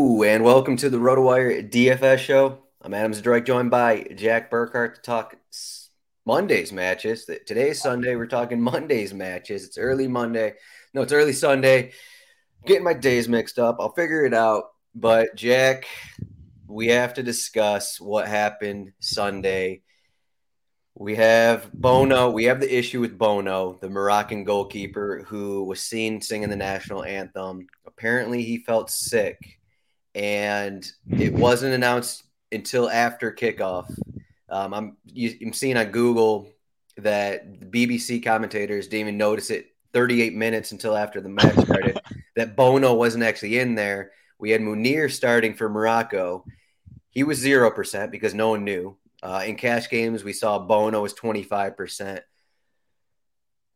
and 0.00 0.42
welcome 0.42 0.78
to 0.78 0.88
the 0.88 0.96
RotoWire 0.96 1.70
DFS 1.70 2.18
show. 2.18 2.60
I'm 2.80 2.94
Adam 2.94 3.12
Zdroik, 3.12 3.44
joined 3.44 3.70
by 3.70 4.06
Jack 4.16 4.50
Burkhart 4.50 4.94
to 4.94 5.02
talk 5.02 5.36
Monday's 6.24 6.72
matches. 6.72 7.28
Today's 7.46 7.82
Sunday. 7.82 8.16
We're 8.16 8.26
talking 8.26 8.62
Monday's 8.62 9.12
matches. 9.12 9.66
It's 9.66 9.76
early 9.76 10.08
Monday. 10.08 10.54
No, 10.94 11.02
it's 11.02 11.12
early 11.12 11.34
Sunday. 11.34 11.92
Getting 12.64 12.82
my 12.82 12.94
days 12.94 13.28
mixed 13.28 13.58
up. 13.58 13.76
I'll 13.78 13.92
figure 13.92 14.24
it 14.24 14.32
out. 14.32 14.70
But 14.94 15.34
Jack, 15.36 15.84
we 16.66 16.86
have 16.86 17.12
to 17.14 17.22
discuss 17.22 18.00
what 18.00 18.26
happened 18.26 18.92
Sunday. 19.00 19.82
We 20.94 21.16
have 21.16 21.70
Bono. 21.74 22.30
We 22.30 22.44
have 22.44 22.60
the 22.60 22.74
issue 22.74 23.02
with 23.02 23.18
Bono, 23.18 23.78
the 23.82 23.90
Moroccan 23.90 24.44
goalkeeper 24.44 25.26
who 25.28 25.64
was 25.64 25.82
seen 25.82 26.22
singing 26.22 26.48
the 26.48 26.56
national 26.56 27.04
anthem. 27.04 27.66
Apparently, 27.86 28.42
he 28.42 28.64
felt 28.64 28.90
sick, 28.90 29.59
and 30.14 30.90
it 31.10 31.32
wasn't 31.32 31.74
announced 31.74 32.24
until 32.52 32.90
after 32.90 33.32
kickoff. 33.32 33.90
Um, 34.48 34.74
I'm, 34.74 34.96
I'm 35.42 35.52
seeing 35.52 35.76
on 35.76 35.86
Google 35.86 36.48
that 36.96 37.60
the 37.60 37.66
BBC 37.66 38.22
commentators 38.22 38.88
didn't 38.88 39.00
even 39.00 39.18
notice 39.18 39.50
it 39.50 39.66
38 39.92 40.34
minutes 40.34 40.72
until 40.72 40.96
after 40.96 41.20
the 41.20 41.28
match 41.28 41.54
started 41.64 42.00
that 42.36 42.56
Bono 42.56 42.94
wasn't 42.94 43.24
actually 43.24 43.58
in 43.58 43.74
there. 43.74 44.12
We 44.38 44.50
had 44.50 44.60
Munir 44.60 45.10
starting 45.10 45.54
for 45.54 45.68
Morocco. 45.68 46.44
He 47.10 47.22
was 47.22 47.44
0% 47.44 48.10
because 48.10 48.34
no 48.34 48.50
one 48.50 48.64
knew. 48.64 48.96
Uh, 49.22 49.42
in 49.46 49.56
cash 49.56 49.90
games, 49.90 50.24
we 50.24 50.32
saw 50.32 50.58
Bono 50.58 51.02
was 51.02 51.12
25%. 51.14 52.20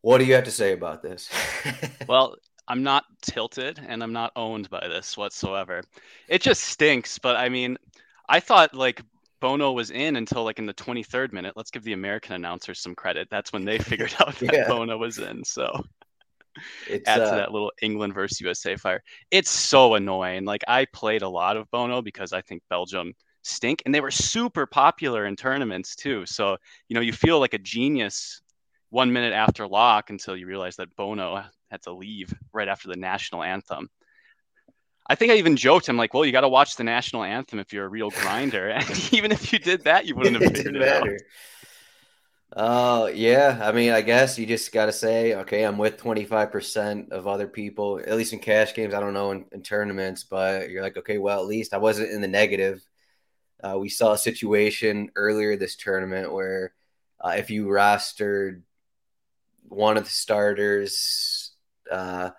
What 0.00 0.18
do 0.18 0.24
you 0.24 0.34
have 0.34 0.44
to 0.44 0.50
say 0.50 0.72
about 0.72 1.02
this? 1.02 1.28
well, 2.08 2.36
I'm 2.68 2.82
not 2.82 3.04
tilted 3.22 3.80
and 3.86 4.02
I'm 4.02 4.12
not 4.12 4.32
owned 4.36 4.70
by 4.70 4.88
this 4.88 5.16
whatsoever. 5.16 5.82
It 6.28 6.40
just 6.40 6.64
stinks, 6.64 7.18
but 7.18 7.36
I 7.36 7.48
mean, 7.48 7.76
I 8.28 8.40
thought 8.40 8.74
like 8.74 9.02
Bono 9.40 9.72
was 9.72 9.90
in 9.90 10.16
until 10.16 10.44
like 10.44 10.58
in 10.58 10.66
the 10.66 10.74
23rd 10.74 11.32
minute. 11.32 11.52
Let's 11.56 11.70
give 11.70 11.84
the 11.84 11.92
American 11.92 12.34
announcers 12.34 12.80
some 12.80 12.94
credit. 12.94 13.28
That's 13.30 13.52
when 13.52 13.64
they 13.64 13.78
figured 13.78 14.14
out 14.20 14.34
that 14.36 14.52
yeah. 14.52 14.68
Bono 14.68 14.96
was 14.96 15.18
in. 15.18 15.44
So 15.44 15.84
it's, 16.88 17.06
add 17.06 17.20
uh... 17.20 17.30
to 17.30 17.36
that 17.36 17.52
little 17.52 17.72
England 17.82 18.14
versus 18.14 18.40
USA 18.40 18.76
fire. 18.76 19.02
It's 19.30 19.50
so 19.50 19.94
annoying. 19.94 20.44
Like 20.44 20.62
I 20.66 20.86
played 20.86 21.22
a 21.22 21.28
lot 21.28 21.56
of 21.56 21.70
Bono 21.70 22.00
because 22.00 22.32
I 22.32 22.40
think 22.40 22.62
Belgium 22.70 23.12
stink 23.42 23.82
and 23.84 23.94
they 23.94 24.00
were 24.00 24.10
super 24.10 24.64
popular 24.64 25.26
in 25.26 25.36
tournaments 25.36 25.94
too. 25.94 26.24
So, 26.24 26.56
you 26.88 26.94
know, 26.94 27.02
you 27.02 27.12
feel 27.12 27.38
like 27.38 27.52
a 27.54 27.58
genius 27.58 28.40
one 28.88 29.12
minute 29.12 29.34
after 29.34 29.66
lock 29.66 30.08
until 30.08 30.36
you 30.36 30.46
realize 30.46 30.76
that 30.76 30.94
Bono 30.96 31.44
had 31.74 31.82
to 31.82 31.92
leave 31.92 32.32
right 32.52 32.68
after 32.68 32.88
the 32.88 32.96
national 32.96 33.42
anthem. 33.42 33.90
I 35.06 35.16
think 35.16 35.32
I 35.32 35.36
even 35.36 35.56
joked 35.56 35.88
I'm 35.88 35.96
like, 35.96 36.14
"Well, 36.14 36.24
you 36.24 36.32
got 36.32 36.42
to 36.42 36.48
watch 36.48 36.76
the 36.76 36.84
national 36.84 37.24
anthem 37.24 37.58
if 37.58 37.72
you're 37.72 37.84
a 37.84 37.88
real 37.88 38.10
grinder." 38.10 38.68
and 38.70 39.12
even 39.12 39.32
if 39.32 39.52
you 39.52 39.58
did 39.58 39.84
that, 39.84 40.06
you 40.06 40.14
wouldn't 40.14 40.40
have 40.40 40.52
figured 40.56 40.76
it, 40.76 40.82
it 40.82 40.88
out. 40.88 41.08
Oh, 42.56 43.04
uh, 43.04 43.06
yeah. 43.08 43.58
I 43.60 43.72
mean, 43.72 43.90
I 43.90 44.00
guess 44.00 44.38
you 44.38 44.46
just 44.46 44.70
got 44.70 44.86
to 44.86 44.92
say, 44.92 45.34
okay, 45.34 45.64
I'm 45.64 45.76
with 45.76 45.98
25% 45.98 47.10
of 47.10 47.26
other 47.26 47.48
people, 47.48 47.98
at 47.98 48.16
least 48.16 48.32
in 48.32 48.38
cash 48.38 48.74
games. 48.74 48.94
I 48.94 49.00
don't 49.00 49.12
know 49.12 49.32
in, 49.32 49.44
in, 49.50 49.62
tournaments, 49.62 50.22
but 50.22 50.70
you're 50.70 50.82
like, 50.82 50.96
okay, 50.96 51.18
well, 51.18 51.40
at 51.40 51.46
least 51.46 51.74
I 51.74 51.78
wasn't 51.78 52.12
in 52.12 52.20
the 52.20 52.28
negative. 52.28 52.80
Uh, 53.62 53.76
we 53.78 53.88
saw 53.88 54.12
a 54.12 54.18
situation 54.18 55.10
earlier 55.16 55.56
this 55.56 55.74
tournament 55.74 56.32
where 56.32 56.72
uh, 57.20 57.34
if 57.36 57.50
you 57.50 57.66
rostered 57.66 58.62
one 59.68 59.96
of 59.96 60.04
the 60.04 60.10
starters, 60.10 60.96
uh, 61.90 62.30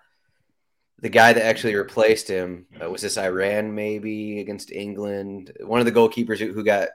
the 1.00 1.08
guy 1.08 1.32
that 1.32 1.44
actually 1.44 1.74
replaced 1.74 2.28
him 2.28 2.66
uh, 2.82 2.90
was 2.90 3.02
this 3.02 3.18
Iran 3.18 3.74
maybe 3.74 4.40
against 4.40 4.72
England. 4.72 5.52
One 5.60 5.80
of 5.80 5.86
the 5.86 5.92
goalkeepers 5.92 6.38
who, 6.38 6.52
who 6.52 6.64
got 6.64 6.88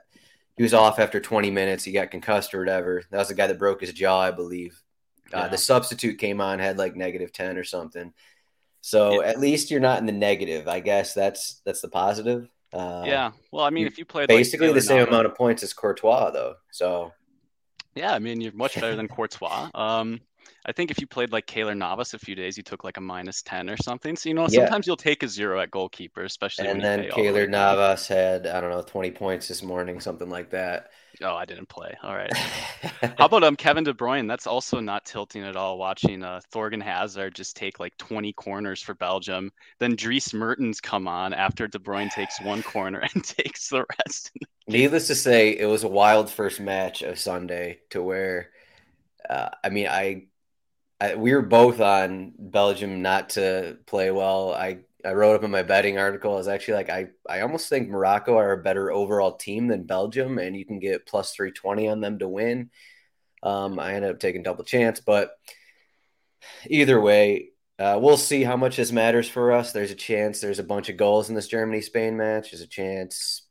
he 0.56 0.62
was 0.62 0.74
off 0.74 0.98
after 0.98 1.20
20 1.20 1.50
minutes. 1.50 1.84
He 1.84 1.92
got 1.92 2.10
concussed 2.10 2.52
or 2.52 2.58
whatever. 2.58 3.02
That 3.10 3.18
was 3.18 3.28
the 3.28 3.34
guy 3.34 3.46
that 3.46 3.58
broke 3.58 3.80
his 3.80 3.92
jaw, 3.92 4.20
I 4.20 4.30
believe. 4.30 4.82
Uh, 5.32 5.38
yeah. 5.38 5.48
The 5.48 5.58
substitute 5.58 6.18
came 6.18 6.40
on, 6.40 6.58
had 6.58 6.76
like 6.76 6.94
negative 6.94 7.32
10 7.32 7.56
or 7.56 7.64
something. 7.64 8.12
So 8.82 9.22
yeah. 9.22 9.28
at 9.28 9.40
least 9.40 9.70
you're 9.70 9.80
not 9.80 10.00
in 10.00 10.06
the 10.06 10.12
negative. 10.12 10.68
I 10.68 10.80
guess 10.80 11.14
that's 11.14 11.62
that's 11.64 11.80
the 11.80 11.88
positive. 11.88 12.48
Uh, 12.72 13.04
yeah. 13.06 13.30
Well, 13.50 13.64
I 13.64 13.70
mean, 13.70 13.86
if 13.86 13.98
you 13.98 14.04
played 14.04 14.28
basically 14.28 14.68
like 14.68 14.74
the 14.74 14.82
same 14.82 15.06
amount 15.06 15.26
of 15.26 15.34
points 15.34 15.62
as 15.62 15.72
Courtois, 15.72 16.30
though. 16.30 16.56
So 16.70 17.12
yeah, 17.94 18.12
I 18.12 18.18
mean, 18.18 18.40
you're 18.40 18.52
much 18.52 18.74
better 18.74 18.96
than 18.96 19.08
Courtois. 19.08 19.70
Um, 19.74 20.20
I 20.64 20.72
think 20.72 20.90
if 20.90 21.00
you 21.00 21.06
played 21.06 21.32
like 21.32 21.46
Keylor 21.46 21.76
Navas 21.76 22.14
a 22.14 22.18
few 22.18 22.34
days, 22.34 22.56
you 22.56 22.62
took 22.62 22.84
like 22.84 22.96
a 22.96 23.00
minus 23.00 23.42
10 23.42 23.68
or 23.68 23.76
something. 23.76 24.16
So, 24.16 24.28
you 24.28 24.34
know, 24.34 24.46
sometimes 24.46 24.86
yeah. 24.86 24.90
you'll 24.90 24.96
take 24.96 25.22
a 25.22 25.28
zero 25.28 25.60
at 25.60 25.70
goalkeeper, 25.70 26.22
especially 26.22 26.68
And 26.68 26.80
then 26.80 27.04
Keylor 27.04 27.48
Navas 27.48 28.06
had, 28.06 28.46
I 28.46 28.60
don't 28.60 28.70
know, 28.70 28.82
20 28.82 29.10
points 29.10 29.48
this 29.48 29.62
morning, 29.62 29.98
something 29.98 30.30
like 30.30 30.50
that. 30.50 30.90
Oh, 31.20 31.34
I 31.34 31.44
didn't 31.44 31.68
play. 31.68 31.96
All 32.02 32.14
right. 32.14 32.34
How 32.36 33.14
about 33.26 33.44
um 33.44 33.56
Kevin 33.56 33.84
De 33.84 33.92
Bruyne? 33.92 34.26
That's 34.26 34.46
also 34.46 34.80
not 34.80 35.04
tilting 35.04 35.42
at 35.42 35.56
all. 35.56 35.78
Watching 35.78 36.22
uh 36.22 36.40
Thorgan 36.52 36.82
Hazard 36.82 37.34
just 37.34 37.54
take 37.54 37.78
like 37.78 37.96
20 37.98 38.32
corners 38.32 38.82
for 38.82 38.94
Belgium. 38.94 39.50
Then 39.78 39.94
Dries 39.94 40.32
Mertens 40.32 40.80
come 40.80 41.06
on 41.06 41.34
after 41.34 41.68
De 41.68 41.78
Bruyne 41.78 42.10
takes 42.10 42.40
one 42.40 42.62
corner 42.72 43.06
and 43.14 43.24
takes 43.24 43.68
the 43.68 43.84
rest. 43.98 44.30
Needless 44.66 45.08
to 45.08 45.14
say, 45.14 45.58
it 45.58 45.66
was 45.66 45.84
a 45.84 45.88
wild 45.88 46.30
first 46.30 46.60
match 46.60 47.02
of 47.02 47.18
Sunday 47.18 47.80
to 47.90 48.02
where, 48.02 48.50
uh, 49.28 49.50
I 49.62 49.70
mean, 49.70 49.88
I 49.88 50.28
We 51.16 51.34
were 51.34 51.42
both 51.42 51.80
on 51.80 52.32
Belgium 52.38 53.02
not 53.02 53.30
to 53.30 53.78
play 53.86 54.10
well. 54.10 54.52
I, 54.52 54.78
I 55.04 55.12
wrote 55.12 55.34
up 55.34 55.44
in 55.44 55.50
my 55.50 55.62
betting 55.62 55.98
article. 55.98 56.32
I 56.34 56.36
was 56.36 56.48
actually 56.48 56.74
like, 56.74 56.90
I, 56.90 57.08
I 57.28 57.40
almost 57.40 57.68
think 57.68 57.88
Morocco 57.88 58.36
are 58.36 58.52
a 58.52 58.62
better 58.62 58.92
overall 58.92 59.36
team 59.36 59.68
than 59.68 59.84
Belgium, 59.84 60.38
and 60.38 60.56
you 60.56 60.64
can 60.64 60.78
get 60.78 61.06
plus 61.06 61.34
320 61.34 61.88
on 61.88 62.00
them 62.00 62.18
to 62.18 62.28
win. 62.28 62.70
Um, 63.42 63.78
I 63.78 63.94
ended 63.94 64.12
up 64.12 64.20
taking 64.20 64.42
double 64.42 64.64
chance, 64.64 65.00
but 65.00 65.32
either 66.66 67.00
way, 67.00 67.50
uh, 67.78 67.98
we'll 68.00 68.16
see 68.16 68.44
how 68.44 68.56
much 68.56 68.76
this 68.76 68.92
matters 68.92 69.28
for 69.28 69.52
us. 69.52 69.72
There's 69.72 69.90
a 69.90 69.96
chance 69.96 70.40
there's 70.40 70.60
a 70.60 70.64
bunch 70.64 70.88
of 70.88 70.96
goals 70.96 71.28
in 71.28 71.34
this 71.34 71.48
Germany 71.48 71.80
Spain 71.80 72.16
match. 72.16 72.50
There's 72.50 72.62
a 72.62 72.66
chance. 72.66 73.42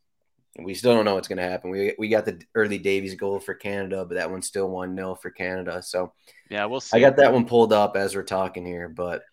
We 0.59 0.74
still 0.74 0.94
don't 0.94 1.06
know 1.06 1.15
what's 1.15 1.27
going 1.27 1.38
to 1.38 1.44
happen. 1.44 1.71
We, 1.71 1.95
we 1.98 2.09
got 2.09 2.25
the 2.25 2.42
early 2.56 2.77
Davies 2.77 3.15
goal 3.15 3.39
for 3.39 3.53
Canada, 3.53 4.06
but 4.06 4.15
that 4.15 4.30
one's 4.30 4.48
still 4.48 4.69
1 4.69 4.95
0 4.95 5.15
for 5.15 5.31
Canada. 5.31 5.81
So, 5.81 6.13
yeah, 6.50 6.65
we'll 6.65 6.81
see. 6.81 6.98
I 6.98 7.00
got 7.00 7.15
that 7.18 7.31
one 7.31 7.45
pulled 7.45 7.71
up 7.71 7.95
as 7.95 8.15
we're 8.15 8.24
talking 8.24 8.65
here, 8.65 8.89
but 8.89 9.24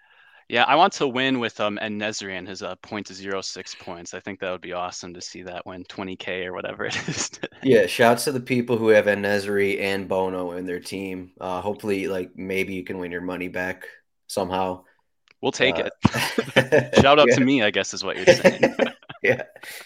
Yeah, 0.48 0.64
I 0.64 0.76
want 0.76 0.92
to 0.94 1.08
win 1.08 1.40
with 1.40 1.60
um 1.60 1.78
En-Nesyri 1.82 2.38
and 2.38 2.46
his 2.48 2.62
uh 2.62 2.76
point 2.76 3.06
to 3.08 3.14
zero 3.14 3.40
six 3.40 3.74
points. 3.74 4.14
I 4.14 4.20
think 4.20 4.38
that 4.40 4.50
would 4.52 4.60
be 4.60 4.72
awesome 4.72 5.12
to 5.14 5.20
see 5.20 5.42
that 5.42 5.66
win 5.66 5.84
20k 5.84 6.46
or 6.46 6.52
whatever 6.52 6.84
it 6.84 6.96
is. 7.08 7.30
Today. 7.30 7.48
Yeah, 7.62 7.86
shouts 7.86 8.24
to 8.24 8.32
the 8.32 8.40
people 8.40 8.78
who 8.78 8.88
have 8.88 9.08
En-Nesyri 9.08 9.80
and 9.80 10.08
Bono 10.08 10.52
in 10.52 10.66
their 10.66 10.80
team. 10.80 11.32
Uh, 11.40 11.60
hopefully, 11.60 12.06
like 12.06 12.30
maybe 12.36 12.74
you 12.74 12.84
can 12.84 12.98
win 12.98 13.10
your 13.10 13.20
money 13.22 13.48
back 13.48 13.86
somehow. 14.28 14.84
We'll 15.40 15.52
take 15.52 15.78
uh, 15.78 15.90
it. 16.04 16.94
Shout 17.00 17.18
out 17.18 17.28
yeah. 17.28 17.34
to 17.36 17.44
me, 17.44 17.62
I 17.62 17.70
guess 17.70 17.92
is 17.94 18.04
what 18.04 18.16
you're 18.16 18.26
saying. 18.26 18.74
yeah, 19.22 19.42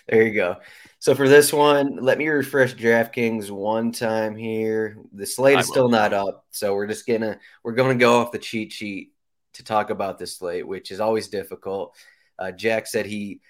there 0.09 0.23
you 0.23 0.35
go. 0.35 0.57
So 0.99 1.15
for 1.15 1.29
this 1.29 1.53
one, 1.53 1.97
let 1.97 2.19
me 2.19 2.29
refresh 2.29 2.75
DraftKings 2.75 3.51
one 3.51 3.93
time 3.93 4.37
here. 4.37 4.99
The 5.13 5.27
slate 5.27 5.59
is 5.59 5.67
still 5.67 5.89
not 5.89 6.13
up, 6.13 6.47
so 6.51 6.75
we're 6.75 6.87
just 6.87 7.07
gonna 7.07 7.39
we're 7.65 7.73
gonna 7.73 7.95
go 7.95 8.21
off 8.21 8.33
the 8.33 8.39
cheat 8.39 8.73
sheet 8.73 9.13
to 9.55 9.65
talk 9.65 9.91
about 9.91 10.19
this 10.19 10.37
slate, 10.37 10.67
which 10.67 10.91
is 10.91 11.01
always 11.01 11.29
difficult. 11.29 11.97
Uh, 12.39 12.53
Jack 12.53 12.87
said 12.87 13.07
he, 13.07 13.41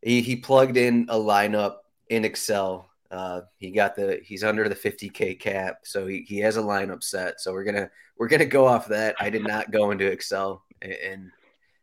he 0.00 0.20
he 0.22 0.36
plugged 0.36 0.76
in 0.76 1.06
a 1.08 1.16
lineup 1.16 1.76
in 2.08 2.24
Excel. 2.24 2.88
Uh, 3.10 3.42
he 3.58 3.70
got 3.70 3.94
the 3.94 4.20
he's 4.24 4.44
under 4.44 4.68
the 4.68 4.74
50k 4.74 5.38
cap, 5.38 5.80
so 5.84 6.06
he, 6.06 6.24
he 6.26 6.38
has 6.38 6.56
a 6.56 6.62
lineup 6.62 7.02
set. 7.02 7.40
So 7.40 7.52
we're 7.52 7.64
gonna 7.64 7.90
we're 8.16 8.28
gonna 8.28 8.46
go 8.46 8.66
off 8.66 8.88
that. 8.88 9.16
I 9.20 9.30
did 9.30 9.46
not 9.46 9.70
go 9.70 9.90
into 9.90 10.06
Excel 10.06 10.62
and 10.80 10.92
and, 10.92 11.30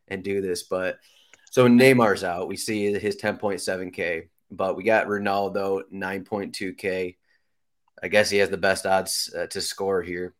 and 0.08 0.24
do 0.24 0.40
this, 0.40 0.64
but 0.64 0.98
so 1.54 1.68
Neymar's 1.68 2.24
out. 2.24 2.48
We 2.48 2.56
see 2.56 2.92
his 2.98 3.16
10.7k, 3.16 4.28
but 4.50 4.76
we 4.76 4.82
got 4.82 5.06
Ronaldo 5.06 5.82
9.2k. 5.92 7.16
I 8.02 8.08
guess 8.08 8.28
he 8.28 8.38
has 8.38 8.50
the 8.50 8.56
best 8.56 8.86
odds 8.86 9.32
uh, 9.38 9.46
to 9.46 9.60
score 9.60 10.02
here. 10.02 10.34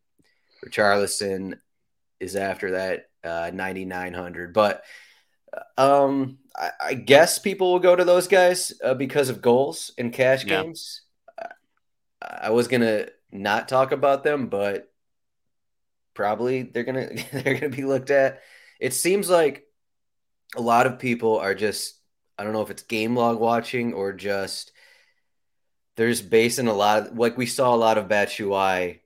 Richarlison 0.66 1.56
is 2.18 2.34
after 2.34 2.72
that 2.72 3.10
uh, 3.22 3.52
9900 3.54 4.52
but 4.52 4.82
um 5.78 6.38
I, 6.56 6.70
I, 6.80 6.94
guess 6.94 7.38
people 7.38 7.72
will 7.72 7.78
go 7.78 7.94
to 7.94 8.04
those 8.04 8.26
guys 8.26 8.72
uh, 8.82 8.94
because 8.94 9.28
of 9.28 9.40
goals 9.40 9.92
in 9.96 10.10
cash 10.10 10.44
yeah. 10.44 10.62
games 10.62 11.02
I, 11.40 11.46
I 12.42 12.50
was 12.50 12.66
gonna 12.66 13.06
not 13.30 13.68
talk 13.68 13.92
about 13.92 14.24
them 14.24 14.48
but 14.48 14.90
probably 16.12 16.62
they're 16.62 16.82
gonna 16.82 17.10
they're 17.32 17.54
gonna 17.54 17.68
be 17.68 17.84
looked 17.84 18.10
at 18.10 18.40
it 18.80 18.92
seems 18.92 19.30
like 19.30 19.63
a 20.56 20.62
lot 20.62 20.86
of 20.86 20.98
people 20.98 21.38
are 21.38 21.54
just 21.54 21.96
i 22.38 22.44
don't 22.44 22.52
know 22.52 22.62
if 22.62 22.70
it's 22.70 22.82
game 22.82 23.16
log 23.16 23.38
watching 23.38 23.92
or 23.92 24.12
just 24.12 24.72
there's 25.96 26.22
basing 26.22 26.66
a 26.66 26.74
lot 26.74 27.08
of 27.08 27.18
like 27.18 27.36
we 27.36 27.46
saw 27.46 27.74
a 27.74 27.76
lot 27.76 27.98
of 27.98 28.08
Batshuayi 28.08 29.00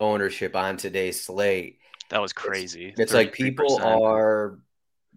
ownership 0.00 0.54
on 0.54 0.76
today's 0.76 1.20
slate 1.22 1.78
that 2.12 2.20
was 2.20 2.34
crazy. 2.34 2.88
It's, 2.88 3.00
it's 3.00 3.14
like 3.14 3.32
people 3.32 3.80
are 3.82 4.58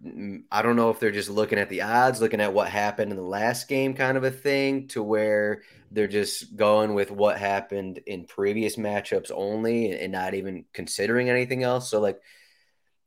mm, 0.02 0.44
I 0.50 0.62
don't 0.62 0.76
know 0.76 0.88
if 0.88 0.98
they're 0.98 1.12
just 1.12 1.28
looking 1.28 1.58
at 1.58 1.68
the 1.68 1.82
odds, 1.82 2.22
looking 2.22 2.40
at 2.40 2.54
what 2.54 2.70
happened 2.70 3.10
in 3.10 3.18
the 3.18 3.22
last 3.22 3.68
game 3.68 3.92
kind 3.92 4.16
of 4.16 4.24
a 4.24 4.30
thing 4.30 4.88
to 4.88 5.02
where 5.02 5.60
they're 5.90 6.08
just 6.08 6.56
going 6.56 6.94
with 6.94 7.10
what 7.10 7.36
happened 7.36 8.00
in 8.06 8.24
previous 8.24 8.76
matchups 8.76 9.30
only 9.30 9.92
and 9.92 10.10
not 10.10 10.32
even 10.32 10.64
considering 10.72 11.28
anything 11.28 11.62
else. 11.62 11.90
So 11.90 12.00
like 12.00 12.18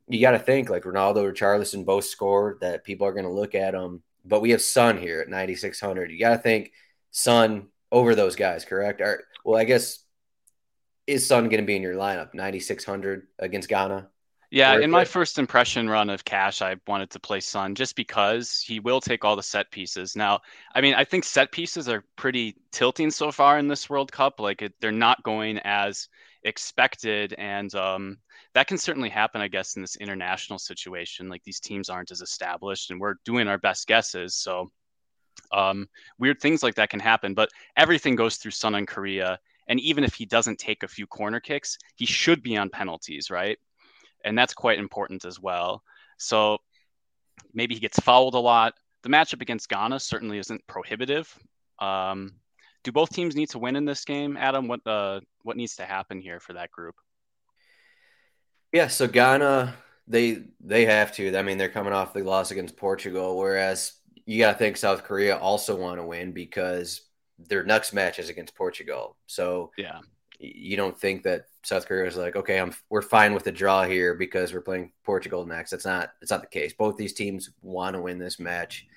you 0.09 0.21
got 0.21 0.31
to 0.31 0.39
think 0.39 0.69
like 0.69 0.83
Ronaldo 0.83 1.23
or 1.23 1.33
Richarlison 1.33 1.85
both 1.85 2.05
scored 2.05 2.61
that 2.61 2.83
people 2.83 3.05
are 3.07 3.13
going 3.13 3.25
to 3.25 3.31
look 3.31 3.55
at 3.55 3.71
them. 3.71 4.01
But 4.25 4.41
we 4.41 4.51
have 4.51 4.61
Son 4.61 4.97
here 4.97 5.21
at 5.21 5.29
9600. 5.29 6.11
You 6.11 6.19
got 6.19 6.31
to 6.31 6.37
think 6.37 6.71
Son 7.11 7.67
over 7.91 8.15
those 8.15 8.35
guys, 8.35 8.65
correct? 8.65 9.01
Or, 9.01 9.23
well, 9.45 9.59
I 9.59 9.63
guess 9.63 10.03
is 11.07 11.25
Son 11.25 11.45
going 11.45 11.61
to 11.61 11.65
be 11.65 11.75
in 11.75 11.81
your 11.81 11.95
lineup? 11.95 12.33
9,600 12.33 13.27
against 13.39 13.69
Ghana? 13.69 14.09
Yeah, 14.51 14.79
in 14.79 14.89
my 14.89 15.05
first 15.05 15.37
impression 15.37 15.87
run 15.87 16.09
of 16.09 16.25
cash, 16.25 16.63
I 16.63 16.75
wanted 16.87 17.11
to 17.11 17.19
play 17.19 17.39
Son 17.39 17.75
just 17.75 17.95
because 17.95 18.59
he 18.59 18.79
will 18.79 18.99
take 18.99 19.23
all 19.23 19.35
the 19.35 19.43
set 19.43 19.69
pieces. 19.69 20.15
Now, 20.15 20.39
I 20.73 20.81
mean, 20.81 20.95
I 20.95 21.03
think 21.03 21.23
set 21.23 21.51
pieces 21.51 21.87
are 21.87 22.03
pretty 22.15 22.55
tilting 22.71 23.11
so 23.11 23.31
far 23.31 23.59
in 23.59 23.67
this 23.67 23.91
World 23.91 24.11
Cup. 24.11 24.39
Like 24.39 24.63
it, 24.63 24.73
they're 24.81 24.91
not 24.91 25.21
going 25.21 25.59
as 25.59 26.09
expected, 26.43 27.33
and 27.37 27.73
um, 27.75 28.17
that 28.53 28.67
can 28.67 28.77
certainly 28.77 29.09
happen, 29.09 29.41
I 29.41 29.47
guess, 29.47 29.75
in 29.75 29.81
this 29.81 29.97
international 29.97 30.59
situation. 30.59 31.29
Like 31.29 31.43
these 31.43 31.59
teams 31.59 31.89
aren't 31.89 32.11
as 32.11 32.21
established, 32.21 32.91
and 32.91 32.99
we're 32.99 33.15
doing 33.25 33.47
our 33.47 33.57
best 33.57 33.87
guesses. 33.87 34.35
So 34.35 34.69
um, 35.51 35.87
weird 36.17 36.39
things 36.39 36.63
like 36.63 36.75
that 36.75 36.89
can 36.89 36.99
happen. 36.99 37.33
But 37.33 37.49
everything 37.75 38.15
goes 38.15 38.37
through 38.37 38.51
Son 38.51 38.75
in 38.75 38.85
Korea, 38.85 39.39
and 39.67 39.79
even 39.79 40.03
if 40.03 40.15
he 40.15 40.25
doesn't 40.25 40.59
take 40.59 40.83
a 40.83 40.87
few 40.87 41.07
corner 41.07 41.39
kicks, 41.39 41.77
he 41.95 42.05
should 42.05 42.41
be 42.41 42.57
on 42.57 42.69
penalties, 42.69 43.29
right? 43.29 43.57
And 44.25 44.37
that's 44.37 44.53
quite 44.53 44.79
important 44.79 45.25
as 45.25 45.39
well. 45.39 45.83
So 46.17 46.57
maybe 47.53 47.73
he 47.73 47.79
gets 47.79 47.99
fouled 47.99 48.35
a 48.35 48.39
lot. 48.39 48.73
The 49.03 49.09
matchup 49.09 49.41
against 49.41 49.69
Ghana 49.69 49.99
certainly 49.99 50.39
isn't 50.39 50.65
prohibitive. 50.67 51.33
Um, 51.79 52.33
do 52.83 52.91
both 52.91 53.09
teams 53.09 53.35
need 53.35 53.49
to 53.49 53.59
win 53.59 53.75
in 53.75 53.85
this 53.85 54.05
game, 54.05 54.37
Adam? 54.37 54.67
What 54.67 54.85
uh, 54.85 55.19
what 55.43 55.57
needs 55.57 55.75
to 55.77 55.85
happen 55.85 56.21
here 56.21 56.39
for 56.39 56.53
that 56.53 56.71
group? 56.71 56.95
Yeah, 58.71 58.87
so 58.87 59.07
Ghana 59.07 59.75
they 60.09 60.43
they 60.59 60.85
have 60.85 61.13
to. 61.13 61.37
I 61.37 61.43
mean, 61.43 61.57
they're 61.57 61.69
coming 61.69 61.93
off 61.93 62.13
the 62.13 62.23
loss 62.23 62.51
against 62.51 62.75
Portugal, 62.75 63.37
whereas 63.37 63.93
you 64.25 64.39
got 64.39 64.53
to 64.53 64.57
think 64.57 64.75
South 64.75 65.03
Korea 65.03 65.37
also 65.37 65.75
want 65.75 65.99
to 65.99 66.05
win 66.05 66.31
because 66.31 67.01
their 67.37 67.63
next 67.63 67.93
match 67.93 68.19
is 68.19 68.29
against 68.29 68.55
Portugal. 68.55 69.15
So 69.27 69.71
yeah, 69.77 69.99
you 70.39 70.75
don't 70.75 70.99
think 70.99 71.23
that 71.23 71.45
South 71.63 71.87
Korea 71.87 72.07
is 72.07 72.17
like, 72.17 72.35
okay, 72.35 72.59
I'm 72.59 72.73
we're 72.89 73.03
fine 73.03 73.33
with 73.33 73.43
the 73.43 73.51
draw 73.51 73.85
here 73.85 74.15
because 74.15 74.51
we're 74.51 74.61
playing 74.61 74.91
Portugal 75.03 75.45
next. 75.45 75.69
That's 75.69 75.85
not 75.85 76.11
that's 76.19 76.31
not 76.31 76.41
the 76.41 76.47
case. 76.47 76.73
Both 76.73 76.97
these 76.97 77.13
teams 77.13 77.51
want 77.61 77.95
to 77.95 78.01
win 78.01 78.17
this 78.17 78.39
match, 78.39 78.87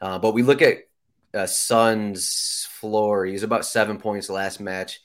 uh, 0.00 0.18
but 0.18 0.32
we 0.32 0.42
look 0.42 0.62
at 0.62 0.78
uh, 1.34 1.46
Son's 1.46 2.68
floor. 2.70 3.24
He 3.24 3.32
was 3.32 3.42
about 3.42 3.66
seven 3.66 3.98
points 3.98 4.30
last 4.30 4.60
match, 4.60 5.00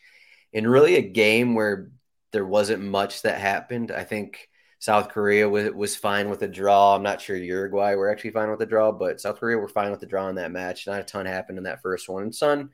in 0.54 0.68
really 0.68 0.95
a 0.95 1.01
game 1.01 1.56
where 1.56 1.92
there 2.31 2.45
wasn't 2.45 2.83
much 2.83 3.22
that 3.22 3.39
happened. 3.39 3.92
I 3.92 4.04
think 4.04 4.50
South 4.80 5.10
Korea 5.10 5.48
was, 5.50 5.72
was 5.72 5.95
fine 5.95 6.30
with 6.30 6.42
a 6.42 6.48
draw. 6.48 6.95
I'm 6.95 7.04
not 7.04 7.22
sure 7.22 7.36
Uruguay 7.36 7.95
were 7.95 8.10
actually 8.10 8.31
fine 8.31 8.50
with 8.50 8.60
the 8.60 8.66
draw, 8.66 8.92
but 8.92 9.22
South 9.22 9.39
Korea 9.39 9.57
were 9.57 9.68
fine 9.68 9.92
with 9.92 10.00
the 10.00 10.06
draw 10.06 10.27
in 10.27 10.36
that 10.36 10.51
match. 10.51 10.86
Not 10.86 11.00
a 11.00 11.04
ton 11.04 11.25
happened 11.25 11.57
in 11.57 11.63
that 11.63 11.81
first 11.81 12.10
one. 12.10 12.24
And 12.24 12.36
Sun 12.36 12.69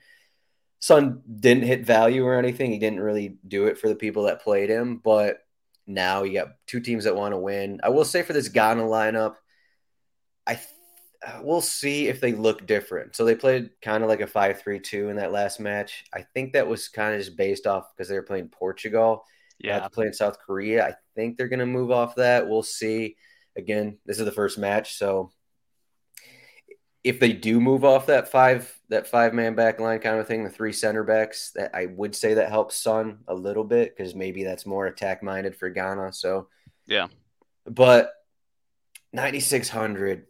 Son 0.80 1.21
didn't 1.39 1.63
hit 1.63 1.86
value 1.86 2.25
or 2.25 2.38
anything. 2.39 2.71
He 2.71 2.80
didn't 2.80 3.00
really 3.00 3.38
do 3.48 3.68
it 3.68 3.77
for 3.77 3.88
the 3.88 3.95
people 3.95 4.24
that 4.24 4.42
played 4.42 4.69
him. 4.69 4.98
But 4.98 5.38
now 5.86 6.24
you 6.24 6.33
got 6.33 6.56
two 6.65 6.80
teams 6.80 7.03
that 7.03 7.15
want 7.15 7.33
to 7.33 7.38
win. 7.38 7.81
I 7.83 7.89
will 7.89 8.03
say 8.03 8.24
for 8.24 8.33
this 8.33 8.50
Ghana 8.50 8.81
lineup, 8.81 9.36
I 10.48 10.59
we'll 11.41 11.62
see 11.62 12.07
if 12.07 12.19
they 12.19 12.33
look 12.33 12.65
different. 12.65 13.15
So 13.15 13.25
they 13.25 13.35
played 13.35 13.69
kind 13.81 14.03
of 14.03 14.09
like 14.09 14.21
a 14.21 14.27
5-3-2 14.27 15.09
in 15.09 15.18
that 15.18 15.31
last 15.31 15.59
match. 15.59 16.06
I 16.13 16.25
think 16.33 16.53
that 16.53 16.68
was 16.68 16.88
kind 16.88 17.13
of 17.13 17.19
just 17.19 17.38
based 17.38 17.68
off 17.68 17.85
because 17.95 18.09
they 18.09 18.15
were 18.15 18.23
playing 18.23 18.50
Portugal 18.50 19.23
yeah, 19.63 19.88
playing 19.88 20.13
South 20.13 20.39
Korea. 20.39 20.85
I 20.85 20.95
think 21.15 21.38
they're 21.38 21.47
going 21.47 21.59
to 21.59 21.65
move 21.65 21.91
off 21.91 22.15
that. 22.15 22.48
We'll 22.48 22.63
see. 22.63 23.15
Again, 23.55 23.98
this 24.05 24.19
is 24.19 24.25
the 24.25 24.31
first 24.31 24.57
match, 24.57 24.98
so 24.98 25.31
if 27.03 27.19
they 27.19 27.34
do 27.34 27.60
move 27.60 27.84
off 27.84 28.05
that 28.05 28.29
five 28.29 28.79
that 28.89 29.07
five 29.07 29.34
man 29.34 29.55
back 29.55 29.79
line 29.79 30.00
kind 30.00 30.19
of 30.19 30.27
thing, 30.27 30.43
the 30.43 30.50
three 30.50 30.72
center 30.72 31.03
backs, 31.03 31.51
that 31.55 31.75
I 31.75 31.88
would 31.88 32.15
say 32.15 32.36
that 32.36 32.50
helps 32.50 32.77
Son 32.77 33.19
a 33.27 33.34
little 33.34 33.63
bit 33.63 33.96
because 33.96 34.15
maybe 34.15 34.43
that's 34.43 34.65
more 34.65 34.86
attack 34.86 35.22
minded 35.22 35.55
for 35.55 35.69
Ghana. 35.69 36.13
So 36.13 36.48
yeah, 36.86 37.07
but 37.65 38.13
ninety 39.12 39.41
six 39.41 39.67
hundred. 39.67 40.27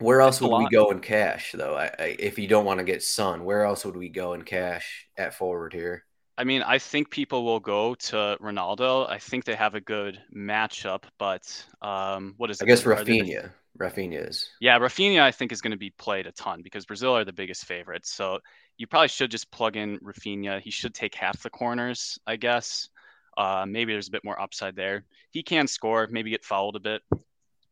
Where 0.00 0.20
else 0.20 0.40
would 0.40 0.56
we 0.56 0.68
go 0.70 0.90
in 0.90 1.00
cash 1.00 1.52
though? 1.52 1.76
I, 1.76 1.90
I, 1.98 2.16
if 2.18 2.38
you 2.38 2.48
don't 2.48 2.64
want 2.64 2.78
to 2.78 2.84
get 2.84 3.02
Son, 3.02 3.44
where 3.44 3.64
else 3.64 3.84
would 3.84 3.96
we 3.96 4.08
go 4.08 4.34
in 4.34 4.42
cash 4.42 5.06
at 5.16 5.34
forward 5.34 5.72
here? 5.72 6.04
I 6.36 6.42
mean, 6.42 6.62
I 6.62 6.78
think 6.78 7.10
people 7.10 7.44
will 7.44 7.60
go 7.60 7.94
to 7.94 8.36
Ronaldo. 8.40 9.08
I 9.08 9.18
think 9.18 9.44
they 9.44 9.54
have 9.54 9.76
a 9.76 9.80
good 9.80 10.20
matchup, 10.34 11.04
but 11.16 11.64
um, 11.80 12.34
what 12.38 12.50
is 12.50 12.60
it? 12.60 12.64
I 12.64 12.66
guess 12.66 12.82
Raphinha. 12.82 13.50
Raphinha 13.78 14.28
is. 14.28 14.50
Yeah, 14.60 14.78
Raphinha, 14.78 15.20
I 15.20 15.30
think, 15.30 15.52
is 15.52 15.60
going 15.60 15.72
to 15.72 15.76
be 15.76 15.90
played 15.90 16.26
a 16.26 16.32
ton 16.32 16.62
because 16.62 16.86
Brazil 16.86 17.16
are 17.16 17.24
the 17.24 17.32
biggest 17.32 17.64
favorites. 17.64 18.12
So 18.12 18.40
you 18.76 18.86
probably 18.86 19.08
should 19.08 19.30
just 19.30 19.50
plug 19.50 19.76
in 19.76 19.98
Raphinha. 20.00 20.60
He 20.60 20.70
should 20.70 20.94
take 20.94 21.14
half 21.14 21.42
the 21.42 21.50
corners, 21.50 22.18
I 22.26 22.36
guess. 22.36 22.88
Uh, 23.36 23.64
maybe 23.68 23.92
there's 23.92 24.08
a 24.08 24.12
bit 24.12 24.24
more 24.24 24.40
upside 24.40 24.76
there. 24.76 25.04
He 25.30 25.42
can 25.42 25.66
score, 25.66 26.08
maybe 26.10 26.30
get 26.30 26.44
fouled 26.44 26.76
a 26.76 26.80
bit. 26.80 27.02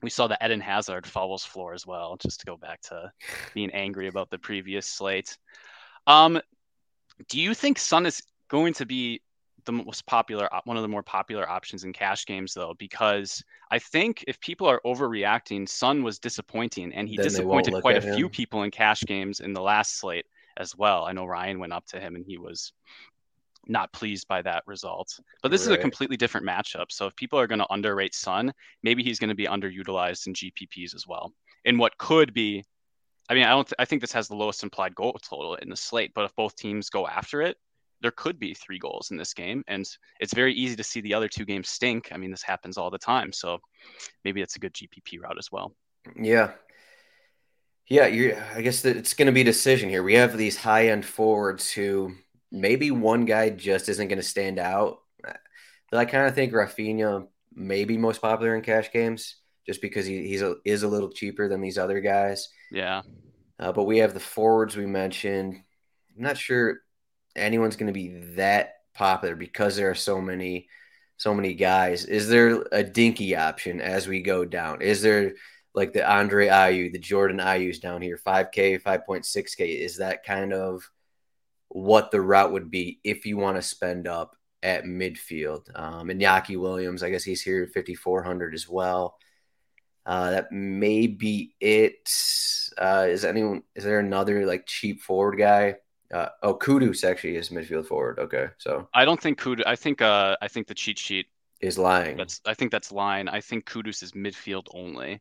We 0.03 0.11
saw 0.11 0.27
the 0.27 0.39
Eden 0.45 0.61
Hazard 0.61 1.07
fouls 1.07 1.45
floor 1.45 1.75
as 1.75 1.87
well, 1.87 2.17
just 2.17 2.41
to 2.41 2.47
go 2.47 2.57
back 2.57 2.81
to 2.83 3.13
being 3.55 3.71
angry 3.71 4.09
about 4.09 4.31
the 4.31 4.39
previous 4.39 4.87
slate. 4.87 5.37
Um, 6.07 6.41
do 7.29 7.41
you 7.41 7.55
think 7.55 7.79
Son 7.79 8.07
is 8.07 8.23
going 8.49 8.75
to 8.75 8.87
be 8.87 9.21
the 9.65 9.73
most 9.73 10.05
popular 10.07 10.49
one 10.65 10.77
of 10.77 10.83
the 10.83 10.89
more 10.89 11.05
popular 11.05 11.49
options 11.49 11.85
in 11.85 11.93
cash 11.93 12.27
games 12.27 12.53
though? 12.53 12.75
Because 12.79 13.43
i 13.71 13.79
think 13.79 14.25
if 14.27 14.41
people 14.41 14.67
are 14.67 14.81
overreacting 14.85 15.69
Son 15.69 16.03
was 16.03 16.19
disappointing 16.19 16.93
and 16.93 17.09
he 17.09 17.17
then 17.17 17.27
disappointed 17.27 17.75
quite 17.81 17.97
a 17.97 18.15
few 18.15 18.29
people 18.29 18.65
in 18.65 18.71
cash 18.71 19.03
games 19.03 19.39
in 19.39 19.53
the 19.53 19.63
last 19.63 19.99
slate 19.99 20.27
as 20.57 20.77
well. 20.77 21.05
I 21.05 21.13
know 21.13 21.27
ryan 21.27 21.61
went 21.61 21.73
up 21.73 21.87
to 21.87 22.01
him 22.01 22.17
and 22.17 22.25
he 22.27 22.39
was 22.39 22.73
not 23.67 23.93
pleased 23.93 24.27
by 24.29 24.43
that 24.43 24.63
result. 24.67 25.19
But 25.43 25.51
this 25.51 25.67
right. 25.67 25.73
is 25.73 25.79
a 25.79 25.81
completely 25.81 26.17
different 26.17 26.47
matchup. 26.47 26.87
So 26.91 27.07
if 27.07 27.17
people 27.17 27.39
are 27.39 27.47
going 27.47 27.61
to 27.61 27.73
underrate 27.73 28.15
Son, 28.15 28.53
maybe 28.83 29.03
he's 29.03 29.19
going 29.19 29.29
to 29.29 29.35
be 29.35 29.47
underutilized 29.47 30.27
in 30.27 30.35
GPPs 30.35 30.95
as 30.95 31.07
well. 31.07 31.33
In 31.65 31.79
what 31.79 31.97
could 31.99 32.35
be, 32.35 32.65
I 33.29 33.35
mean, 33.35 33.45
I 33.45 33.51
don't. 33.51 33.67
Th- 33.67 33.77
I 33.79 33.85
think 33.85 34.01
this 34.01 34.13
has 34.13 34.29
the 34.29 34.35
lowest 34.35 34.63
implied 34.63 34.95
goal 34.95 35.17
total 35.23 35.55
in 35.57 35.69
the 35.69 35.77
slate. 35.77 36.13
But 36.15 36.25
if 36.25 36.35
both 36.35 36.57
teams 36.57 36.91
go 36.91 37.07
after 37.07 37.41
it, 37.41 37.57
there 38.01 38.11
could 38.11 38.39
be 38.41 38.53
three 38.53 38.79
goals 38.79 39.13
in 39.13 39.17
this 39.17 39.33
game, 39.33 39.63
and 39.69 39.89
it's 40.19 40.35
very 40.35 40.53
easy 40.53 40.75
to 40.75 40.83
see 40.83 41.01
the 41.01 41.15
other 41.15 41.29
two 41.29 41.45
games 41.45 41.69
stink. 41.69 42.09
I 42.11 42.17
mean, 42.17 42.33
this 42.33 42.43
happens 42.43 42.77
all 42.77 42.91
the 42.91 42.99
time. 42.99 43.33
So 43.33 43.59
maybe 44.25 44.43
it's 44.43 44.57
a 44.57 44.59
good 44.59 44.75
GPP 44.75 45.21
route 45.23 45.39
as 45.39 45.53
well. 45.53 45.73
Yeah, 46.21 46.51
yeah, 47.89 48.07
you 48.07 48.37
I 48.55 48.63
guess 48.63 48.85
it's 48.85 49.15
going 49.15 49.27
to 49.27 49.33
be 49.33 49.43
a 49.43 49.45
decision 49.45 49.89
here. 49.89 50.03
We 50.03 50.15
have 50.15 50.37
these 50.37 50.57
high 50.57 50.89
end 50.89 51.05
forwards 51.05 51.71
who 51.71 52.15
maybe 52.53 52.91
one 52.91 53.25
guy 53.25 53.51
just 53.51 53.89
isn't 53.89 54.09
going 54.09 54.21
to 54.21 54.23
stand 54.23 54.59
out. 54.59 54.99
But 55.91 55.99
I 55.99 56.05
kind 56.05 56.27
of 56.27 56.35
think 56.35 56.53
Raphinha 56.53 57.27
may 57.55 57.85
be 57.85 57.99
most 57.99 58.23
popular 58.23 58.55
in 58.55 58.63
cash 58.63 58.93
games 58.93 59.37
just 59.67 59.83
because 59.83 60.07
he 60.07 60.27
he's 60.29 60.43
a, 60.43 60.57
is 60.65 60.83
a 60.83 60.89
little 60.89 61.11
cheaper 61.11 61.49
than 61.49 61.61
these 61.61 61.79
other 61.79 62.01
guys. 62.01 62.49
Yeah. 62.71 63.03
Uh, 63.59 63.73
but 63.73 63.85
we 63.85 63.99
have 63.99 64.15
the 64.15 64.21
forwards 64.21 64.77
we 64.77 64.87
mentioned. 64.87 65.55
I'm 66.17 66.23
not 66.23 66.39
sure 66.39 66.79
anyone's 67.35 67.77
going 67.77 67.89
to 67.89 67.93
be 67.93 68.35
that 68.37 68.75
popular 68.95 69.37
because 69.37 69.77
there 69.77 69.91
are 69.91 69.95
so 69.95 70.21
many 70.21 70.69
so 71.17 71.35
many 71.35 71.55
guys. 71.55 72.05
Is 72.05 72.29
there 72.29 72.65
a 72.73 72.83
dinky 72.83 73.37
option 73.37 73.81
as 73.81 74.09
we 74.09 74.23
go 74.23 74.45
down? 74.45 74.83
Is 74.83 75.03
there 75.03 75.35
like 75.75 75.93
the 75.93 76.11
Andre 76.11 76.49
Ayew, 76.49 76.93
the 76.93 76.99
Jordan 76.99 77.39
Ayew's 77.39 77.79
down 77.79 78.03
here, 78.03 78.19
5K, 78.19 78.83
5.6K. 78.83 79.81
Is 79.81 79.99
that 79.99 80.25
kind 80.25 80.53
of 80.53 80.83
what 81.75 82.11
the 82.11 82.21
route 82.21 82.53
would 82.53 82.71
be 82.71 83.01
if 83.05 83.27
you 83.27 83.37
want 83.37 83.57
to 83.57 83.63
spend 83.63 84.07
up 84.07 84.37
at 84.63 84.85
midfield? 84.85 85.67
Um, 85.79 86.11
and 86.11 86.21
Yaki 86.21 86.59
Williams, 86.59 87.03
I 87.03 87.11
guess 87.11 87.25
he's 87.25 87.43
here 87.43 87.63
at 87.63 87.73
5,400 87.73 88.55
as 88.55 88.69
well. 88.69 89.17
Uh, 90.05 90.31
that 90.33 90.53
may 90.53 91.07
be 91.07 91.55
it. 91.61 92.13
Uh, 92.77 93.07
is 93.09 93.25
anyone? 93.25 93.63
Is 93.77 93.85
there 93.85 94.01
another 94.01 94.45
like 94.47 94.67
cheap 94.67 95.01
forward 95.01 95.39
guy? 95.39 95.77
Uh, 96.13 96.29
oh, 96.43 96.55
Kudus 96.55 97.05
actually 97.05 97.37
is 97.37 97.51
midfield 97.51 97.87
forward. 97.87 98.19
Okay, 98.19 98.49
so 98.59 98.89
I 98.93 99.05
don't 99.05 99.21
think 99.21 99.41
Kudus. 99.41 99.63
I 99.65 99.77
think 99.77 100.03
uh, 100.03 100.37
I 100.43 100.49
think 100.49 100.67
the 100.67 100.75
cheat 100.75 100.99
sheet 100.99 101.27
is 101.61 101.79
lying. 101.79 102.17
That's 102.17 102.41
I 102.45 102.55
think 102.55 102.73
that's 102.73 102.91
lying. 102.91 103.29
I 103.29 103.41
think 103.41 103.65
Kudus 103.65 104.03
is 104.03 104.11
midfield 104.13 104.67
only 104.75 105.21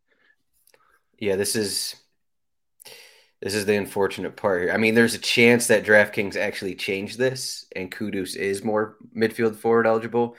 yeah, 1.22 1.36
this 1.36 1.56
is 1.56 1.96
this 3.42 3.56
is 3.56 3.66
the 3.66 3.76
unfortunate 3.76 4.36
part 4.36 4.62
here. 4.62 4.72
I 4.72 4.78
mean, 4.78 4.94
there's 4.94 5.16
a 5.16 5.20
chance 5.20 5.68
that 5.68 5.86
DraftKings 5.86 6.36
actually 6.36 6.76
changed 6.76 7.18
this 7.18 7.66
and 7.76 7.92
Kudus 7.92 8.36
is 8.36 8.64
more 8.64 8.98
midfield 9.16 9.56
forward 9.56 9.88
eligible 9.88 10.36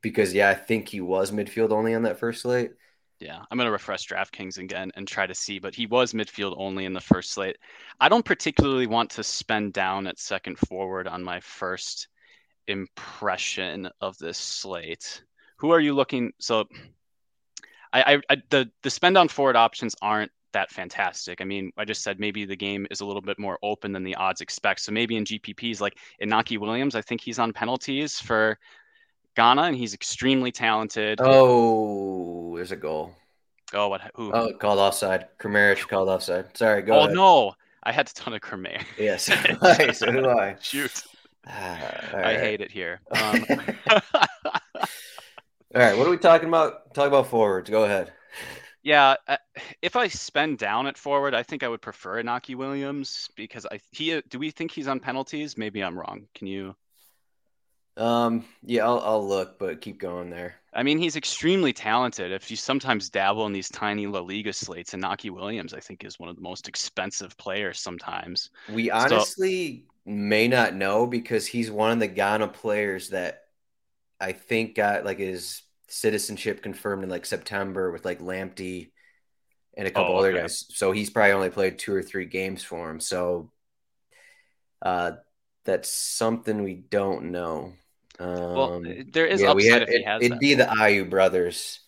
because 0.00 0.34
yeah, 0.34 0.50
I 0.50 0.54
think 0.54 0.88
he 0.88 1.00
was 1.00 1.30
midfield 1.30 1.70
only 1.70 1.94
on 1.94 2.02
that 2.02 2.18
first 2.18 2.42
slate. 2.42 2.72
Yeah, 3.20 3.40
I'm 3.48 3.56
going 3.56 3.66
to 3.66 3.72
refresh 3.72 4.08
DraftKings 4.08 4.58
again 4.58 4.90
and 4.96 5.06
try 5.06 5.28
to 5.28 5.34
see, 5.34 5.60
but 5.60 5.76
he 5.76 5.86
was 5.86 6.12
midfield 6.12 6.56
only 6.58 6.86
in 6.86 6.92
the 6.92 7.00
first 7.00 7.30
slate. 7.30 7.56
I 8.00 8.08
don't 8.08 8.24
particularly 8.24 8.88
want 8.88 9.10
to 9.10 9.22
spend 9.22 9.72
down 9.74 10.08
at 10.08 10.18
second 10.18 10.58
forward 10.58 11.06
on 11.06 11.22
my 11.22 11.38
first 11.38 12.08
impression 12.66 13.88
of 14.00 14.18
this 14.18 14.38
slate. 14.38 15.22
Who 15.58 15.70
are 15.70 15.78
you 15.78 15.94
looking? 15.94 16.32
So 16.40 16.64
I, 17.92 18.20
I, 18.28 18.36
the 18.50 18.68
the 18.82 18.90
spend 18.90 19.16
on 19.16 19.28
forward 19.28 19.54
options 19.54 19.94
aren't 20.02 20.32
that 20.52 20.70
fantastic. 20.70 21.40
I 21.40 21.44
mean, 21.44 21.72
I 21.76 21.84
just 21.84 22.02
said 22.02 22.20
maybe 22.20 22.44
the 22.44 22.56
game 22.56 22.86
is 22.90 23.00
a 23.00 23.04
little 23.04 23.22
bit 23.22 23.38
more 23.38 23.58
open 23.62 23.92
than 23.92 24.04
the 24.04 24.14
odds 24.14 24.40
expect. 24.40 24.80
So 24.80 24.92
maybe 24.92 25.16
in 25.16 25.24
GPPs 25.24 25.80
like 25.80 25.98
Inaki 26.22 26.58
Williams, 26.58 26.94
I 26.94 27.02
think 27.02 27.20
he's 27.20 27.38
on 27.38 27.52
penalties 27.52 28.18
for 28.18 28.58
Ghana, 29.36 29.62
and 29.62 29.76
he's 29.76 29.94
extremely 29.94 30.52
talented. 30.52 31.20
Oh, 31.22 32.56
there's 32.56 32.72
a 32.72 32.76
goal. 32.76 33.14
Oh, 33.74 33.88
what? 33.88 34.02
Who? 34.14 34.32
Oh, 34.32 34.52
called 34.52 34.78
offside. 34.78 35.28
Kramaric 35.38 35.88
called 35.88 36.08
offside. 36.08 36.56
Sorry, 36.56 36.82
go. 36.82 36.94
Oh 36.94 37.04
ahead. 37.04 37.14
no, 37.14 37.54
I 37.82 37.92
had 37.92 38.08
a 38.08 38.12
ton 38.12 38.34
of 38.34 38.40
Kramaric. 38.40 38.84
Yes, 38.98 39.24
so 39.98 40.10
do 40.10 40.28
I. 40.28 40.56
Shoot. 40.60 41.02
Ah, 41.44 42.16
I 42.18 42.34
hate 42.34 42.60
it 42.60 42.70
here. 42.70 43.00
Um, 43.10 43.44
All 45.74 45.80
right, 45.80 45.98
what 45.98 46.06
are 46.06 46.10
we 46.10 46.18
talking 46.18 46.46
about? 46.46 46.94
Talk 46.94 47.08
about 47.08 47.26
forwards. 47.26 47.68
Go 47.68 47.82
ahead. 47.82 48.12
Yeah, 48.82 49.14
if 49.80 49.94
I 49.94 50.08
spend 50.08 50.58
down 50.58 50.88
at 50.88 50.98
forward, 50.98 51.34
I 51.34 51.44
think 51.44 51.62
I 51.62 51.68
would 51.68 51.82
prefer 51.82 52.22
Inaki 52.22 52.56
Williams 52.56 53.30
because 53.36 53.64
I 53.70 53.80
he 53.92 54.20
do 54.28 54.38
we 54.38 54.50
think 54.50 54.72
he's 54.72 54.88
on 54.88 54.98
penalties? 54.98 55.56
Maybe 55.56 55.82
I'm 55.82 55.98
wrong. 55.98 56.26
Can 56.34 56.48
you? 56.48 56.74
Um. 57.96 58.44
Yeah, 58.64 58.86
I'll 58.86 59.00
I'll 59.00 59.28
look, 59.28 59.58
but 59.58 59.80
keep 59.80 59.98
going 59.98 60.30
there. 60.30 60.56
I 60.74 60.82
mean, 60.82 60.98
he's 60.98 61.16
extremely 61.16 61.72
talented. 61.72 62.32
If 62.32 62.50
you 62.50 62.56
sometimes 62.56 63.10
dabble 63.10 63.44
in 63.46 63.52
these 63.52 63.68
tiny 63.68 64.06
La 64.06 64.20
Liga 64.20 64.52
slates, 64.52 64.94
Inaki 64.94 65.30
Williams, 65.30 65.74
I 65.74 65.80
think, 65.80 66.02
is 66.02 66.18
one 66.18 66.30
of 66.30 66.36
the 66.36 66.42
most 66.42 66.66
expensive 66.66 67.36
players 67.36 67.78
sometimes. 67.78 68.50
We 68.72 68.90
honestly 68.90 69.84
so, 69.86 70.10
may 70.10 70.48
not 70.48 70.74
know 70.74 71.06
because 71.06 71.46
he's 71.46 71.70
one 71.70 71.92
of 71.92 72.00
the 72.00 72.08
Ghana 72.08 72.48
players 72.48 73.10
that 73.10 73.42
I 74.18 74.32
think 74.32 74.74
got 74.74 75.04
like 75.04 75.18
his 75.18 75.62
citizenship 75.92 76.62
confirmed 76.62 77.04
in 77.04 77.10
like 77.10 77.26
September 77.26 77.92
with 77.92 78.04
like 78.04 78.20
Lamptey 78.20 78.90
and 79.76 79.86
a 79.86 79.90
couple 79.90 80.14
oh, 80.14 80.18
other 80.18 80.32
guys. 80.32 80.64
So 80.70 80.90
he's 80.90 81.10
probably 81.10 81.32
only 81.32 81.50
played 81.50 81.78
two 81.78 81.94
or 81.94 82.02
three 82.02 82.24
games 82.24 82.64
for 82.64 82.90
him. 82.90 82.98
So 82.98 83.50
uh, 84.80 85.12
that's 85.64 85.90
something 85.90 86.62
we 86.62 86.74
don't 86.74 87.30
know. 87.30 87.74
Um, 88.18 88.54
well, 88.54 88.82
there 89.12 89.26
is 89.26 89.42
yeah, 89.42 89.52
we 89.52 89.66
had, 89.66 89.84
it, 89.88 90.30
would 90.30 90.38
be 90.38 90.54
the 90.54 90.64
Ayew 90.64 91.08
brothers 91.08 91.80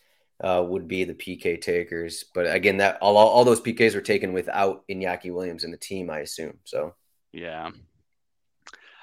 uh, 0.43 0.65
would 0.67 0.87
be 0.87 1.05
the 1.05 1.15
PK 1.15 1.61
takers, 1.61 2.25
but 2.35 2.53
again, 2.53 2.79
that 2.79 2.99
all, 3.01 3.17
all 3.17 3.45
those 3.45 3.61
PKs 3.61 3.95
were 3.95 4.01
taken 4.01 4.33
without 4.33 4.87
Iñaki 4.89 5.33
Williams 5.33 5.65
in 5.65 5.71
the 5.71 5.77
team, 5.77 6.11
I 6.11 6.21
assume. 6.21 6.59
So 6.65 6.95
yeah, 7.33 7.71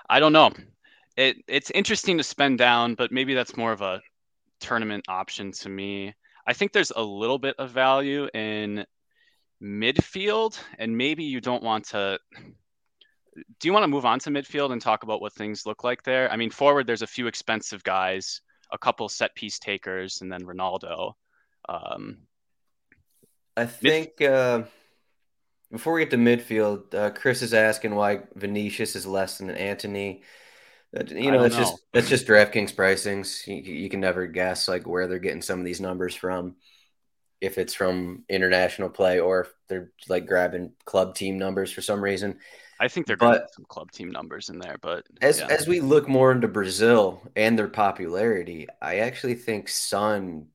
I 0.09 0.19
don't 0.19 0.33
know 0.33 0.51
it 1.17 1.37
it's 1.47 1.71
interesting 1.71 2.17
to 2.17 2.23
spend 2.23 2.57
down, 2.57 2.95
but 2.95 3.11
maybe 3.11 3.33
that's 3.33 3.57
more 3.57 3.71
of 3.71 3.81
a 3.81 4.01
tournament 4.61 5.05
option 5.07 5.51
to 5.51 5.69
me. 5.69 6.13
I 6.47 6.53
think 6.53 6.71
there's 6.71 6.91
a 6.91 7.01
little 7.01 7.37
bit 7.37 7.55
of 7.59 7.71
value 7.71 8.27
in 8.33 8.85
midfield, 9.61 10.59
and 10.79 10.97
maybe 10.97 11.23
you 11.23 11.41
don't 11.41 11.63
want 11.63 11.89
to. 11.89 12.19
Do 13.59 13.67
you 13.67 13.73
want 13.73 13.83
to 13.83 13.87
move 13.87 14.05
on 14.05 14.19
to 14.19 14.29
midfield 14.29 14.71
and 14.71 14.81
talk 14.81 15.03
about 15.03 15.21
what 15.21 15.33
things 15.33 15.65
look 15.65 15.83
like 15.83 16.03
there? 16.03 16.31
I 16.31 16.35
mean, 16.35 16.49
forward, 16.49 16.85
there's 16.85 17.01
a 17.01 17.07
few 17.07 17.27
expensive 17.27 17.83
guys, 17.83 18.41
a 18.71 18.77
couple 18.77 19.07
set 19.07 19.33
piece 19.35 19.59
takers, 19.59 20.21
and 20.21 20.31
then 20.31 20.41
Ronaldo. 20.41 21.13
Um, 21.69 22.17
I 23.55 23.65
think 23.65 24.19
mid- 24.19 24.31
uh, 24.31 24.63
before 25.71 25.93
we 25.93 26.01
get 26.01 26.11
to 26.11 26.17
midfield, 26.17 26.93
uh, 26.93 27.11
Chris 27.11 27.41
is 27.41 27.53
asking 27.53 27.95
why 27.95 28.21
Vinicius 28.35 28.95
is 28.95 29.05
less 29.05 29.37
than 29.37 29.49
Antony. 29.51 30.23
You 30.93 31.31
know, 31.31 31.43
it's 31.43 31.55
know. 31.55 31.61
just 31.61 31.83
that's 31.93 32.09
just 32.09 32.27
DraftKings 32.27 32.75
pricings. 32.75 33.47
You, 33.47 33.73
you, 33.73 33.89
can 33.89 34.01
never 34.01 34.27
guess 34.27 34.67
like 34.67 34.85
where 34.85 35.07
they're 35.07 35.19
getting 35.19 35.41
some 35.41 35.59
of 35.59 35.65
these 35.65 35.79
numbers 35.79 36.15
from. 36.15 36.55
If 37.39 37.57
it's 37.57 37.73
from 37.73 38.23
international 38.29 38.89
play 38.89 39.19
or 39.19 39.41
if 39.41 39.53
they're 39.67 39.91
like 40.09 40.27
grabbing 40.27 40.73
club 40.85 41.15
team 41.15 41.39
numbers 41.39 41.71
for 41.71 41.81
some 41.81 42.03
reason. 42.03 42.37
I 42.79 42.87
think 42.87 43.07
they're 43.07 43.17
but 43.17 43.53
some 43.53 43.65
club 43.65 43.91
team 43.91 44.11
numbers 44.11 44.49
in 44.49 44.59
there, 44.59 44.77
but 44.81 45.05
as 45.21 45.39
yeah. 45.39 45.47
as 45.49 45.67
we 45.67 45.79
look 45.79 46.09
more 46.09 46.31
into 46.31 46.47
Brazil 46.47 47.21
and 47.35 47.57
their 47.57 47.67
popularity, 47.67 48.67
I 48.81 48.97
actually 48.97 49.35
think 49.35 49.69
Son 49.69 50.47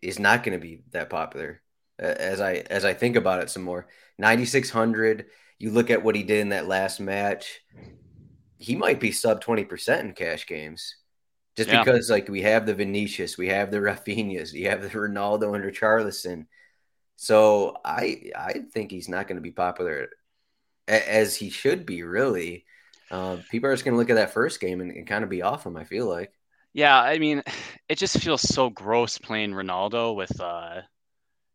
is 0.00 0.18
not 0.18 0.44
going 0.44 0.58
to 0.58 0.64
be 0.64 0.82
that 0.92 1.10
popular. 1.10 1.60
As 1.98 2.40
I 2.40 2.62
as 2.70 2.84
I 2.84 2.94
think 2.94 3.16
about 3.16 3.42
it 3.42 3.50
some 3.50 3.64
more, 3.64 3.88
ninety 4.18 4.44
six 4.44 4.70
hundred. 4.70 5.26
You 5.58 5.72
look 5.72 5.90
at 5.90 6.04
what 6.04 6.14
he 6.14 6.22
did 6.22 6.38
in 6.38 6.50
that 6.50 6.68
last 6.68 7.00
match 7.00 7.60
he 8.58 8.76
might 8.76 9.00
be 9.00 9.12
sub 9.12 9.42
20% 9.42 10.00
in 10.00 10.12
cash 10.12 10.46
games. 10.46 10.96
Just 11.56 11.70
yeah. 11.70 11.82
because 11.82 12.10
like 12.10 12.28
we 12.28 12.42
have 12.42 12.66
the 12.66 12.74
Vinicius, 12.74 13.36
we 13.36 13.48
have 13.48 13.70
the 13.70 13.78
Raphinhas, 13.78 14.52
we 14.52 14.62
have 14.62 14.82
the 14.82 14.88
Ronaldo 14.88 15.54
and 15.54 15.64
Richarlison. 15.64 16.46
So 17.16 17.76
I 17.84 18.30
I 18.36 18.60
think 18.72 18.92
he's 18.92 19.08
not 19.08 19.26
going 19.26 19.38
to 19.38 19.42
be 19.42 19.50
popular 19.50 20.08
as 20.86 21.34
he 21.34 21.50
should 21.50 21.84
be, 21.84 22.02
really. 22.02 22.64
Uh, 23.10 23.38
people 23.50 23.68
are 23.68 23.72
just 23.72 23.84
going 23.84 23.94
to 23.94 23.98
look 23.98 24.10
at 24.10 24.16
that 24.16 24.32
first 24.32 24.60
game 24.60 24.80
and, 24.80 24.92
and 24.92 25.06
kind 25.06 25.24
of 25.24 25.30
be 25.30 25.42
off 25.42 25.66
him. 25.66 25.76
I 25.76 25.84
feel 25.84 26.06
like. 26.06 26.32
Yeah, 26.74 27.00
I 27.00 27.18
mean, 27.18 27.42
it 27.88 27.98
just 27.98 28.20
feels 28.20 28.42
so 28.42 28.70
gross 28.70 29.18
playing 29.18 29.52
Ronaldo 29.52 30.14
with 30.14 30.40
uh, 30.40 30.82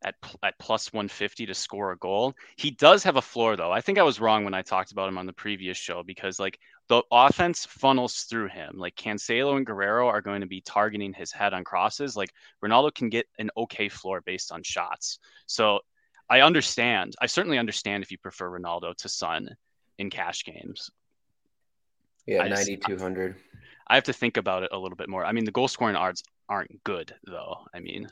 at 0.03 0.15
at 0.43 0.57
plus 0.60 0.91
150 0.91 1.45
to 1.45 1.53
score 1.53 1.91
a 1.91 1.98
goal. 1.98 2.36
He 2.55 2.72
does 2.72 3.03
have 3.03 3.15
a 3.15 3.22
floor 3.22 3.55
though. 3.55 3.72
I 3.72 3.81
think 3.81 3.98
I 3.98 4.03
was 4.03 4.19
wrong 4.19 4.43
when 4.43 4.53
I 4.53 4.62
talked 4.62 4.91
about 4.91 5.10
him 5.10 5.17
on 5.17 5.25
the 5.25 5.33
previous 5.33 5.77
show 5.77 6.03
because 6.03 6.39
like 6.39 6.60
the 6.89 7.01
offense 7.12 7.65
funnels 7.65 8.22
through 8.22 8.50
him. 8.50 8.77
Like 8.77 8.95
Cancelo 8.95 9.57
and 9.57 9.65
Guerreiro 9.65 10.07
are 10.07 10.22
going 10.22 10.41
to 10.41 10.48
be 10.48 10.62
targeting 10.62 11.13
his 11.13 11.31
head 11.31 11.53
on 11.53 11.63
crosses. 11.63 12.15
Like 12.15 12.33
Ronaldo 12.63 12.93
can 12.93 13.10
get 13.10 13.27
an 13.39 13.50
okay 13.55 13.89
floor 13.89 14.22
based 14.22 14.51
on 14.51 14.63
shots. 14.63 15.19
So 15.45 15.79
I 16.29 16.41
understand. 16.41 17.15
I 17.22 17.27
certainly 17.27 17.57
understand 17.57 18.03
if 18.03 18.12
you 18.12 18.17
prefer 18.17 18.50
Ronaldo 18.50 18.95
to 18.98 19.10
Son 19.10 19.50
in 19.98 20.10
cash 20.10 20.43
games. 20.43 20.89
Yeah, 22.25 22.48
ninety 22.48 22.77
two 22.77 22.98
hundred. 22.98 23.36
I 23.86 23.95
have 23.95 24.05
to 24.05 24.13
think 24.13 24.38
about 24.38 24.63
it 24.63 24.69
a 24.72 24.77
little 24.77 24.95
bit 24.95 25.10
more. 25.10 25.25
I 25.25 25.33
mean, 25.33 25.45
the 25.45 25.51
goal 25.51 25.67
scoring 25.67 25.95
odds 25.95 26.24
aren't 26.48 26.83
good 26.83 27.13
though. 27.25 27.65
I 27.74 27.79
mean, 27.79 28.07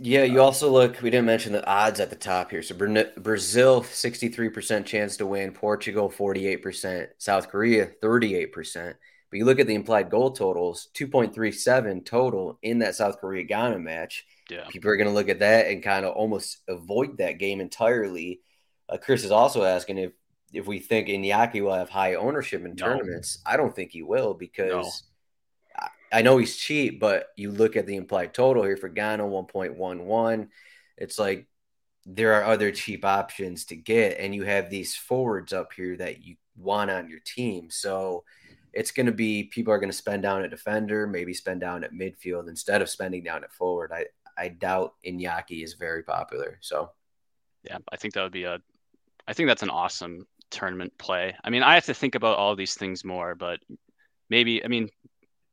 yeah, 0.00 0.22
you 0.22 0.40
also 0.40 0.70
look. 0.70 1.02
We 1.02 1.10
didn't 1.10 1.26
mention 1.26 1.52
the 1.52 1.66
odds 1.66 1.98
at 1.98 2.10
the 2.10 2.16
top 2.16 2.50
here. 2.50 2.62
So 2.62 2.76
Brazil, 3.16 3.82
sixty-three 3.82 4.50
percent 4.50 4.86
chance 4.86 5.16
to 5.16 5.26
win. 5.26 5.52
Portugal, 5.52 6.08
forty-eight 6.08 6.62
percent. 6.62 7.10
South 7.18 7.48
Korea, 7.48 7.86
thirty-eight 8.00 8.52
percent. 8.52 8.96
But 9.30 9.38
you 9.38 9.44
look 9.44 9.58
at 9.58 9.66
the 9.66 9.74
implied 9.74 10.08
goal 10.08 10.30
totals, 10.30 10.88
two 10.94 11.08
point 11.08 11.34
three 11.34 11.50
seven 11.50 12.04
total 12.04 12.58
in 12.62 12.78
that 12.78 12.94
South 12.94 13.20
Korea 13.20 13.42
Ghana 13.42 13.80
match. 13.80 14.24
Yeah, 14.48 14.66
people 14.68 14.90
are 14.90 14.96
going 14.96 15.08
to 15.08 15.14
look 15.14 15.28
at 15.28 15.40
that 15.40 15.66
and 15.66 15.82
kind 15.82 16.06
of 16.06 16.14
almost 16.14 16.58
avoid 16.68 17.18
that 17.18 17.38
game 17.38 17.60
entirely. 17.60 18.40
Uh, 18.88 18.98
Chris 18.98 19.24
is 19.24 19.32
also 19.32 19.64
asking 19.64 19.98
if 19.98 20.12
if 20.52 20.66
we 20.66 20.78
think 20.78 21.08
Iñaki 21.08 21.60
will 21.60 21.74
have 21.74 21.90
high 21.90 22.14
ownership 22.14 22.64
in 22.64 22.70
no. 22.70 22.86
tournaments. 22.86 23.40
I 23.44 23.56
don't 23.56 23.74
think 23.74 23.90
he 23.90 24.02
will 24.02 24.34
because. 24.34 25.02
I 26.12 26.22
know 26.22 26.38
he's 26.38 26.56
cheap, 26.56 27.00
but 27.00 27.28
you 27.36 27.50
look 27.50 27.76
at 27.76 27.86
the 27.86 27.96
implied 27.96 28.34
total 28.34 28.62
here 28.62 28.76
for 28.76 28.88
Ghana, 28.88 29.24
1.11. 29.24 30.48
It's 30.96 31.18
like 31.18 31.46
there 32.06 32.34
are 32.34 32.44
other 32.44 32.72
cheap 32.72 33.04
options 33.04 33.66
to 33.66 33.76
get, 33.76 34.18
and 34.18 34.34
you 34.34 34.44
have 34.44 34.70
these 34.70 34.94
forwards 34.94 35.52
up 35.52 35.72
here 35.72 35.96
that 35.96 36.24
you 36.24 36.36
want 36.56 36.90
on 36.90 37.08
your 37.08 37.20
team. 37.20 37.70
So 37.70 38.24
it's 38.72 38.90
going 38.90 39.06
to 39.06 39.12
be 39.12 39.44
people 39.44 39.72
are 39.72 39.78
going 39.78 39.90
to 39.90 39.96
spend 39.96 40.22
down 40.22 40.42
at 40.42 40.50
defender, 40.50 41.06
maybe 41.06 41.34
spend 41.34 41.60
down 41.60 41.84
at 41.84 41.92
midfield 41.92 42.48
instead 42.48 42.82
of 42.82 42.88
spending 42.88 43.22
down 43.22 43.44
at 43.44 43.52
forward. 43.52 43.92
I, 43.92 44.06
I 44.36 44.48
doubt 44.48 44.94
Iñaki 45.06 45.62
is 45.62 45.74
very 45.74 46.02
popular. 46.02 46.58
So, 46.60 46.90
yeah, 47.64 47.78
I 47.92 47.96
think 47.96 48.14
that 48.14 48.22
would 48.22 48.32
be 48.32 48.44
a, 48.44 48.58
I 49.26 49.32
think 49.32 49.48
that's 49.48 49.62
an 49.62 49.70
awesome 49.70 50.26
tournament 50.50 50.92
play. 50.98 51.34
I 51.44 51.50
mean, 51.50 51.62
I 51.62 51.74
have 51.74 51.86
to 51.86 51.94
think 51.94 52.14
about 52.14 52.38
all 52.38 52.56
these 52.56 52.74
things 52.74 53.04
more, 53.04 53.34
but 53.34 53.60
maybe, 54.30 54.64
I 54.64 54.68
mean, 54.68 54.88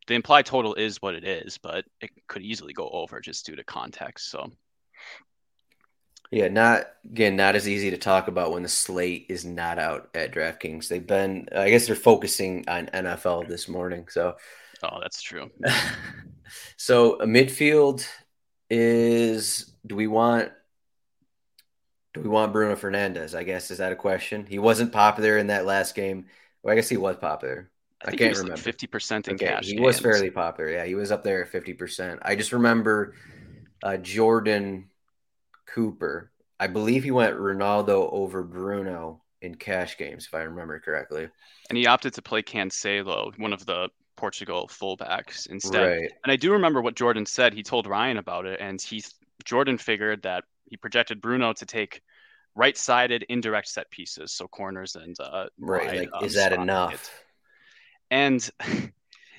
the 0.07 0.13
implied 0.13 0.45
total 0.45 0.75
is 0.75 1.01
what 1.01 1.15
it 1.15 1.23
is, 1.23 1.57
but 1.57 1.85
it 1.99 2.11
could 2.27 2.41
easily 2.41 2.73
go 2.73 2.89
over 2.89 3.19
just 3.19 3.45
due 3.45 3.55
to 3.55 3.63
context. 3.63 4.29
So, 4.29 4.51
yeah, 6.31 6.47
not 6.47 6.87
again, 7.05 7.35
not 7.35 7.55
as 7.55 7.67
easy 7.67 7.91
to 7.91 7.97
talk 7.97 8.27
about 8.27 8.51
when 8.51 8.63
the 8.63 8.69
slate 8.69 9.27
is 9.29 9.45
not 9.45 9.79
out 9.79 10.09
at 10.13 10.31
DraftKings. 10.31 10.87
They've 10.87 11.05
been, 11.05 11.47
I 11.55 11.69
guess, 11.69 11.87
they're 11.87 11.95
focusing 11.95 12.65
on 12.67 12.87
NFL 12.87 13.47
this 13.47 13.67
morning. 13.67 14.07
So, 14.09 14.35
oh, 14.83 14.99
that's 15.01 15.21
true. 15.21 15.49
so 16.77 17.19
a 17.19 17.25
midfield 17.25 18.05
is. 18.69 19.71
Do 19.85 19.95
we 19.95 20.07
want? 20.07 20.51
Do 22.13 22.21
we 22.21 22.29
want 22.29 22.53
Bruno 22.53 22.75
Fernandes? 22.75 23.35
I 23.35 23.43
guess 23.43 23.71
is 23.71 23.79
that 23.79 23.91
a 23.91 23.95
question? 23.95 24.45
He 24.47 24.57
wasn't 24.57 24.91
popular 24.91 25.37
in 25.37 25.47
that 25.47 25.65
last 25.65 25.95
game. 25.95 26.25
Well, 26.63 26.71
I 26.71 26.75
guess 26.75 26.89
he 26.89 26.97
was 26.97 27.17
popular. 27.17 27.69
I, 28.05 28.11
I 28.11 28.15
can't 28.15 28.37
remember. 28.37 28.57
Fifty 28.57 28.87
percent 28.87 29.27
in 29.27 29.35
okay, 29.35 29.47
cash. 29.47 29.65
He 29.65 29.75
games. 29.75 29.85
was 29.85 29.99
fairly 29.99 30.29
popular. 30.29 30.69
Yeah, 30.69 30.85
he 30.85 30.95
was 30.95 31.11
up 31.11 31.23
there 31.23 31.43
at 31.43 31.49
fifty 31.49 31.73
percent. 31.73 32.19
I 32.23 32.35
just 32.35 32.53
remember 32.53 33.15
uh, 33.83 33.97
Jordan 33.97 34.89
Cooper. 35.67 36.31
I 36.59 36.67
believe 36.67 37.03
he 37.03 37.11
went 37.11 37.35
Ronaldo 37.35 38.11
over 38.13 38.43
Bruno 38.43 39.21
in 39.41 39.55
cash 39.55 39.97
games, 39.97 40.25
if 40.25 40.33
I 40.33 40.43
remember 40.43 40.79
correctly. 40.79 41.27
And 41.69 41.77
he 41.77 41.85
opted 41.85 42.13
to 42.13 42.21
play 42.21 42.41
Cancelo, 42.41 43.37
one 43.37 43.51
of 43.51 43.65
the 43.65 43.89
Portugal 44.15 44.69
fullbacks, 44.71 45.47
instead. 45.47 45.85
Right. 45.85 46.11
And 46.23 46.31
I 46.31 46.35
do 46.37 46.53
remember 46.53 46.81
what 46.81 46.95
Jordan 46.95 47.25
said. 47.25 47.53
He 47.53 47.61
told 47.61 47.87
Ryan 47.87 48.17
about 48.17 48.45
it, 48.45 48.59
and 48.61 48.81
he 48.81 49.03
Jordan 49.43 49.77
figured 49.77 50.23
that 50.23 50.45
he 50.69 50.77
projected 50.77 51.21
Bruno 51.21 51.53
to 51.53 51.65
take 51.65 52.01
right-sided 52.55 53.25
indirect 53.27 53.67
set 53.67 53.91
pieces, 53.91 54.31
so 54.31 54.47
corners 54.47 54.95
and 54.95 55.15
uh, 55.19 55.47
right. 55.59 55.87
Wide, 55.87 55.99
like, 55.99 56.09
um, 56.13 56.23
is 56.23 56.35
that 56.35 56.53
enough? 56.53 57.11
And 58.11 58.47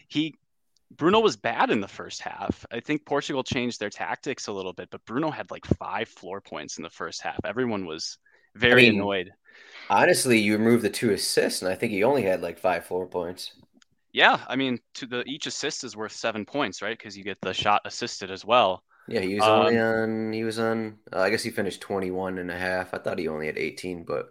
he 0.09 0.35
Bruno 0.97 1.21
was 1.21 1.37
bad 1.37 1.71
in 1.71 1.81
the 1.81 1.89
first 1.89 2.21
half. 2.21 2.65
I 2.71 2.81
think 2.81 3.05
Portugal 3.05 3.43
changed 3.43 3.81
their 3.81 3.91
tactics 3.91 4.47
a 4.47 4.53
little 4.53 4.73
bit, 4.73 4.89
but 4.91 5.05
Bruno 5.05 5.31
had 5.31 5.51
like 5.51 5.65
five 5.65 6.09
floor 6.09 6.41
points 6.41 6.79
in 6.79 6.83
the 6.83 6.91
first 6.91 7.23
half. 7.23 7.39
Everyone 7.45 7.87
was 7.87 8.19
very 8.55 8.87
I 8.87 8.91
mean, 8.91 9.01
annoyed. 9.01 9.33
Honestly, 9.91 10.39
you 10.39 10.57
remove 10.57 10.83
the 10.83 10.91
two 10.91 11.13
assists, 11.13 11.63
and 11.63 11.71
I 11.71 11.75
think 11.75 11.93
he 11.93 12.05
only 12.05 12.23
had 12.23 12.43
like 12.43 12.59
five 12.59 12.87
floor 12.87 13.07
points. 13.07 13.53
Yeah, 14.13 14.41
I 14.49 14.57
mean, 14.57 14.79
to 14.95 15.07
the 15.07 15.23
each 15.27 15.47
assist 15.47 15.85
is 15.85 15.97
worth 15.97 16.13
seven 16.13 16.45
points, 16.45 16.81
right? 16.81 16.97
Because 16.97 17.17
you 17.17 17.25
get 17.25 17.41
the 17.43 17.53
shot 17.53 17.83
assisted 17.85 18.31
as 18.31 18.45
well. 18.45 18.83
Yeah, 19.09 19.21
he 19.21 19.35
was 19.35 19.45
um, 19.45 19.61
only 19.61 19.79
on. 19.79 20.33
He 20.33 20.45
was 20.45 20.59
on. 20.59 20.99
Uh, 21.13 21.21
I 21.21 21.31
guess 21.31 21.43
he 21.43 21.51
finished 21.51 21.81
21 21.81 22.39
and 22.39 22.51
a 22.51 22.57
half. 22.57 22.95
I 22.95 22.99
thought 22.99 23.19
he 23.19 23.29
only 23.29 23.47
had 23.47 23.59
18, 23.59 24.05
but 24.05 24.31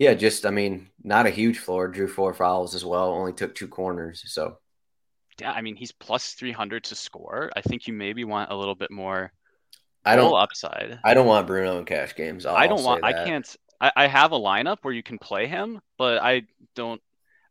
yeah, 0.00 0.14
just 0.14 0.46
I 0.46 0.50
mean, 0.50 0.88
not 1.04 1.26
a 1.26 1.30
huge 1.30 1.58
floor. 1.58 1.86
Drew 1.86 2.08
four 2.08 2.32
fouls 2.32 2.74
as 2.74 2.84
well. 2.84 3.12
Only 3.12 3.34
took 3.34 3.54
two 3.54 3.68
corners. 3.68 4.24
So 4.26 4.56
yeah, 5.38 5.52
I 5.52 5.60
mean 5.60 5.76
he's 5.76 5.92
plus 5.92 6.32
three 6.32 6.52
hundred 6.52 6.84
to 6.84 6.94
score. 6.94 7.50
I 7.54 7.60
think 7.60 7.86
you 7.86 7.92
maybe 7.92 8.24
want 8.24 8.50
a 8.50 8.56
little 8.56 8.74
bit 8.74 8.90
more. 8.90 9.30
I 10.02 10.16
don't 10.16 10.34
upside. 10.34 10.98
I 11.04 11.12
don't 11.12 11.26
want 11.26 11.46
Bruno 11.46 11.78
in 11.78 11.84
cash 11.84 12.16
games. 12.16 12.46
I'll, 12.46 12.56
I 12.56 12.66
do 12.66 12.76
not 12.76 12.82
want. 12.82 13.04
I 13.04 13.12
can't. 13.12 13.56
I, 13.78 13.92
I 13.94 14.06
have 14.06 14.32
a 14.32 14.38
lineup 14.38 14.78
where 14.80 14.94
you 14.94 15.02
can 15.02 15.18
play 15.18 15.46
him, 15.46 15.80
but 15.98 16.22
I 16.22 16.44
don't. 16.74 17.02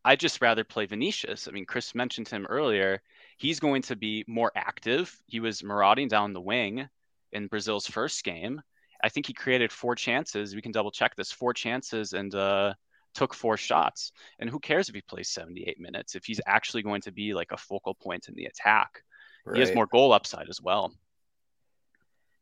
I 0.04 0.16
just 0.16 0.42
rather 0.42 0.64
play 0.64 0.88
Vinicius. 0.88 1.48
I 1.48 1.52
mean, 1.52 1.66
Chris 1.66 1.94
mentioned 1.94 2.30
him 2.30 2.48
earlier. 2.50 3.00
He's 3.38 3.60
going 3.60 3.84
to 3.84 3.96
be 3.96 4.26
more 4.28 4.52
active. 4.56 5.16
He 5.28 5.40
was 5.40 5.64
marauding 5.64 6.08
down 6.08 6.34
the 6.34 6.42
wing 6.42 6.90
in 7.32 7.46
Brazil's 7.46 7.86
first 7.86 8.24
game. 8.24 8.64
I 9.04 9.10
think 9.10 9.26
he 9.26 9.34
created 9.34 9.72
four 9.72 9.96
chances. 9.96 10.56
We 10.56 10.62
can 10.62 10.72
double 10.72 10.92
check 10.92 11.16
this 11.16 11.32
four 11.32 11.54
chances 11.54 12.14
and 12.14 12.34
uh, 12.36 12.74
took 13.14 13.34
four 13.34 13.58
shots. 13.58 14.12
And 14.40 14.50
who 14.50 14.60
cares 14.60 14.90
if 14.90 14.96
he 14.96 15.02
plays 15.02 15.30
78 15.30 15.80
minutes 15.80 16.16
if 16.16 16.26
he's 16.26 16.42
actually 16.46 16.84
going 16.84 17.02
to 17.02 17.12
be 17.12 17.34
like 17.34 17.52
a 17.52 17.58
focal 17.58 17.94
point 17.94 18.28
in 18.28 18.36
the 18.36 18.46
attack? 18.46 19.04
Right. 19.46 19.56
He 19.56 19.62
has 19.62 19.74
more 19.74 19.88
goal 19.88 20.14
upside 20.14 20.50
as 20.50 20.62
well. 20.62 20.94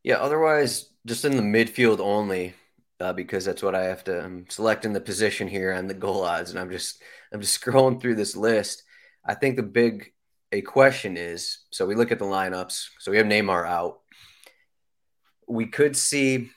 Yeah, 0.04 0.18
otherwise, 0.18 0.90
just 1.06 1.26
in 1.26 1.36
the 1.36 1.44
midfield 1.44 2.00
only, 2.00 2.54
uh, 3.00 3.14
because 3.14 3.46
that's 3.46 3.62
what 3.62 3.76
I 3.76 3.84
have 3.86 4.04
to. 4.06 4.24
I'm 4.24 4.46
selecting 4.50 4.94
the 4.94 5.02
position 5.02 5.48
here 5.48 5.74
on 5.74 5.88
the 5.88 5.94
goal 5.94 6.24
odds, 6.24 6.50
and 6.50 6.60
I'm 6.60 6.70
just 6.70 7.02
I'm 7.34 7.42
just 7.42 7.62
scrolling 7.64 8.02
through 8.02 8.16
this 8.16 8.36
list. 8.36 8.84
I 9.26 9.34
think 9.34 9.58
the 9.58 9.64
big 9.64 10.14
a 10.54 10.62
question 10.62 11.18
is 11.18 11.60
so 11.72 11.86
we 11.86 11.96
look 11.96 12.12
at 12.12 12.20
the 12.20 12.26
lineups. 12.26 12.88
So 13.00 13.12
we 13.12 13.18
have 13.18 13.26
Neymar 13.26 13.68
out 13.68 14.00
we 15.48 15.66
could 15.68 15.96
see 15.96 16.50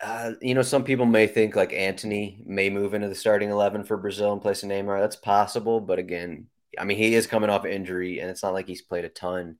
uh, 0.00 0.32
you 0.42 0.54
know, 0.54 0.62
some 0.62 0.84
people 0.84 1.06
may 1.06 1.26
think 1.26 1.56
like 1.56 1.72
Antony 1.72 2.42
may 2.44 2.68
move 2.68 2.94
into 2.94 3.08
the 3.08 3.14
starting 3.14 3.50
11 3.50 3.84
for 3.84 3.96
Brazil 3.96 4.32
and 4.32 4.42
place 4.42 4.62
a 4.62 4.66
Neymar. 4.66 5.00
That's 5.00 5.16
possible. 5.16 5.80
But 5.80 5.98
again, 5.98 6.48
I 6.78 6.84
mean, 6.84 6.98
he 6.98 7.14
is 7.14 7.26
coming 7.26 7.50
off 7.50 7.64
injury, 7.64 8.20
and 8.20 8.30
it's 8.30 8.42
not 8.42 8.52
like 8.52 8.66
he's 8.66 8.82
played 8.82 9.04
a 9.04 9.08
ton 9.08 9.56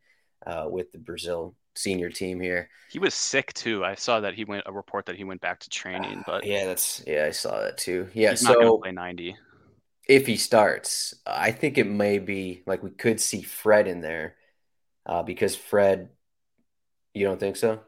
uh, 0.47 0.67
with 0.69 0.93
the 0.93 0.99
Brazil 0.99 1.55
senior 1.75 2.11
team 2.11 2.41
here. 2.41 2.69
He 2.91 2.99
was 2.99 3.15
sick 3.15 3.53
too. 3.55 3.85
I 3.85 3.95
saw 3.95 4.21
that 4.21 4.35
he 4.35 4.45
went 4.45 4.65
a 4.67 4.73
report 4.73 5.07
that 5.07 5.17
he 5.17 5.25
went 5.25 5.41
back 5.41 5.61
to 5.61 5.71
training, 5.71 6.23
but 6.27 6.45
yeah, 6.45 6.67
that's 6.67 7.03
yeah, 7.07 7.25
I 7.27 7.31
saw 7.31 7.61
that 7.61 7.79
too. 7.79 8.09
Yeah, 8.13 8.31
he's 8.31 8.41
so 8.41 8.53
not 8.53 8.61
to 8.61 8.79
play 8.83 8.93
90. 8.93 9.37
If 10.09 10.27
he 10.27 10.37
starts, 10.37 11.15
I 11.27 11.51
think 11.51 11.79
it 11.79 11.87
may 11.87 12.19
be 12.19 12.63
like 12.67 12.83
we 12.83 12.91
could 12.91 13.21
see 13.21 13.43
Fred 13.43 13.89
in 13.89 14.01
there 14.01 14.37
uh, 15.07 15.23
because 15.23 15.57
Fred. 15.57 16.11
You 17.15 17.25
don't 17.25 17.41
think 17.41 17.57
so? 17.57 17.81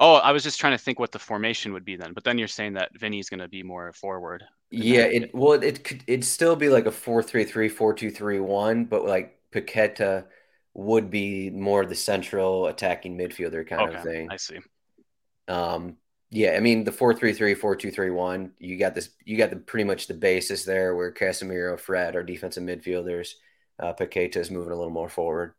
Oh, 0.00 0.14
I 0.14 0.32
was 0.32 0.44
just 0.44 0.60
trying 0.60 0.76
to 0.76 0.82
think 0.82 1.00
what 1.00 1.12
the 1.12 1.18
formation 1.18 1.72
would 1.72 1.84
be 1.84 1.96
then. 1.96 2.12
But 2.12 2.24
then 2.24 2.38
you're 2.38 2.48
saying 2.48 2.74
that 2.74 2.96
Vinny's 2.96 3.28
going 3.28 3.40
to 3.40 3.48
be 3.48 3.62
more 3.62 3.92
forward. 3.92 4.44
Yeah, 4.70 5.04
it 5.04 5.34
well 5.34 5.52
it 5.62 5.82
could 5.82 6.04
it'd 6.06 6.24
still 6.24 6.54
be 6.54 6.68
like 6.68 6.86
a 6.86 6.90
4-3-3, 6.90 7.72
4-2-3-1, 7.72 8.88
but 8.88 9.04
like 9.04 9.38
Paqueta 9.50 10.26
would 10.74 11.10
be 11.10 11.50
more 11.50 11.86
the 11.86 11.94
central 11.94 12.66
attacking 12.66 13.16
midfielder 13.16 13.66
kind 13.66 13.88
okay, 13.88 13.96
of 13.96 14.04
thing. 14.04 14.28
I 14.30 14.36
see. 14.36 14.58
Um 15.48 15.96
yeah, 16.30 16.52
I 16.52 16.60
mean 16.60 16.84
the 16.84 16.92
4-3-3, 16.92 17.56
4-2-3-1, 17.56 18.50
you 18.58 18.78
got 18.78 18.94
this 18.94 19.08
you 19.24 19.38
got 19.38 19.50
the 19.50 19.56
pretty 19.56 19.84
much 19.84 20.06
the 20.06 20.14
basis 20.14 20.64
there 20.64 20.94
where 20.94 21.12
Casemiro, 21.12 21.80
Fred 21.80 22.14
are 22.14 22.22
defensive 22.22 22.62
midfielders. 22.62 23.32
Uh 23.78 23.94
Paqueta 23.94 24.36
is 24.36 24.50
moving 24.50 24.72
a 24.72 24.76
little 24.76 24.92
more 24.92 25.08
forward. 25.08 25.54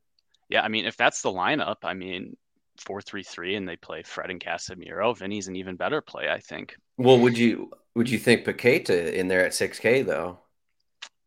Yeah, 0.49 0.61
I 0.61 0.67
mean 0.67 0.85
if 0.85 0.97
that's 0.97 1.23
the 1.23 1.31
lineup, 1.31 1.77
I 1.81 1.95
mean 1.95 2.37
four 2.79 3.01
three 3.01 3.23
three 3.23 3.55
and 3.55 3.67
they 3.67 3.75
play 3.75 4.03
Fred 4.03 4.29
and 4.29 4.39
Casemiro, 4.39 5.15
Vinny's 5.17 5.47
an 5.47 5.55
even 5.55 5.75
better 5.75 6.01
play, 6.01 6.29
I 6.29 6.39
think. 6.39 6.75
Well, 6.97 7.19
would 7.19 7.37
you 7.37 7.71
would 7.95 8.09
you 8.09 8.17
think 8.17 8.45
Paqueta 8.45 9.13
in 9.13 9.27
there 9.27 9.45
at 9.45 9.53
six 9.53 9.79
K 9.79 10.01
though? 10.01 10.39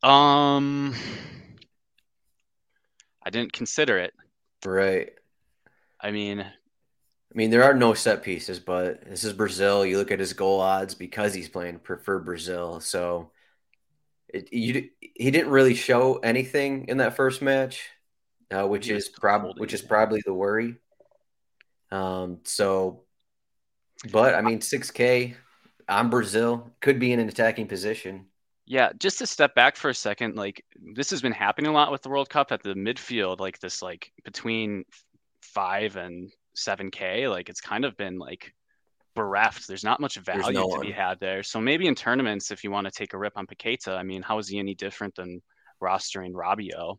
Um, 0.02 0.94
I 3.24 3.30
didn't 3.30 3.52
consider 3.52 3.98
it. 3.98 4.14
Right. 4.64 5.12
I 6.00 6.10
mean, 6.10 6.40
I 6.40 7.34
mean 7.34 7.50
there 7.50 7.64
are 7.64 7.74
no 7.74 7.94
set 7.94 8.22
pieces, 8.22 8.58
but 8.58 9.04
this 9.04 9.24
is 9.24 9.32
Brazil. 9.32 9.86
You 9.86 9.98
look 9.98 10.10
at 10.10 10.20
his 10.20 10.32
goal 10.32 10.60
odds 10.60 10.94
because 10.94 11.34
he's 11.34 11.48
playing 11.48 11.78
prefer 11.78 12.18
Brazil, 12.18 12.80
so. 12.80 13.30
It, 14.34 14.50
you, 14.50 14.88
he 14.98 15.30
didn't 15.30 15.50
really 15.50 15.74
show 15.74 16.16
anything 16.16 16.86
in 16.88 16.96
that 16.96 17.16
first 17.16 17.42
match, 17.42 17.90
uh, 18.50 18.66
which 18.66 18.88
is 18.88 19.10
probably 19.10 19.60
which 19.60 19.74
is 19.74 19.82
probably 19.82 20.22
the 20.24 20.32
worry. 20.32 20.76
Um, 21.92 22.38
so, 22.44 23.05
but 24.11 24.35
I 24.35 24.40
mean, 24.40 24.61
6K, 24.61 25.35
I'm 25.88 26.11
Brazil 26.11 26.70
could 26.81 26.98
be 26.98 27.12
in 27.12 27.20
an 27.20 27.28
attacking 27.28 27.68
position. 27.68 28.26
Yeah, 28.64 28.92
just 28.98 29.18
to 29.18 29.26
step 29.26 29.55
back 29.55 29.76
for 29.76 29.90
a 29.90 29.94
second, 29.94 30.37
like 30.37 30.64
this 30.94 31.11
has 31.11 31.20
been 31.20 31.33
happening 31.33 31.70
a 31.70 31.74
lot 31.74 31.92
with 31.92 32.00
the 32.02 32.09
World 32.09 32.31
Cup 32.31 32.50
at 32.50 32.62
the 32.62 32.74
midfield, 32.74 33.40
like 33.40 33.59
this, 33.59 33.83
like 33.83 34.11
between 34.24 34.85
five 35.42 35.96
and 35.96 36.33
seven 36.55 36.90
K, 36.90 37.28
like 37.28 37.50
it's 37.50 37.61
kind 37.61 37.85
of 37.85 37.96
been 37.96 38.18
like 38.18 38.52
bereft. 39.14 39.68
There's 39.68 39.85
not 39.85 40.00
much 40.00 40.16
value 40.16 40.52
no 40.52 40.62
to 40.62 40.68
one. 40.68 40.81
be 40.81 40.92
had 40.92 41.20
there. 41.20 41.42
So 41.42 41.61
maybe 41.61 41.87
in 41.87 41.94
tournaments, 41.94 42.50
if 42.50 42.64
you 42.64 42.70
want 42.70 42.87
to 42.87 42.90
take 42.90 43.12
a 43.12 43.18
rip 43.18 43.37
on 43.37 43.46
Paqueta, 43.46 43.96
I 43.98 44.02
mean, 44.02 44.22
how 44.22 44.38
is 44.38 44.48
he 44.48 44.59
any 44.59 44.74
different 44.74 45.14
than 45.16 45.42
rostering 45.83 46.33
Rabiot? 46.33 46.96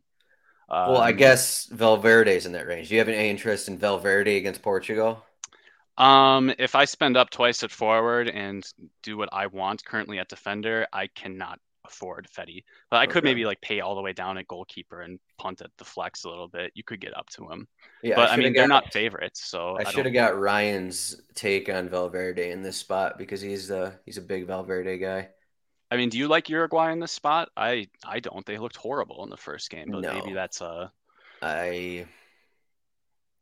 Well, 0.84 1.00
I 1.00 1.12
Um, 1.12 1.12
guess 1.12 1.66
Valverde's 1.66 2.46
in 2.46 2.52
that 2.52 2.66
range. 2.66 2.88
Do 2.88 2.94
you 2.94 3.00
have 3.00 3.08
any 3.08 3.28
interest 3.30 3.68
in 3.68 3.78
Valverde 3.78 4.36
against 4.36 4.62
Portugal? 4.62 5.24
Um, 5.96 6.52
if 6.58 6.74
I 6.74 6.84
spend 6.86 7.16
up 7.16 7.30
twice 7.30 7.62
at 7.62 7.70
forward 7.70 8.28
and 8.28 8.64
do 9.02 9.16
what 9.16 9.28
I 9.32 9.46
want 9.46 9.84
currently 9.84 10.18
at 10.18 10.28
defender, 10.28 10.86
I 10.92 11.06
cannot 11.08 11.60
afford 11.84 12.28
Fede. 12.30 12.64
But 12.90 12.96
I 12.98 13.06
could 13.06 13.22
Okay. 13.22 13.24
maybe 13.24 13.44
like 13.44 13.60
pay 13.60 13.80
all 13.80 13.94
the 13.94 14.02
way 14.02 14.12
down 14.12 14.36
at 14.38 14.48
goalkeeper 14.48 15.02
and 15.02 15.20
punt 15.38 15.60
at 15.60 15.70
the 15.78 15.84
flex 15.84 16.24
a 16.24 16.28
little 16.28 16.48
bit. 16.48 16.72
You 16.74 16.82
could 16.82 17.00
get 17.00 17.16
up 17.16 17.28
to 17.30 17.48
him. 17.48 17.68
Yeah, 18.02 18.26
but 18.26 18.30
I, 18.30 18.36
shoulda 18.36 18.50
mean, 18.50 18.54
they're 18.54 18.66
not 18.66 18.92
favorites, 18.92 19.44
so 19.48 19.78
I 19.78 19.84
I, 19.84 19.92
should 19.92 20.04
have 20.06 20.14
got 20.14 20.38
Ryan's 20.38 21.20
take 21.34 21.68
on 21.68 21.88
Valverde 21.88 22.50
in 22.50 22.62
this 22.62 22.76
spot 22.76 23.18
because 23.18 23.40
he's 23.40 23.70
uh 23.70 23.96
he's 24.04 24.18
a 24.18 24.22
big 24.22 24.46
Valverde 24.46 24.98
guy. 24.98 25.30
I 25.90 25.96
mean, 25.96 26.08
do 26.08 26.18
you 26.18 26.28
like 26.28 26.48
Uruguay 26.48 26.92
in 26.92 27.00
this 27.00 27.12
spot? 27.12 27.50
I 27.56 27.88
I 28.04 28.20
don't. 28.20 28.44
They 28.44 28.58
looked 28.58 28.76
horrible 28.76 29.22
in 29.24 29.30
the 29.30 29.36
first 29.36 29.70
game, 29.70 29.90
but 29.90 30.04
maybe 30.04 30.32
that's 30.32 30.60
uh 30.60 30.88
I 31.42 32.06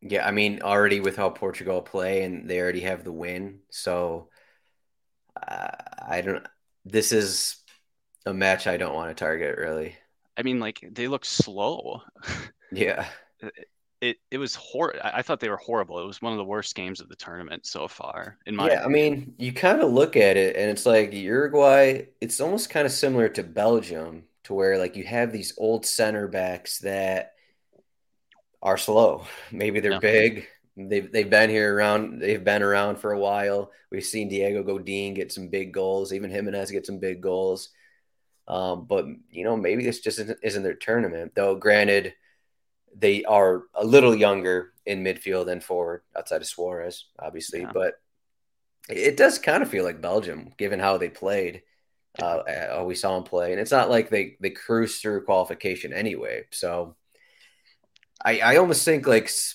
yeah, 0.00 0.26
I 0.26 0.32
mean 0.32 0.62
already 0.62 1.00
with 1.00 1.16
how 1.16 1.30
Portugal 1.30 1.80
play 1.82 2.24
and 2.24 2.48
they 2.50 2.60
already 2.60 2.80
have 2.80 3.04
the 3.04 3.12
win, 3.12 3.60
so 3.70 4.28
uh, 5.36 5.68
I 6.06 6.20
don't. 6.20 6.46
This 6.84 7.12
is 7.12 7.56
a 8.26 8.34
match 8.34 8.66
I 8.66 8.76
don't 8.76 8.94
want 8.94 9.10
to 9.10 9.24
target 9.24 9.58
really. 9.58 9.96
I 10.36 10.42
mean, 10.42 10.60
like 10.60 10.86
they 10.90 11.08
look 11.08 11.24
slow. 11.24 12.02
Yeah, 12.70 13.08
It 14.02 14.18
it 14.30 14.38
was 14.38 14.54
horrible. 14.56 15.00
I 15.02 15.20
I 15.20 15.22
thought 15.22 15.40
they 15.40 15.48
were 15.48 15.56
horrible. 15.56 16.00
It 16.00 16.06
was 16.06 16.22
one 16.22 16.32
of 16.32 16.38
the 16.38 16.44
worst 16.44 16.74
games 16.74 17.00
of 17.00 17.08
the 17.08 17.16
tournament 17.16 17.66
so 17.66 17.88
far, 17.88 18.38
in 18.46 18.56
my 18.56 18.70
yeah. 18.70 18.84
I 18.84 18.88
mean, 18.88 19.34
you 19.38 19.52
kind 19.52 19.80
of 19.80 19.92
look 19.92 20.16
at 20.16 20.36
it 20.36 20.56
and 20.56 20.70
it's 20.70 20.86
like 20.86 21.12
Uruguay. 21.12 22.06
It's 22.20 22.40
almost 22.40 22.70
kind 22.70 22.86
of 22.86 22.92
similar 22.92 23.28
to 23.30 23.42
Belgium, 23.42 24.24
to 24.44 24.54
where 24.54 24.78
like 24.78 24.96
you 24.96 25.04
have 25.04 25.32
these 25.32 25.54
old 25.58 25.86
center 25.86 26.28
backs 26.28 26.78
that 26.80 27.32
are 28.62 28.76
slow. 28.78 29.26
Maybe 29.52 29.80
they're 29.80 29.92
Yeah. 29.92 29.98
big. 30.00 30.46
They've 30.76 31.10
they've 31.10 31.28
been 31.28 31.50
here 31.50 31.74
around. 31.74 32.20
They've 32.20 32.42
been 32.42 32.62
around 32.62 32.96
for 32.96 33.12
a 33.12 33.18
while. 33.18 33.72
We've 33.90 34.04
seen 34.04 34.28
Diego 34.28 34.62
Godin 34.62 35.14
get 35.14 35.30
some 35.32 35.48
big 35.48 35.72
goals. 35.72 36.12
Even 36.12 36.30
Giménez 36.30 36.70
get 36.72 36.86
some 36.86 36.98
big 36.98 37.20
goals. 37.20 37.68
Um, 38.48 38.86
but 38.86 39.06
you 39.30 39.44
know, 39.44 39.56
maybe 39.56 39.84
this 39.84 40.00
just 40.00 40.18
isn't, 40.20 40.38
isn't 40.42 40.62
their 40.62 40.74
tournament. 40.74 41.32
Though, 41.34 41.56
granted, 41.56 42.14
they 42.96 43.24
are 43.24 43.64
a 43.74 43.84
little 43.84 44.14
younger 44.14 44.72
in 44.86 45.04
midfield 45.04 45.50
and 45.50 45.62
forward 45.62 46.02
outside 46.16 46.40
of 46.40 46.46
Suarez, 46.46 47.06
obviously. 47.18 47.60
Yeah. 47.60 47.70
But 47.72 47.94
it 48.88 49.16
does 49.16 49.38
kind 49.38 49.62
of 49.62 49.70
feel 49.70 49.84
like 49.84 50.00
Belgium, 50.00 50.52
given 50.58 50.80
how 50.80 50.98
they 50.98 51.08
played. 51.08 51.62
Uh, 52.18 52.42
how 52.46 52.84
we 52.84 52.94
saw 52.94 53.14
them 53.14 53.24
play, 53.24 53.52
and 53.52 53.60
it's 53.60 53.70
not 53.70 53.88
like 53.88 54.10
they 54.10 54.36
they 54.38 54.50
cruised 54.50 55.00
through 55.00 55.24
qualification 55.24 55.94
anyway. 55.94 56.44
So, 56.50 56.94
I 58.22 58.40
I 58.40 58.56
almost 58.56 58.84
think 58.84 59.06
like 59.06 59.24
s- 59.24 59.54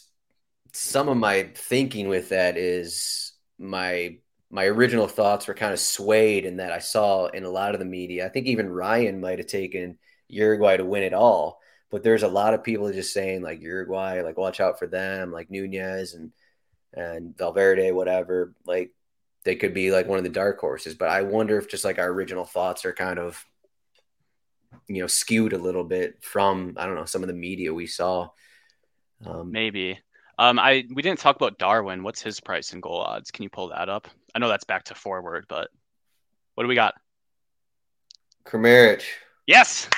some 0.74 1.08
of 1.08 1.18
my 1.18 1.52
thinking 1.56 2.08
with 2.08 2.30
that 2.30 2.58
is 2.58 3.34
my 3.60 4.18
my 4.50 4.66
original 4.66 5.08
thoughts 5.08 5.48
were 5.48 5.54
kind 5.54 5.74
of 5.74 5.80
swayed 5.80 6.46
in 6.46 6.58
that 6.58 6.72
I 6.72 6.80
saw 6.80 7.28
in 7.28 7.44
a 7.44 7.50
lot 7.50 7.74
of 7.76 7.80
the 7.80 7.86
media. 7.86 8.26
I 8.26 8.30
think 8.30 8.48
even 8.48 8.70
Ryan 8.70 9.20
might 9.22 9.40
have 9.40 9.48
taken 9.48 10.00
Uruguay 10.28 10.78
to 10.78 10.86
win 10.86 11.04
it 11.04 11.14
all, 11.14 11.60
but 11.90 12.04
there's 12.04 12.24
a 12.24 12.28
lot 12.28 12.54
of 12.54 12.64
people 12.64 12.92
just 12.92 13.14
saying 13.14 13.42
like 13.42 13.62
Uruguay, 13.62 14.22
like 14.22 14.38
watch 14.38 14.60
out 14.60 14.80
for 14.80 14.88
them, 14.88 15.32
like 15.32 15.50
Nunez 15.50 16.14
and 16.14 16.32
and 16.94 17.38
Valverde, 17.38 17.92
whatever. 17.92 18.54
Like 18.66 18.92
they 19.44 19.56
could 19.56 19.74
be 19.74 19.92
like 19.92 20.08
one 20.08 20.18
of 20.18 20.24
the 20.24 20.30
dark 20.30 20.60
horses. 20.60 20.96
But 20.96 21.10
I 21.10 21.22
wonder 21.22 21.58
if 21.58 21.70
just 21.70 21.86
like 21.86 22.00
our 22.00 22.10
original 22.10 22.46
thoughts 22.46 22.86
are 22.86 22.94
kind 22.94 23.20
of 23.20 23.44
you 24.88 25.02
know 25.02 25.08
skewed 25.08 25.54
a 25.54 25.58
little 25.58 25.84
bit 25.84 26.22
from 26.22 26.76
I 26.78 26.86
don't 26.86 26.96
know 26.96 27.06
some 27.06 27.24
of 27.24 27.28
the 27.28 27.34
media 27.34 27.74
we 27.74 27.88
saw. 27.88 28.30
Um, 29.26 29.52
maybe. 29.52 30.00
Um, 30.40 30.60
I 30.60 30.86
we 30.94 31.02
didn't 31.02 31.20
talk 31.20 31.36
about 31.36 31.58
Darwin. 31.58 32.04
What's 32.04 32.22
his 32.22 32.40
price 32.40 32.74
and 32.74 32.82
goal 32.84 33.02
odds? 33.02 33.32
Can 33.32 33.44
you 33.44 33.50
pull 33.50 33.70
that 33.70 33.90
up? 33.90 34.08
I 34.36 34.40
know 34.40 34.50
that's 34.50 34.66
back 34.66 34.84
to 34.86 34.96
forward, 34.96 35.46
but 35.48 35.70
what 36.56 36.64
do 36.64 36.68
we 36.68 36.76
got? 36.76 36.94
Kramaric, 38.46 39.04
Yes, 39.48 39.90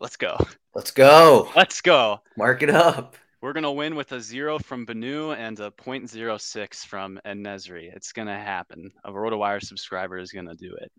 let's 0.00 0.16
go. 0.16 0.36
let's 0.74 0.90
go, 0.90 1.50
Let's 1.56 1.80
go. 1.80 2.20
mark 2.36 2.62
it 2.62 2.70
up. 2.70 3.16
We're 3.40 3.52
gonna 3.52 3.72
win 3.72 3.94
with 3.94 4.10
a 4.12 4.20
zero 4.20 4.58
from 4.58 4.84
Bono 4.84 5.30
and 5.32 5.58
a 5.60 5.70
.06 5.70 6.84
from 6.86 7.20
Nesyri. 7.24 7.94
It's 7.94 8.12
gonna 8.12 8.38
happen. 8.38 8.90
A 9.04 9.12
RotoWire 9.12 9.62
subscriber 9.62 10.18
is 10.18 10.32
gonna 10.32 10.56
do 10.56 10.76
it. 10.80 10.90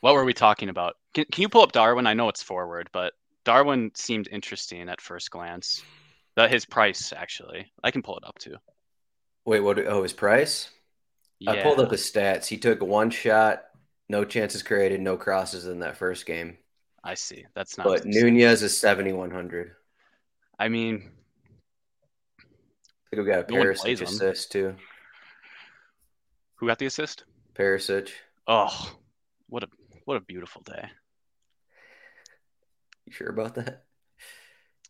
What 0.00 0.14
were 0.14 0.24
we 0.24 0.32
talking 0.34 0.68
about? 0.68 0.94
Can, 1.14 1.24
can 1.30 1.42
you 1.42 1.48
pull 1.48 1.62
up 1.62 1.72
Darwin? 1.72 2.06
I 2.06 2.14
know 2.14 2.28
it's 2.28 2.42
forward, 2.42 2.88
but 2.92 3.12
Darwin 3.44 3.90
seemed 3.94 4.28
interesting 4.30 4.88
at 4.88 5.00
first 5.00 5.30
glance. 5.30 5.82
That 6.36 6.50
his 6.50 6.64
price 6.64 7.12
actually. 7.16 7.70
I 7.82 7.90
can 7.90 8.02
pull 8.02 8.16
it 8.16 8.24
up 8.24 8.38
too. 8.38 8.56
Wait, 9.44 9.60
what? 9.60 9.78
Oh, 9.86 10.02
his 10.02 10.12
price? 10.12 10.70
Yeah. 11.38 11.52
I 11.52 11.62
pulled 11.62 11.80
up 11.80 11.90
his 11.90 12.10
stats. 12.10 12.46
He 12.46 12.56
took 12.58 12.82
one 12.82 13.10
shot, 13.10 13.64
no 14.08 14.24
chances 14.24 14.62
created, 14.62 15.00
no 15.00 15.16
crosses 15.16 15.66
in 15.66 15.80
that 15.80 15.96
first 15.96 16.24
game. 16.26 16.56
I 17.06 17.14
see. 17.14 17.46
That's 17.54 17.78
not. 17.78 17.86
But 17.86 18.04
Nunez 18.04 18.62
is 18.62 18.76
seventy 18.76 19.12
one 19.12 19.30
hundred. 19.30 19.72
I 20.58 20.68
mean, 20.68 21.10
I 22.40 22.42
think 23.10 23.22
we 23.22 23.30
got 23.30 23.48
a 23.48 23.52
No 23.52 23.62
Perisic 23.62 24.02
assist 24.02 24.50
too. 24.52 24.74
who 26.56 26.66
got 26.66 26.78
the 26.78 26.86
assist? 26.86 27.24
Perisic. 27.54 28.10
Oh, 28.48 28.92
what 29.48 29.62
a 29.62 29.68
what 30.04 30.16
a 30.16 30.20
beautiful 30.20 30.62
day. 30.62 30.88
You 33.06 33.12
sure 33.12 33.28
about 33.28 33.54
that? 33.54 33.84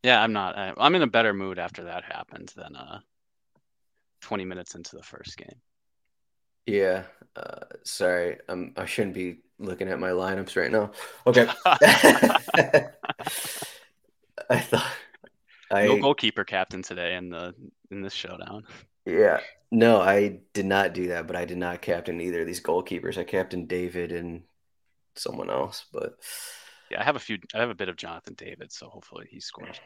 Yeah, 0.02 0.22
I'm 0.22 0.32
not. 0.32 0.56
I, 0.56 0.72
I'm 0.78 0.94
in 0.94 1.02
a 1.02 1.06
better 1.06 1.34
mood 1.34 1.58
after 1.58 1.84
that 1.84 2.04
happened 2.04 2.52
than 2.56 2.76
uh, 2.76 3.00
20 4.22 4.44
minutes 4.44 4.74
into 4.74 4.96
the 4.96 5.02
first 5.02 5.36
game. 5.36 5.60
Yeah. 6.64 7.04
Uh, 7.34 7.64
sorry, 7.84 8.38
I'm, 8.48 8.72
I 8.76 8.86
shouldn't 8.86 9.14
be 9.14 9.38
looking 9.58 9.88
at 9.88 9.98
my 10.00 10.10
lineups 10.10 10.56
right 10.56 10.70
now. 10.70 10.92
Okay. 11.26 11.48
I 14.50 14.58
thought 14.60 14.86
I 15.70 15.86
no 15.86 15.96
goalkeeper 15.96 16.44
captain 16.44 16.82
today 16.82 17.16
in 17.16 17.30
the 17.30 17.54
in 17.90 18.02
this 18.02 18.12
showdown. 18.14 18.66
yeah 19.04 19.40
no 19.70 20.00
I 20.00 20.40
did 20.52 20.66
not 20.66 20.94
do 20.94 21.08
that, 21.08 21.26
but 21.26 21.36
I 21.36 21.44
did 21.44 21.58
not 21.58 21.82
captain 21.82 22.20
either 22.20 22.40
of 22.42 22.46
these 22.46 22.62
goalkeepers. 22.62 23.18
I 23.18 23.24
captained 23.24 23.68
David 23.68 24.12
and 24.12 24.44
someone 25.16 25.50
else, 25.50 25.86
but 25.92 26.18
Yeah, 26.90 27.00
I 27.00 27.04
have 27.04 27.16
a 27.16 27.20
few. 27.20 27.38
I 27.54 27.58
have 27.60 27.70
a 27.70 27.74
bit 27.74 27.88
of 27.88 27.96
Jonathan 27.96 28.34
David, 28.34 28.72
so 28.72 28.88
hopefully 28.88 29.26
he 29.30 29.40
scores. 29.40 29.80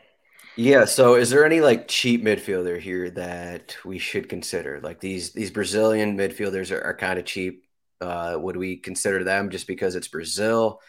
yeah. 0.56 0.84
So 0.84 1.14
is 1.16 1.30
there 1.30 1.44
any 1.44 1.60
like 1.60 1.88
cheap 1.88 2.22
midfielder 2.24 2.80
here 2.80 3.10
that 3.10 3.76
we 3.84 3.98
should 3.98 4.28
consider? 4.28 4.80
Like 4.80 5.00
these 5.00 5.32
these 5.32 5.50
Brazilian 5.50 6.16
midfielders 6.16 6.70
are, 6.74 6.82
are 6.82 6.96
kind 6.96 7.18
of 7.18 7.24
cheap. 7.24 7.64
Uh, 8.00 8.36
would 8.40 8.56
we 8.56 8.76
consider 8.76 9.24
them 9.24 9.50
just 9.50 9.66
because 9.66 9.94
it's 9.94 10.08
Brazil? 10.08 10.80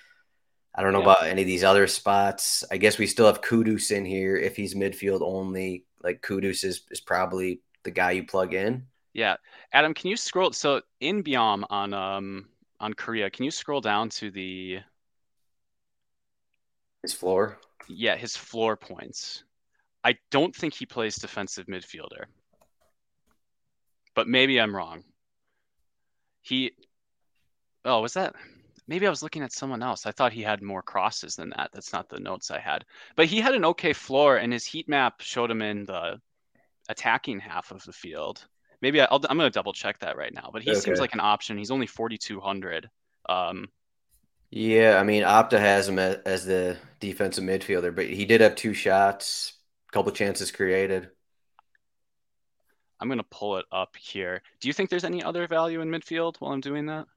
I 0.73 0.81
don't 0.81 0.93
know 0.93 0.99
Yeah. 0.99 1.11
about 1.11 1.23
any 1.27 1.41
of 1.41 1.47
these 1.47 1.63
other 1.63 1.87
spots. 1.87 2.63
I 2.71 2.77
guess 2.77 2.97
we 2.97 3.07
still 3.07 3.25
have 3.25 3.41
Kudus 3.41 3.91
in 3.91 4.05
here 4.05 4.37
if 4.37 4.55
he's 4.55 4.73
midfield 4.75 5.21
only. 5.21 5.85
Like 6.01 6.21
Kudus 6.21 6.63
is, 6.63 6.83
is 6.89 7.01
probably 7.01 7.61
the 7.83 7.91
guy 7.91 8.11
you 8.11 8.25
plug 8.25 8.53
in. 8.53 8.87
Yeah, 9.13 9.35
Adam, 9.73 9.93
can 9.93 10.09
you 10.09 10.15
scroll? 10.15 10.53
So 10.53 10.81
In-beom 11.01 11.65
on 11.69 11.93
um 11.93 12.47
on 12.79 12.93
Korea, 12.93 13.29
can 13.29 13.43
you 13.45 13.51
scroll 13.51 13.81
down 13.81 14.09
to 14.09 14.31
the 14.31 14.79
His 17.03 17.13
floor. 17.13 17.59
yeah 17.89 18.15
his 18.15 18.37
floor 18.37 18.77
points? 18.77 19.43
I 20.03 20.17
don't 20.31 20.55
think 20.55 20.73
he 20.73 20.85
plays 20.85 21.15
defensive 21.17 21.67
midfielder, 21.67 22.25
but 24.15 24.27
maybe 24.27 24.59
I'm 24.59 24.75
wrong. 24.75 25.03
He 26.41 26.71
oh 27.85 28.01
was 28.01 28.13
that 28.13 28.35
maybe 28.87 29.07
I 29.07 29.09
was 29.09 29.23
looking 29.23 29.43
at 29.43 29.53
someone 29.53 29.83
else. 29.83 30.05
I 30.05 30.11
thought 30.11 30.33
he 30.33 30.41
had 30.41 30.61
more 30.61 30.81
crosses 30.81 31.35
than 31.35 31.49
that. 31.51 31.71
That's 31.73 31.93
not 31.93 32.09
the 32.09 32.19
notes 32.19 32.51
I 32.51 32.59
had. 32.59 32.85
But 33.15 33.27
he 33.27 33.39
had 33.41 33.55
an 33.55 33.65
okay 33.65 33.93
floor, 33.93 34.37
and 34.37 34.51
his 34.51 34.65
heat 34.65 34.89
map 34.89 35.21
showed 35.21 35.51
him 35.51 35.61
in 35.61 35.85
the 35.85 36.19
attacking 36.89 37.39
half 37.39 37.71
of 37.71 37.83
the 37.83 37.93
field. 37.93 38.45
Maybe 38.81 39.01
I, 39.01 39.05
I'll, 39.05 39.21
I'm 39.29 39.37
going 39.37 39.51
to 39.51 39.53
double 39.53 39.73
check 39.73 39.99
that 39.99 40.17
right 40.17 40.33
now. 40.33 40.49
But 40.51 40.63
he 40.63 40.75
seems 40.75 40.99
like 40.99 41.13
an 41.13 41.19
option. 41.21 41.57
He's 41.57 41.71
only 41.71 41.87
4,200. 41.87 42.89
Um, 43.29 43.69
Yeah, 44.51 44.97
I 44.99 45.03
mean 45.03 45.23
Opta 45.23 45.59
has 45.59 45.87
him 45.87 45.97
as, 45.99 46.17
as 46.25 46.45
the 46.45 46.77
defensive 46.99 47.43
midfielder, 47.43 47.95
but 47.95 48.07
he 48.07 48.25
did 48.25 48.41
have 48.41 48.55
two 48.55 48.73
shots, 48.73 49.53
a 49.89 49.91
couple 49.93 50.11
chances 50.11 50.51
created. 50.51 51.09
I'm 52.99 53.07
going 53.07 53.17
to 53.17 53.23
pull 53.25 53.57
it 53.57 53.65
up 53.71 53.95
here. 53.97 54.41
Do 54.59 54.67
you 54.67 54.73
think 54.73 54.89
there's 54.89 55.03
any 55.03 55.23
other 55.23 55.47
value 55.47 55.81
in 55.81 55.89
midfield 55.89 56.37
while 56.39 56.51
I'm 56.53 56.61
doing 56.61 56.85
that? 56.85 57.07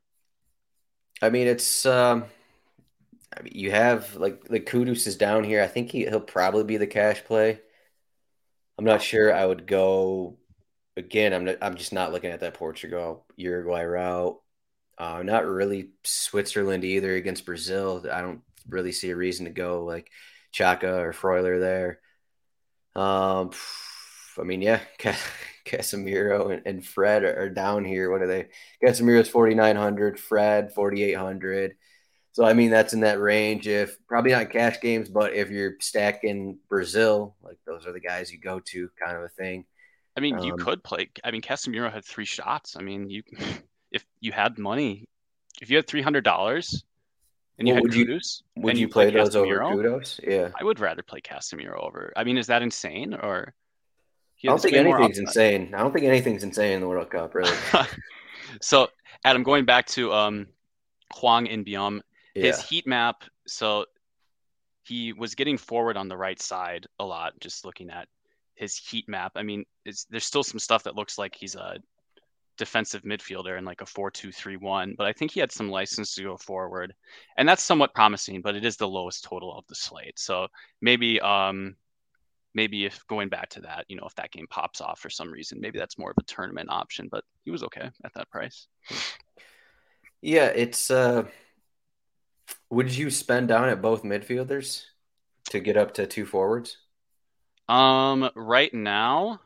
I 1.24 1.30
mean, 1.30 1.46
it's 1.46 1.86
um, 1.86 2.24
I 3.36 3.42
mean, 3.42 3.52
you 3.54 3.70
have 3.70 4.14
like 4.16 4.44
the 4.44 4.60
Kudus 4.60 5.06
is 5.06 5.16
down 5.16 5.44
here. 5.44 5.62
I 5.62 5.66
think 5.66 5.90
he 5.90 6.04
he'll 6.04 6.20
probably 6.20 6.64
be 6.64 6.76
the 6.76 6.86
cash 6.86 7.24
play. 7.24 7.60
I'm 8.78 8.84
not 8.84 9.02
sure. 9.02 9.32
I 9.32 9.46
would 9.46 9.66
go 9.66 10.36
again. 10.96 11.32
I'm 11.32 11.44
not, 11.44 11.56
I'm 11.62 11.76
just 11.76 11.92
not 11.92 12.12
looking 12.12 12.30
at 12.30 12.40
that 12.40 12.54
Portugal 12.54 13.26
Uruguay 13.36 13.84
route. 13.84 14.40
Uh, 14.98 15.22
not 15.22 15.46
really 15.46 15.90
Switzerland 16.04 16.84
either 16.84 17.14
against 17.14 17.46
Brazil. 17.46 18.04
I 18.10 18.20
don't 18.20 18.42
really 18.68 18.92
see 18.92 19.10
a 19.10 19.16
reason 19.16 19.46
to 19.46 19.50
go 19.50 19.84
like 19.84 20.10
Xhaka 20.52 21.00
or 21.00 21.12
Freuler 21.12 21.60
there. 21.60 22.00
Um, 22.94 23.50
I 24.38 24.44
mean, 24.44 24.62
yeah, 24.62 24.80
Casemiro 25.64 26.52
and, 26.52 26.62
and 26.66 26.86
Fred 26.86 27.24
are, 27.24 27.42
are, 27.42 27.48
down 27.48 27.84
here. 27.84 28.10
What 28.10 28.22
are 28.22 28.26
they? 28.26 28.48
Casemiro's 28.82 29.28
4,900, 29.28 30.18
Fred 30.18 30.72
4,800. 30.72 31.74
So, 32.32 32.44
I 32.44 32.52
mean, 32.52 32.70
that's 32.70 32.92
in 32.92 33.00
that 33.00 33.20
range. 33.20 33.68
If 33.68 33.96
probably 34.06 34.32
not 34.32 34.50
cash 34.50 34.80
games, 34.80 35.08
but 35.08 35.34
if 35.34 35.50
you're 35.50 35.74
stacking 35.80 36.58
Brazil, 36.68 37.36
like 37.42 37.58
those 37.66 37.86
are 37.86 37.92
the 37.92 38.00
guys 38.00 38.32
you 38.32 38.38
go 38.38 38.60
to 38.60 38.90
kind 39.02 39.16
of 39.16 39.22
a 39.22 39.28
thing. 39.28 39.64
I 40.16 40.20
mean, 40.20 40.38
um, 40.38 40.44
you 40.44 40.56
could 40.56 40.82
play. 40.82 41.10
I 41.22 41.30
mean, 41.30 41.42
Casemiro 41.42 41.92
had 41.92 42.04
three 42.04 42.24
shots. 42.24 42.76
I 42.76 42.82
mean, 42.82 43.08
you 43.08 43.22
if 43.92 44.04
you 44.20 44.32
had 44.32 44.58
money, 44.58 45.08
if 45.62 45.70
you 45.70 45.76
had 45.76 45.86
$300 45.86 46.82
and 47.58 47.68
you 47.68 47.74
well, 47.74 47.76
had 47.76 47.82
would 47.84 47.94
you, 47.94 48.20
would 48.56 48.76
you, 48.76 48.80
you 48.82 48.88
play 48.88 49.10
those 49.10 49.30
Casemiro, 49.30 49.72
over 49.72 49.82
Kudus? 49.82 50.20
Yeah. 50.26 50.50
I 50.58 50.64
would 50.64 50.80
rather 50.80 51.02
play 51.02 51.20
Casemiro 51.20 51.78
over. 51.80 52.12
I 52.16 52.24
mean, 52.24 52.36
is 52.36 52.48
that 52.48 52.62
insane 52.62 53.14
or? 53.14 53.54
I 54.44 54.52
don't 54.52 54.62
think 54.62 54.76
anything's 54.76 55.18
insane. 55.18 55.74
I 55.74 55.78
don't 55.78 55.92
think 55.92 56.06
anything's 56.06 56.42
insane 56.42 56.72
in 56.72 56.80
the 56.80 56.88
World 56.88 57.10
Cup, 57.10 57.34
really. 57.34 57.56
so, 58.60 58.88
Adam, 59.24 59.42
going 59.42 59.64
back 59.64 59.86
to 59.88 60.12
um, 60.12 60.46
Hwang 61.14 61.46
In-beom, 61.46 62.00
yeah. 62.34 62.46
his 62.46 62.62
heat 62.62 62.86
map. 62.86 63.24
So 63.46 63.86
he 64.84 65.12
was 65.12 65.34
getting 65.34 65.56
forward 65.56 65.96
on 65.96 66.08
the 66.08 66.16
right 66.16 66.40
side 66.40 66.86
a 66.98 67.04
lot. 67.04 67.32
Just 67.40 67.64
looking 67.64 67.90
at 67.90 68.08
his 68.54 68.76
heat 68.76 69.08
map. 69.08 69.32
I 69.34 69.42
mean, 69.42 69.64
there's 69.84 70.24
still 70.24 70.42
some 70.44 70.58
stuff 70.58 70.84
that 70.84 70.94
looks 70.94 71.18
like 71.18 71.34
he's 71.34 71.54
a 71.54 71.78
defensive 72.56 73.02
midfielder 73.02 73.58
in 73.58 73.64
like 73.64 73.80
a 73.80 73.84
4-2-3-1, 73.84 74.96
but 74.96 75.06
I 75.06 75.12
think 75.12 75.32
he 75.32 75.40
had 75.40 75.50
some 75.50 75.70
license 75.70 76.14
to 76.14 76.22
go 76.22 76.36
forward, 76.36 76.94
and 77.36 77.48
that's 77.48 77.62
somewhat 77.62 77.94
promising. 77.94 78.42
But 78.42 78.54
it 78.54 78.64
is 78.64 78.76
the 78.76 78.88
lowest 78.88 79.24
total 79.24 79.56
of 79.56 79.64
the 79.68 79.74
slate, 79.74 80.18
so 80.18 80.46
maybe 80.80 81.20
um, 81.20 81.76
maybe 82.54 82.84
if 82.84 83.06
going 83.08 83.28
back 83.28 83.48
to 83.50 83.60
that, 83.62 83.84
you 83.88 83.96
know, 83.96 84.06
if 84.06 84.14
that 84.14 84.30
game 84.30 84.46
pops 84.48 84.80
off 84.80 85.00
for 85.00 85.10
some 85.10 85.30
reason, 85.30 85.60
maybe 85.60 85.78
that's 85.78 85.98
more 85.98 86.10
of 86.10 86.16
a 86.18 86.24
tournament 86.24 86.70
option. 86.70 87.08
But 87.10 87.24
he 87.44 87.50
was 87.50 87.62
okay 87.64 87.90
at 88.04 88.14
that 88.14 88.30
price. 88.30 88.66
Yeah, 90.22 90.46
it's. 90.46 90.90
uh 90.90 91.24
Would 92.70 92.94
you 92.96 93.10
spend 93.10 93.48
down 93.48 93.68
at 93.68 93.82
both 93.82 94.02
midfielders 94.02 94.84
to 95.50 95.60
get 95.60 95.76
up 95.76 95.94
to 95.94 96.06
two 96.06 96.26
forwards? 96.26 96.78
Um, 97.68 98.30
right 98.34 98.72
now, 98.72 99.40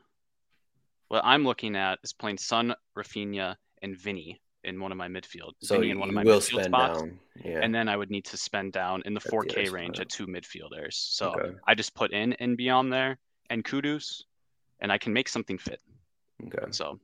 what 1.09 1.25
I'm 1.25 1.45
looking 1.45 1.77
at 1.77 1.99
is 2.03 2.13
playing 2.13 2.39
Son, 2.39 2.75
Raphinha, 2.97 3.57
and 3.83 3.97
Vinny 3.97 4.41
in 4.65 4.81
one 4.81 4.93
of 4.93 4.99
my 4.99 5.09
midfield. 5.09 5.53
So 5.63 5.77
Vinny 5.77 5.91
in 5.91 5.99
one 5.99 6.09
of 6.09 6.15
my 6.15 6.25
will 6.25 6.41
midfield 6.41 6.65
spots. 6.65 7.01
Down. 7.01 7.19
Yeah. 7.45 7.61
And 7.63 7.75
then 7.75 7.89
I 7.89 7.97
would 7.97 8.11
need 8.11 8.25
to 8.27 8.37
spend 8.37 8.73
down 8.73 9.03
in 9.05 9.15
the 9.15 9.21
4K 9.21 9.71
range 9.71 10.01
at 10.01 10.09
two 10.09 10.27
midfielders. 10.27 10.95
So 10.95 11.33
okay. 11.33 11.55
I 11.67 11.75
just 11.75 11.95
put 11.95 12.13
in 12.13 12.33
and 12.35 12.57
beyond 12.57 12.93
there 12.93 13.19
and 13.51 13.65
Kudus, 13.65 14.23
and 14.81 14.93
I 14.93 14.99
can 14.99 15.13
make 15.13 15.29
something 15.29 15.59
fit. 15.59 15.81
Okay. 16.47 16.67
So 16.71 16.99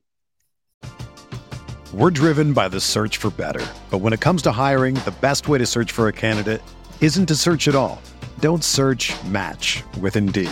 we're 1.93 2.11
driven 2.11 2.53
by 2.53 2.67
the 2.67 2.79
search 2.81 3.17
for 3.17 3.29
better. 3.29 3.65
But 3.89 3.99
when 3.99 4.13
it 4.13 4.19
comes 4.19 4.41
to 4.43 4.51
hiring, 4.51 4.95
the 4.95 5.15
best 5.21 5.47
way 5.47 5.57
to 5.57 5.65
search 5.65 5.91
for 5.91 6.07
a 6.07 6.13
candidate 6.13 6.61
isn't 7.01 7.25
to 7.27 7.35
search 7.35 7.67
at 7.67 7.75
all. 7.75 8.01
Don't 8.39 8.63
search 8.63 9.13
match 9.25 9.83
with 10.01 10.15
Indeed. 10.15 10.51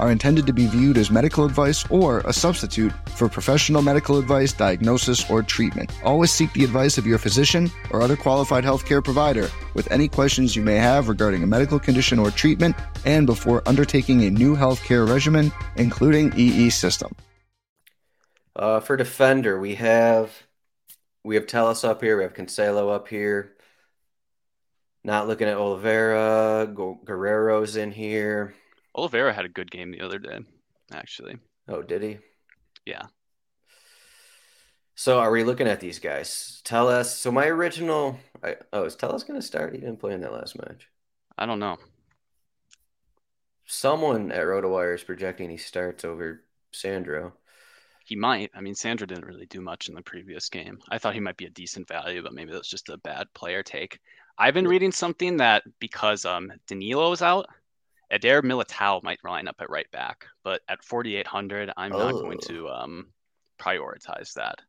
are 0.00 0.10
intended 0.10 0.46
to 0.46 0.52
be 0.52 0.66
viewed 0.66 0.96
as 0.96 1.10
medical 1.10 1.44
advice 1.44 1.88
or 1.90 2.20
a 2.20 2.32
substitute 2.32 2.92
for 3.10 3.28
professional 3.28 3.82
medical 3.82 4.18
advice, 4.18 4.52
diagnosis, 4.52 5.30
or 5.30 5.42
treatment. 5.42 5.92
Always 6.02 6.32
seek 6.32 6.52
the 6.54 6.64
advice 6.64 6.98
of 6.98 7.06
your 7.06 7.18
physician 7.18 7.70
or 7.90 8.00
other 8.00 8.16
qualified 8.16 8.64
healthcare 8.64 9.04
provider 9.04 9.48
with 9.74 9.90
any 9.92 10.08
questions 10.08 10.56
you 10.56 10.62
may 10.62 10.76
have 10.76 11.08
regarding 11.08 11.42
a 11.42 11.46
medical 11.46 11.78
condition 11.78 12.18
or 12.18 12.30
treatment 12.30 12.74
and 13.04 13.26
before 13.26 13.62
undertaking 13.66 14.24
a 14.24 14.30
new 14.30 14.56
healthcare 14.56 15.08
regimen, 15.08 15.52
including 15.76 16.32
EE 16.34 16.70
system. 16.70 17.14
Uh, 18.56 18.80
for 18.80 18.96
defender, 18.96 19.60
we 19.60 19.74
have 19.76 20.32
we 21.22 21.34
have 21.34 21.46
Telles 21.46 21.84
up 21.84 22.02
here. 22.02 22.16
We 22.16 22.22
have 22.22 22.34
Cancelo 22.34 22.94
up 22.94 23.08
here. 23.08 23.52
Not 25.04 25.28
looking 25.28 25.48
at 25.48 25.56
Oliveira. 25.56 26.66
Guerreiro's 26.66 27.76
in 27.76 27.92
here. 27.92 28.54
Oliveira 28.94 29.32
had 29.32 29.44
a 29.44 29.48
good 29.48 29.70
game 29.70 29.90
the 29.90 30.00
other 30.00 30.18
day, 30.18 30.40
actually. 30.92 31.36
Oh, 31.68 31.82
did 31.82 32.02
he? 32.02 32.18
Yeah. 32.84 33.06
So 34.94 35.18
are 35.18 35.30
we 35.30 35.44
looking 35.44 35.68
at 35.68 35.80
these 35.80 35.98
guys? 35.98 36.60
Telles. 36.64 37.14
So 37.14 37.32
my 37.32 37.46
original. 37.46 38.18
I, 38.42 38.56
oh, 38.72 38.84
is 38.84 38.96
Telles 38.96 39.24
going 39.24 39.40
to 39.40 39.46
start? 39.46 39.72
He 39.72 39.80
didn't 39.80 39.98
play 39.98 40.12
in 40.12 40.20
that 40.20 40.32
last 40.32 40.58
match. 40.58 40.88
I 41.38 41.46
don't 41.46 41.60
know. 41.60 41.78
Someone 43.66 44.32
at 44.32 44.44
RotoWire 44.44 44.94
is 44.96 45.04
projecting 45.04 45.48
he 45.48 45.56
starts 45.56 46.04
over 46.04 46.42
Sandro. 46.72 47.32
He 48.04 48.16
might. 48.16 48.50
I 48.54 48.60
mean, 48.60 48.74
Sandro 48.74 49.06
didn't 49.06 49.24
really 49.24 49.46
do 49.46 49.60
much 49.60 49.88
in 49.88 49.94
the 49.94 50.02
previous 50.02 50.48
game. 50.48 50.80
I 50.90 50.98
thought 50.98 51.14
he 51.14 51.20
might 51.20 51.36
be 51.36 51.46
a 51.46 51.50
decent 51.50 51.86
value, 51.86 52.22
but 52.22 52.34
maybe 52.34 52.52
that's 52.52 52.68
just 52.68 52.88
a 52.88 52.98
bad 52.98 53.32
player 53.32 53.62
take. 53.62 54.00
I've 54.36 54.54
been 54.54 54.66
reading 54.66 54.90
something 54.90 55.36
that 55.36 55.62
because 55.78 56.24
um 56.24 56.52
Danilo 56.66 57.12
is 57.12 57.22
out, 57.22 57.46
Eder 58.10 58.42
Militao 58.42 59.02
might 59.02 59.24
line 59.24 59.48
up 59.48 59.56
at 59.60 59.70
right 59.70 59.90
back, 59.90 60.26
but 60.42 60.62
at 60.68 60.84
4,800, 60.84 61.72
I'm 61.76 61.92
oh. 61.92 61.98
not 61.98 62.12
going 62.12 62.38
to 62.46 62.68
oh. 62.68 62.72
um 62.72 63.06
prioritize 63.58 64.34
that. 64.34 64.60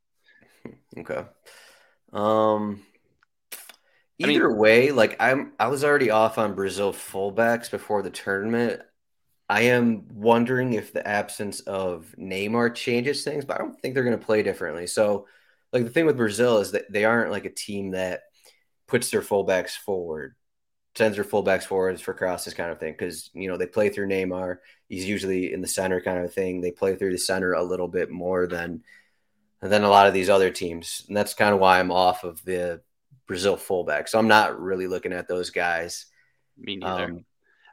Okay. 0.97 1.25
Um. 2.13 2.83
I 4.21 4.27
mean- 4.27 4.35
Either 4.35 4.53
way, 4.53 4.91
like 4.91 5.15
I'm, 5.19 5.53
I 5.59 5.67
was 5.67 5.83
already 5.83 6.11
off 6.11 6.37
on 6.37 6.53
Brazil 6.53 6.93
fullbacks 6.93 7.71
before 7.71 8.03
the 8.03 8.11
tournament. 8.11 8.81
I 9.49 9.63
am 9.63 10.07
wondering 10.13 10.73
if 10.73 10.93
the 10.93 11.05
absence 11.05 11.59
of 11.61 12.13
Neymar 12.17 12.75
changes 12.75 13.23
things, 13.23 13.43
but 13.43 13.55
I 13.55 13.59
don't 13.59 13.77
think 13.81 13.95
they're 13.95 14.03
going 14.03 14.17
to 14.17 14.25
play 14.25 14.43
differently. 14.43 14.85
So, 14.85 15.27
like 15.73 15.83
the 15.83 15.89
thing 15.89 16.05
with 16.05 16.17
Brazil 16.17 16.59
is 16.59 16.71
that 16.71 16.91
they 16.91 17.03
aren't 17.03 17.31
like 17.31 17.45
a 17.45 17.49
team 17.49 17.91
that 17.91 18.21
puts 18.87 19.09
their 19.09 19.21
fullbacks 19.21 19.71
forward, 19.71 20.35
sends 20.95 21.15
their 21.15 21.25
fullbacks 21.25 21.63
forwards 21.63 22.01
for 22.01 22.13
crosses 22.13 22.53
kind 22.53 22.71
of 22.71 22.79
thing. 22.79 22.93
Because 22.93 23.29
you 23.33 23.47
know 23.47 23.57
they 23.57 23.67
play 23.67 23.89
through 23.89 24.07
Neymar. 24.07 24.57
He's 24.87 25.05
usually 25.05 25.53
in 25.53 25.61
the 25.61 25.67
center 25.67 26.01
kind 26.01 26.23
of 26.23 26.33
thing. 26.33 26.61
They 26.61 26.71
play 26.71 26.95
through 26.95 27.11
the 27.11 27.17
center 27.17 27.53
a 27.53 27.63
little 27.63 27.87
bit 27.87 28.09
more 28.09 28.47
than 28.47 28.83
than 29.61 29.83
a 29.83 29.89
lot 29.89 30.07
of 30.07 30.13
these 30.13 30.29
other 30.29 30.49
teams, 30.49 31.05
and 31.07 31.15
that's 31.15 31.33
kind 31.33 31.53
of 31.53 31.59
why 31.59 31.79
I'm 31.79 31.91
off 31.91 32.23
of 32.23 32.43
the 32.43 32.81
Brazil 33.27 33.57
fullback. 33.57 34.07
So 34.07 34.19
I'm 34.19 34.27
not 34.27 34.59
really 34.59 34.87
looking 34.87 35.13
at 35.13 35.27
those 35.27 35.51
guys. 35.51 36.07
Me 36.57 36.75
neither. 36.75 37.05
Um, 37.05 37.25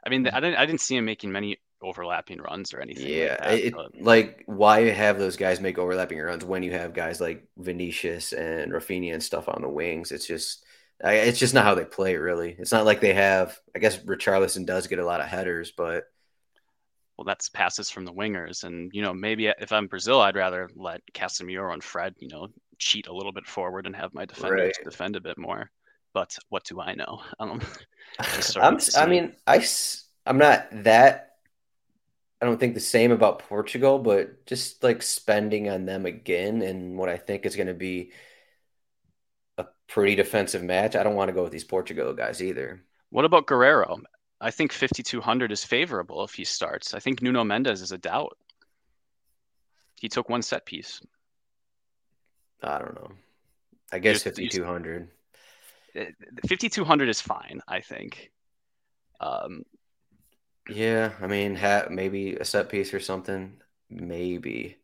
I 0.05 0.09
mean, 0.09 0.27
I 0.27 0.39
didn't 0.39 0.55
I 0.55 0.65
didn't 0.65 0.81
see 0.81 0.95
him 0.95 1.05
making 1.05 1.31
many 1.31 1.57
overlapping 1.81 2.39
runs 2.39 2.73
or 2.73 2.79
anything. 2.81 3.07
Yeah, 3.07 3.37
like, 3.39 3.39
that, 3.39 3.65
it, 3.65 3.73
but- 3.73 4.01
like 4.01 4.43
why 4.45 4.81
have 4.89 5.17
those 5.17 5.35
guys 5.37 5.59
make 5.59 5.77
overlapping 5.77 6.19
runs 6.19 6.45
when 6.45 6.63
you 6.63 6.71
have 6.71 6.93
guys 6.93 7.19
like 7.19 7.47
Vinicius 7.57 8.33
and 8.33 8.71
Raphinha 8.71 9.13
and 9.13 9.23
stuff 9.23 9.49
on 9.49 9.61
the 9.61 9.69
wings? 9.69 10.11
It's 10.11 10.27
just, 10.27 10.63
I, 11.03 11.13
it's 11.13 11.39
just 11.39 11.53
not 11.53 11.63
how 11.63 11.75
they 11.75 11.85
play. 11.85 12.15
Really, 12.17 12.55
it's 12.57 12.71
not 12.71 12.85
like 12.85 13.01
they 13.01 13.13
have. 13.13 13.57
I 13.75 13.79
guess 13.79 13.97
Richarlison 13.97 14.65
does 14.65 14.87
get 14.87 14.99
a 14.99 15.05
lot 15.05 15.21
of 15.21 15.27
headers, 15.27 15.71
but 15.71 16.05
well, 17.17 17.25
that's 17.25 17.49
passes 17.49 17.89
from 17.89 18.05
the 18.05 18.13
wingers, 18.13 18.63
and 18.63 18.91
you 18.93 19.01
know 19.01 19.13
maybe 19.13 19.47
if 19.47 19.71
I'm 19.71 19.87
Brazil, 19.87 20.21
I'd 20.21 20.35
rather 20.35 20.69
let 20.75 21.01
Casemiro 21.13 21.73
and 21.73 21.83
Fred, 21.83 22.15
you 22.19 22.29
know, 22.29 22.47
cheat 22.77 23.07
a 23.07 23.13
little 23.13 23.33
bit 23.33 23.45
forward 23.45 23.85
and 23.85 23.95
have 23.95 24.13
my 24.13 24.25
defenders 24.25 24.77
Right. 24.77 24.83
defend 24.83 25.15
a 25.15 25.21
bit 25.21 25.37
more. 25.37 25.69
But 26.13 26.35
what 26.49 26.63
do 26.63 26.79
I 26.79 26.95
know? 26.95 27.21
Um, 27.39 27.61
I'm. 28.55 28.77
I 28.95 29.05
mean, 29.05 29.35
I 29.45 29.65
I'm 30.25 30.37
not 30.37 30.67
that. 30.83 31.25
I 32.41 32.45
don't 32.45 32.57
think 32.59 32.73
the 32.73 32.79
same 32.79 33.11
about 33.11 33.39
Portugal, 33.39 33.99
but 33.99 34.45
just 34.45 34.81
like 34.83 35.01
spending 35.01 35.69
on 35.69 35.85
them 35.85 36.05
again, 36.05 36.61
and 36.61 36.97
what 36.97 37.09
I 37.09 37.17
think 37.17 37.45
is 37.45 37.55
going 37.55 37.67
to 37.67 37.73
be 37.73 38.11
pretty 39.89 40.15
defensive 40.15 40.63
match. 40.63 40.95
I 40.95 41.03
don't 41.03 41.15
want 41.15 41.29
to 41.29 41.33
go 41.33 41.43
with 41.43 41.51
these 41.51 41.63
Portugal 41.63 42.13
guys 42.13 42.41
either. 42.41 42.81
what 43.09 43.25
about 43.25 43.47
Guerreiro? 43.47 43.99
I 44.41 44.51
think 44.51 44.71
5200 44.71 45.51
is 45.51 45.65
favorable 45.65 46.23
if 46.23 46.33
he 46.33 46.45
starts. 46.45 46.93
I 46.93 46.99
think 46.99 47.21
Nuno 47.21 47.43
Mendes 47.43 47.81
is 47.81 47.91
a 47.91 47.97
doubt. 47.97 48.37
He 49.99 50.07
took 50.07 50.29
one 50.29 50.41
set 50.41 50.65
piece. 50.65 51.01
I 52.63 52.79
don't 52.79 52.95
know. 52.95 53.11
I 53.91 53.99
guess 53.99 54.23
5200. 54.23 55.09
Uh, 55.97 56.05
5200 56.47 57.09
is 57.09 57.19
fine, 57.19 57.61
I 57.67 57.81
think. 57.81 58.31
Um, 59.19 59.63
Yeah, 60.69 61.11
I 61.19 61.27
mean, 61.27 61.55
ha 61.55 61.87
maybe 61.89 62.35
a 62.35 62.45
set 62.45 62.69
piece 62.69 62.93
or 62.93 62.99
something. 62.99 63.59
Maybe 63.89 64.77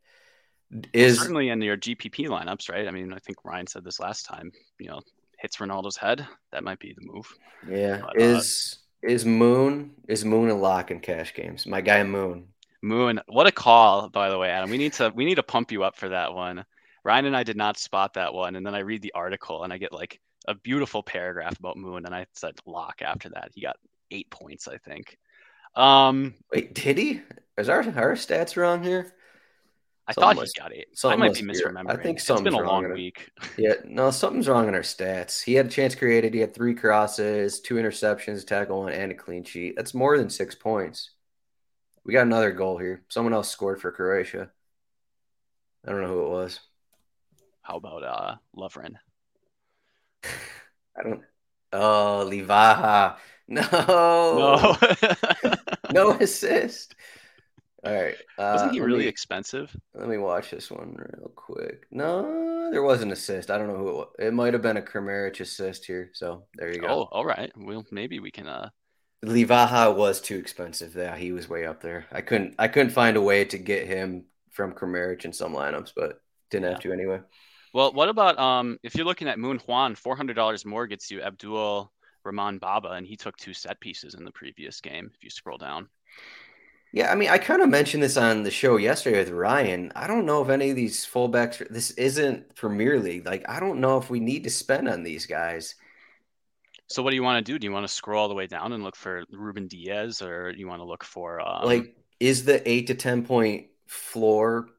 is 0.93 1.19
certainly 1.19 1.49
in 1.49 1.61
your 1.61 1.77
GPP 1.77 2.27
lineups, 2.27 2.69
right? 2.69 2.87
I 2.87 2.91
mean, 2.91 3.13
I 3.13 3.19
think 3.19 3.43
Ryan 3.43 3.67
said 3.67 3.83
this 3.83 3.99
last 3.99 4.25
time. 4.25 4.51
You 4.79 4.89
know, 4.89 5.01
hits 5.37 5.57
Ronaldo's 5.57 5.97
head. 5.97 6.27
That 6.51 6.63
might 6.63 6.79
be 6.79 6.93
the 6.93 7.05
move. 7.05 7.31
yeah 7.67 8.01
but, 8.01 8.21
uh, 8.21 8.23
is 8.23 8.79
is 9.01 9.25
Moon 9.25 9.91
is 10.07 10.25
Moon 10.25 10.49
a 10.49 10.55
lock 10.55 10.91
in 10.91 10.99
cash 10.99 11.33
games? 11.33 11.65
My 11.65 11.81
guy 11.81 12.03
Moon. 12.03 12.47
Moon, 12.81 13.19
what 13.27 13.47
a 13.47 13.51
call, 13.51 14.09
by 14.09 14.29
the 14.29 14.37
way, 14.37 14.49
Adam. 14.49 14.69
We 14.69 14.77
need 14.77 14.93
to 14.93 15.11
we 15.15 15.25
need 15.25 15.35
to 15.35 15.43
pump 15.43 15.71
you 15.71 15.83
up 15.83 15.97
for 15.97 16.09
that 16.09 16.33
one. 16.33 16.65
Ryan 17.03 17.25
and 17.25 17.37
I 17.37 17.43
did 17.43 17.57
not 17.57 17.77
spot 17.77 18.15
that 18.15 18.33
one, 18.33 18.55
and 18.55 18.65
then 18.65 18.75
I 18.75 18.79
read 18.79 19.01
the 19.01 19.13
article 19.13 19.63
and 19.63 19.71
I 19.71 19.77
get 19.77 19.93
like 19.93 20.19
a 20.47 20.55
beautiful 20.55 21.03
paragraph 21.03 21.57
about 21.57 21.77
Moon, 21.77 22.05
and 22.05 22.13
I 22.15 22.25
said 22.33 22.55
lock 22.65 23.01
after 23.01 23.29
that. 23.29 23.51
He 23.53 23.61
got 23.61 23.77
eight 24.11 24.29
points, 24.29 24.67
I 24.67 24.77
think. 24.77 25.17
Um, 25.75 26.35
Wait, 26.51 26.73
did 26.73 26.97
he? 26.97 27.21
Is 27.57 27.69
our 27.69 27.81
our 27.81 28.13
stats 28.13 28.57
wrong 28.57 28.83
here? 28.83 29.13
I 30.07 30.13
Something 30.13 30.21
thought 30.29 30.35
must- 30.41 30.55
he 30.55 30.61
got 30.61 30.73
eight. 30.73 30.87
I 31.03 31.15
might 31.15 31.33
be 31.33 31.41
be- 31.41 31.47
misremembering. 31.47 31.89
I 31.89 31.95
think 32.01 32.19
it's 32.19 32.41
been 32.41 32.53
a 32.53 32.61
long 32.61 32.91
week. 32.93 33.31
Yeah, 33.57 33.73
no, 33.85 34.11
something's 34.11 34.47
wrong 34.47 34.67
in 34.67 34.75
our 34.75 34.81
stats. 34.81 35.43
He 35.43 35.55
had 35.55 35.65
a 35.65 35.69
chance 35.69 35.95
created. 35.95 36.33
He 36.33 36.39
had 36.41 36.53
three 36.53 36.75
crosses, 36.75 37.59
two 37.59 37.75
interceptions, 37.75 38.45
tackle 38.45 38.81
one, 38.81 38.93
and 38.93 39.11
a 39.11 39.15
clean 39.15 39.43
sheet. 39.43 39.75
That's 39.75 39.93
more 39.95 40.17
than 40.17 40.29
six 40.29 40.53
points. 40.53 41.09
We 42.03 42.13
got 42.13 42.27
another 42.27 42.51
goal 42.51 42.77
here. 42.77 43.01
Someone 43.09 43.33
else 43.33 43.49
scored 43.49 43.81
for 43.81 43.91
Croatia. 43.91 44.51
I 45.87 45.91
don't 45.91 46.01
know 46.01 46.07
who 46.07 46.25
it 46.25 46.29
was. 46.29 46.59
How 47.63 47.77
about 47.77 48.03
uh 48.03 48.35
Lovren? 48.55 48.95
I 50.23 51.03
don't. 51.03 51.21
Oh, 51.73 52.27
Livaja. 52.29 53.15
No. 53.47 53.61
No, 53.71 55.53
No 55.93 56.11
assist. 56.19 56.95
All 57.85 57.93
right. 57.93 58.15
Uh, 58.37 58.51
wasn't 58.53 58.71
he 58.73 58.79
really 58.81 59.03
me- 59.05 59.07
expensive? 59.07 59.75
Let 59.93 60.09
me 60.09 60.17
watch 60.17 60.49
this 60.51 60.71
one 60.71 60.95
real 60.97 61.31
quick. 61.35 61.85
No, 61.91 62.69
there 62.71 62.81
was 62.83 63.01
an 63.01 63.11
assist. 63.11 63.51
I 63.51 63.57
don't 63.57 63.67
know 63.67 63.77
who 63.77 63.89
it 63.89 63.93
was. 63.95 64.07
It 64.19 64.33
might 64.33 64.53
have 64.53 64.61
been 64.63 64.77
a 64.77 64.81
Kramaric 64.81 65.39
assist 65.39 65.85
here. 65.85 66.09
So 66.13 66.47
there 66.55 66.71
you 66.73 66.81
go. 66.81 66.87
Oh, 66.87 67.01
all 67.11 67.25
right. 67.25 67.51
Well, 67.55 67.85
maybe 67.91 68.19
we 68.19 68.31
can. 68.31 68.47
Uh, 68.47 68.69
Livaja 69.23 69.95
was 69.95 70.21
too 70.21 70.37
expensive. 70.37 70.95
Yeah, 70.95 71.15
he 71.15 71.31
was 71.31 71.49
way 71.49 71.65
up 71.65 71.81
there. 71.81 72.05
I 72.11 72.21
couldn't 72.21 72.55
I 72.59 72.67
couldn't 72.67 72.91
find 72.91 73.17
a 73.17 73.21
way 73.21 73.45
to 73.45 73.57
get 73.57 73.87
him 73.87 74.25
from 74.51 74.73
Kramaric 74.73 75.25
in 75.25 75.33
some 75.33 75.53
lineups, 75.53 75.91
but 75.95 76.19
didn't 76.51 76.71
have 76.71 76.79
to 76.81 76.91
anyway. 76.93 77.21
well, 77.73 77.91
what 77.93 78.09
about 78.09 78.37
um 78.39 78.77
if 78.83 78.95
you're 78.95 79.05
looking 79.05 79.27
at 79.27 79.39
Moon 79.39 79.59
Hwan, 79.59 79.95
four 79.95 80.15
hundred 80.15 80.35
dollars 80.35 80.65
more 80.65 80.87
gets 80.87 81.09
you 81.11 81.21
Abdul 81.21 81.91
Rahman 82.23 82.57
Baba, 82.59 82.91
and 82.91 83.05
he 83.07 83.15
took 83.15 83.37
two 83.37 83.53
set 83.53 83.79
pieces 83.79 84.15
in 84.15 84.23
the 84.25 84.31
previous 84.31 84.81
game. 84.81 85.11
If 85.13 85.23
you 85.23 85.29
scroll 85.29 85.57
down, 85.57 85.89
Yeah, 86.95 87.11
I 87.11 87.15
mean, 87.15 87.29
I 87.29 87.37
kind 87.39 87.61
of 87.61 87.67
mentioned 87.67 88.01
this 88.03 88.15
on 88.15 88.43
the 88.43 88.51
show 88.51 88.77
yesterday 88.77 89.19
with 89.19 89.29
Ryan. 89.29 89.91
I 89.97 90.07
don't 90.07 90.25
know 90.25 90.41
if 90.41 90.47
any 90.47 90.69
of 90.69 90.77
these 90.77 91.05
fullbacks. 91.05 91.67
This 91.69 91.91
isn't 91.91 92.55
Premier 92.55 93.01
League. 93.01 93.25
Like, 93.25 93.43
I 93.49 93.59
don't 93.59 93.81
know 93.81 93.97
if 93.97 94.09
we 94.09 94.21
need 94.21 94.45
to 94.45 94.49
spend 94.49 94.87
on 94.87 95.03
these 95.03 95.25
guys. 95.25 95.75
so 96.87 97.03
what 97.03 97.09
do 97.09 97.17
you 97.17 97.23
want 97.23 97.45
to 97.45 97.51
do? 97.51 97.59
Do 97.59 97.67
you 97.67 97.73
want 97.73 97.85
to 97.85 97.93
scroll 97.93 98.21
all 98.21 98.27
the 98.29 98.33
way 98.33 98.47
down 98.47 98.71
and 98.71 98.81
look 98.81 98.95
for 98.95 99.25
Ruben 99.29 99.67
Dias, 99.67 100.21
or 100.21 100.51
you 100.55 100.67
want 100.69 100.79
to 100.79 100.85
look 100.85 101.03
for 101.03 101.41
um, 101.45 101.65
like, 101.65 101.97
is 102.21 102.45
the 102.45 102.67
eight 102.69 102.87
to 102.87 102.95
ten 102.95 103.25
point 103.25 103.67
floor 103.87 104.69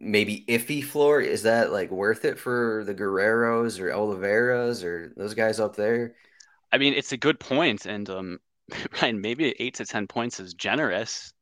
maybe 0.00 0.46
iffy 0.48 0.82
floor? 0.82 1.20
Is 1.20 1.42
that 1.42 1.72
like 1.72 1.90
worth 1.90 2.24
it 2.24 2.38
for 2.38 2.84
the 2.86 2.94
Guerreiros 2.94 3.80
or 3.80 3.90
Oliveras 3.90 4.82
or 4.82 5.12
those 5.16 5.34
guys 5.34 5.60
up 5.60 5.76
there? 5.76 6.14
I 6.72 6.78
mean, 6.78 6.94
it's 6.94 7.12
a 7.12 7.18
good 7.18 7.38
point, 7.38 7.84
and 7.84 8.08
um, 8.08 8.38
Ryan, 9.02 9.20
maybe 9.20 9.54
eight 9.58 9.74
to 9.74 9.84
ten 9.84 10.06
points 10.06 10.40
is 10.40 10.54
generous. 10.54 11.33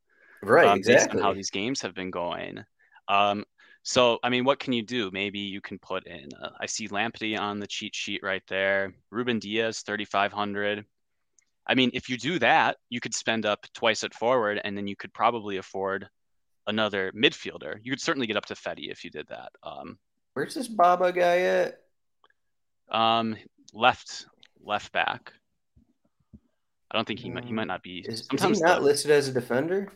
Right, 0.42 0.66
um, 0.66 0.80
based 0.84 1.10
on 1.10 1.18
how 1.18 1.32
these 1.32 1.50
games 1.50 1.80
have 1.82 1.94
been 1.94 2.10
going. 2.10 2.64
Um, 3.08 3.44
so, 3.84 4.18
I 4.22 4.28
mean, 4.28 4.44
what 4.44 4.58
can 4.58 4.72
you 4.72 4.82
do? 4.82 5.10
Maybe 5.12 5.38
you 5.38 5.60
can 5.60 5.78
put 5.78 6.06
in. 6.06 6.28
Uh, 6.40 6.50
I 6.60 6.66
see 6.66 6.88
Lamptey 6.88 7.38
on 7.38 7.58
the 7.58 7.66
cheat 7.66 7.94
sheet 7.94 8.20
right 8.22 8.42
there. 8.48 8.92
Ruben 9.10 9.38
Dias, 9.38 9.82
thirty 9.82 10.04
five 10.04 10.32
hundred. 10.32 10.84
I 11.66 11.74
mean, 11.74 11.90
if 11.94 12.08
you 12.08 12.16
do 12.16 12.38
that, 12.40 12.76
you 12.90 13.00
could 13.00 13.14
spend 13.14 13.46
up 13.46 13.66
twice 13.72 14.02
at 14.02 14.14
forward, 14.14 14.60
and 14.64 14.76
then 14.76 14.86
you 14.88 14.96
could 14.96 15.12
probably 15.12 15.58
afford 15.58 16.08
another 16.66 17.12
midfielder. 17.12 17.76
You 17.82 17.92
could 17.92 18.00
certainly 18.00 18.26
get 18.26 18.36
up 18.36 18.46
to 18.46 18.56
Fede 18.56 18.90
if 18.90 19.04
you 19.04 19.10
did 19.10 19.28
that. 19.28 19.50
Um, 19.62 19.98
Where's 20.34 20.54
this 20.54 20.68
Baba 20.68 21.12
guy 21.12 21.40
at? 21.40 21.78
um, 22.90 23.36
left, 23.72 24.26
left 24.60 24.92
back. 24.92 25.32
I 26.90 26.96
don't 26.96 27.06
think 27.06 27.20
he 27.20 27.30
might. 27.30 27.44
He 27.44 27.52
might 27.52 27.68
not 27.68 27.82
be. 27.82 28.00
Is, 28.00 28.20
is 28.20 28.28
he 28.30 28.36
sometimes 28.38 28.60
not 28.60 28.80
the- 28.80 28.86
listed 28.86 29.10
as 29.10 29.28
a 29.28 29.32
defender? 29.32 29.88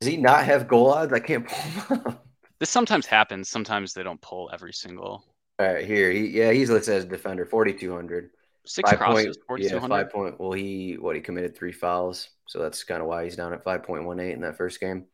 Does 0.00 0.08
he 0.08 0.16
not 0.16 0.44
have 0.44 0.68
goal 0.68 0.90
odds? 0.92 1.12
I 1.12 1.20
can't 1.20 1.46
pull 1.46 1.58
him 1.96 2.02
up. 2.06 2.26
this 2.60 2.70
sometimes 2.70 3.06
happens. 3.06 3.48
Sometimes 3.48 3.92
they 3.92 4.02
don't 4.02 4.20
pull 4.20 4.50
every 4.52 4.72
single 4.72 5.24
All 5.58 5.66
right, 5.74 5.86
here. 5.86 6.10
He, 6.10 6.28
yeah, 6.28 6.52
he's 6.52 6.70
listed 6.70 6.94
as 6.94 7.04
a 7.04 7.08
defender, 7.08 7.44
4,200. 7.44 8.30
six 8.66 8.90
Five 8.90 8.98
crosses, 8.98 9.36
point, 9.36 9.46
forty 9.46 9.64
yeah, 9.64 9.78
five 9.80 10.10
point. 10.10 10.40
Well, 10.40 10.52
he 10.52 10.96
what 10.98 11.16
he 11.16 11.22
committed 11.22 11.56
three 11.56 11.72
fouls, 11.72 12.28
so 12.46 12.58
that's 12.60 12.82
kind 12.84 13.02
of 13.02 13.08
why 13.08 13.24
he's 13.24 13.36
down 13.36 13.52
at 13.52 13.64
5.18 13.64 14.32
in 14.32 14.40
that 14.40 14.56
first 14.56 14.80
game. 14.80 15.06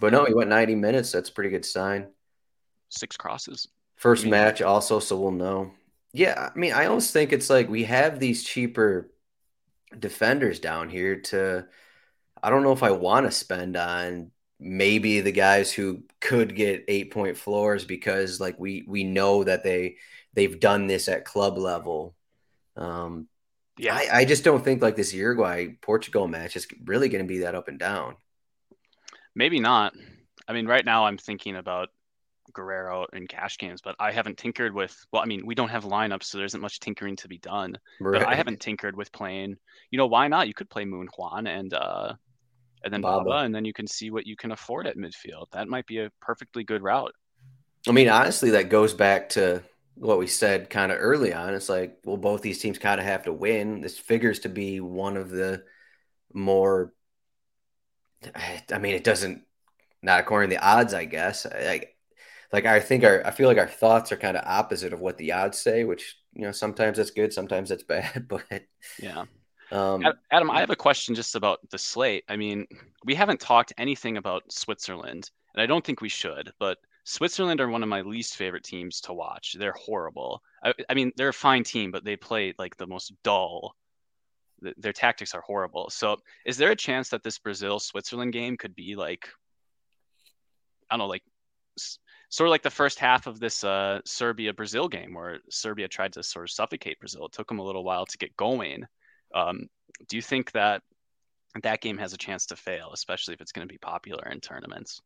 But 0.00 0.12
no, 0.12 0.24
he 0.24 0.34
went 0.34 0.50
90 0.50 0.74
minutes. 0.74 1.12
That's 1.12 1.28
a 1.30 1.32
pretty 1.32 1.50
good 1.50 1.64
sign. 1.64 2.08
six 2.88 3.16
crosses. 3.16 3.68
First 3.96 4.24
Yeah. 4.24 4.30
match, 4.30 4.62
also, 4.62 5.00
so 5.00 5.20
we'll 5.20 5.32
know. 5.32 5.74
Yeah, 6.12 6.50
I 6.54 6.58
mean, 6.58 6.72
I 6.72 6.86
almost 6.86 7.12
think 7.12 7.32
it's 7.32 7.50
like 7.50 7.68
we 7.68 7.84
have 7.84 8.18
these 8.20 8.44
cheaper 8.44 9.10
defenders 9.98 10.60
down 10.60 10.90
here 10.90 11.20
to. 11.22 11.66
I 12.44 12.50
don't 12.50 12.62
know 12.62 12.72
if 12.72 12.82
I 12.82 12.90
want 12.92 13.26
to 13.26 13.32
spend 13.32 13.76
on 13.76 14.30
maybe 14.60 15.20
the 15.20 15.32
guys 15.32 15.72
who 15.72 16.04
could 16.20 16.54
get 16.54 16.84
eight 16.88 17.10
point 17.10 17.36
floors 17.38 17.84
because 17.84 18.40
like 18.40 18.58
we 18.58 18.84
we 18.86 19.04
know 19.04 19.44
that 19.44 19.64
they 19.64 19.96
they've 20.34 20.60
done 20.60 20.86
this 20.86 21.08
at 21.08 21.24
club 21.24 21.56
level. 21.58 22.14
Um, 22.76 23.28
Yeah, 23.78 23.94
I, 23.94 24.08
I 24.20 24.24
just 24.24 24.44
don't 24.44 24.62
think 24.64 24.82
like 24.82 24.96
this 24.96 25.14
Uruguay 25.14 25.68
Portugal 25.80 26.28
match 26.28 26.56
is 26.56 26.66
really 26.84 27.08
going 27.08 27.24
to 27.24 27.28
be 27.28 27.40
that 27.40 27.54
up 27.54 27.68
and 27.68 27.78
down. 27.78 28.16
maybe 29.34 29.60
not. 29.60 29.94
I 30.48 30.52
mean, 30.52 30.66
right 30.66 30.84
now 30.84 31.06
I'm 31.06 31.18
thinking 31.18 31.56
about 31.56 31.88
Guerreiro 32.52 33.06
and 33.12 33.28
cash 33.28 33.58
games, 33.58 33.80
but 33.82 33.96
I 33.98 34.12
haven't 34.12 34.38
tinkered 34.38 34.74
with. 34.74 34.94
Well, 35.12 35.22
I 35.22 35.26
mean, 35.26 35.46
we 35.46 35.54
don't 35.54 35.70
have 35.70 35.84
lineups, 35.84 36.24
so 36.24 36.38
there 36.38 36.44
isn't 36.46 36.60
much 36.60 36.80
tinkering 36.80 37.16
to 37.16 37.28
be 37.28 37.38
done. 37.38 37.78
Right. 38.00 38.20
But 38.20 38.28
I 38.28 38.34
haven't 38.34 38.60
tinkered 38.60 38.96
with 38.96 39.12
playing. 39.12 39.56
You 39.90 39.98
know, 39.98 40.06
why 40.06 40.28
not? 40.28 40.48
You 40.48 40.54
could 40.54 40.70
play 40.70 40.84
Moon 40.84 41.08
Hwan 41.14 41.46
and 41.46 41.72
uh, 41.74 42.14
and 42.84 42.92
then 42.92 43.00
Baba. 43.00 43.24
Baba, 43.24 43.44
and 43.44 43.54
then 43.54 43.64
you 43.64 43.72
can 43.72 43.86
see 43.86 44.10
what 44.10 44.26
you 44.26 44.36
can 44.36 44.52
afford 44.52 44.86
at 44.86 44.96
midfield. 44.96 45.46
That 45.52 45.68
might 45.68 45.86
be 45.86 45.98
a 45.98 46.10
perfectly 46.20 46.64
good 46.64 46.82
route. 46.82 47.12
I 47.88 47.92
mean, 47.92 48.08
honestly, 48.08 48.50
that 48.50 48.68
goes 48.68 48.94
back 48.94 49.30
to 49.30 49.62
what 49.94 50.18
we 50.18 50.26
said 50.26 50.70
kind 50.70 50.90
of 50.90 50.98
early 51.00 51.32
on. 51.32 51.54
It's 51.54 51.68
like, 51.68 51.98
well, 52.04 52.16
both 52.16 52.42
these 52.42 52.58
teams 52.58 52.78
kind 52.78 53.00
of 53.00 53.06
have 53.06 53.24
to 53.24 53.32
win. 53.32 53.80
This 53.80 53.98
figures 53.98 54.40
to 54.40 54.48
be 54.48 54.80
one 54.80 55.16
of 55.16 55.30
the 55.30 55.64
more. 56.32 56.92
I 58.72 58.78
mean, 58.78 58.94
it 58.94 59.04
doesn't 59.04 59.42
not 60.02 60.20
according 60.20 60.50
to 60.50 60.56
the 60.56 60.62
odds, 60.62 60.94
I 60.94 61.06
guess. 61.06 61.46
Like, 61.46 61.96
like 62.52 62.66
I 62.66 62.80
think 62.80 63.04
our 63.04 63.26
I 63.26 63.30
feel 63.30 63.48
like 63.48 63.58
our 63.58 63.68
thoughts 63.68 64.12
are 64.12 64.16
kind 64.16 64.36
of 64.36 64.44
opposite 64.46 64.92
of 64.92 65.00
what 65.00 65.18
the 65.18 65.32
odds 65.32 65.58
say, 65.58 65.84
which 65.84 66.16
you 66.34 66.42
know 66.42 66.52
sometimes 66.52 66.98
that's 66.98 67.10
good, 67.10 67.32
sometimes 67.32 67.70
that's 67.70 67.82
bad. 67.82 68.26
But 68.28 68.44
yeah. 69.00 69.24
Um, 69.74 70.04
Adam, 70.30 70.50
I 70.52 70.60
have 70.60 70.70
a 70.70 70.76
question 70.76 71.16
just 71.16 71.34
about 71.34 71.58
the 71.70 71.78
slate. 71.78 72.24
I 72.28 72.36
mean, 72.36 72.66
we 73.04 73.14
haven't 73.16 73.40
talked 73.40 73.72
anything 73.76 74.16
about 74.16 74.52
Switzerland, 74.52 75.30
and 75.52 75.60
I 75.60 75.66
don't 75.66 75.84
think 75.84 76.00
we 76.00 76.08
should. 76.08 76.52
But 76.60 76.78
Switzerland 77.02 77.60
are 77.60 77.68
one 77.68 77.82
of 77.82 77.88
my 77.88 78.02
least 78.02 78.36
favorite 78.36 78.62
teams 78.62 79.00
to 79.02 79.12
watch. 79.12 79.56
They're 79.58 79.72
horrible. 79.72 80.42
I, 80.62 80.74
I 80.88 80.94
mean, 80.94 81.10
they're 81.16 81.30
a 81.30 81.34
fine 81.34 81.64
team, 81.64 81.90
but 81.90 82.04
they 82.04 82.14
play 82.14 82.54
like 82.56 82.76
the 82.76 82.86
most 82.86 83.12
dull. 83.24 83.74
Their 84.60 84.92
tactics 84.92 85.34
are 85.34 85.40
horrible. 85.40 85.90
So, 85.90 86.18
is 86.46 86.56
there 86.56 86.70
a 86.70 86.76
chance 86.76 87.08
that 87.08 87.24
this 87.24 87.38
Brazil 87.40 87.80
Switzerland 87.80 88.32
game 88.32 88.56
could 88.56 88.76
be 88.76 88.94
like, 88.94 89.28
I 90.88 90.94
don't 90.94 91.00
know, 91.00 91.08
like 91.08 91.24
sort 92.28 92.46
of 92.46 92.52
like 92.52 92.62
the 92.62 92.70
first 92.70 93.00
half 93.00 93.26
of 93.26 93.40
this 93.40 93.64
uh, 93.64 94.00
Serbia 94.04 94.52
Brazil 94.52 94.88
game 94.88 95.14
where 95.14 95.40
Serbia 95.50 95.88
tried 95.88 96.12
to 96.12 96.22
sort 96.22 96.44
of 96.44 96.50
suffocate 96.52 97.00
Brazil? 97.00 97.26
It 97.26 97.32
took 97.32 97.48
them 97.48 97.58
a 97.58 97.64
little 97.64 97.82
while 97.82 98.06
to 98.06 98.18
get 98.18 98.36
going. 98.36 98.86
Um, 99.34 99.68
do 100.08 100.16
you 100.16 100.22
think 100.22 100.52
that 100.52 100.82
that 101.62 101.80
game 101.80 101.98
has 101.98 102.12
a 102.12 102.18
chance 102.18 102.46
to 102.46 102.56
fail, 102.56 102.90
especially 102.92 103.34
if 103.34 103.40
it's 103.40 103.52
going 103.52 103.66
to 103.66 103.72
be 103.72 103.78
popular 103.78 104.28
in 104.30 104.40
tournaments? 104.40 105.02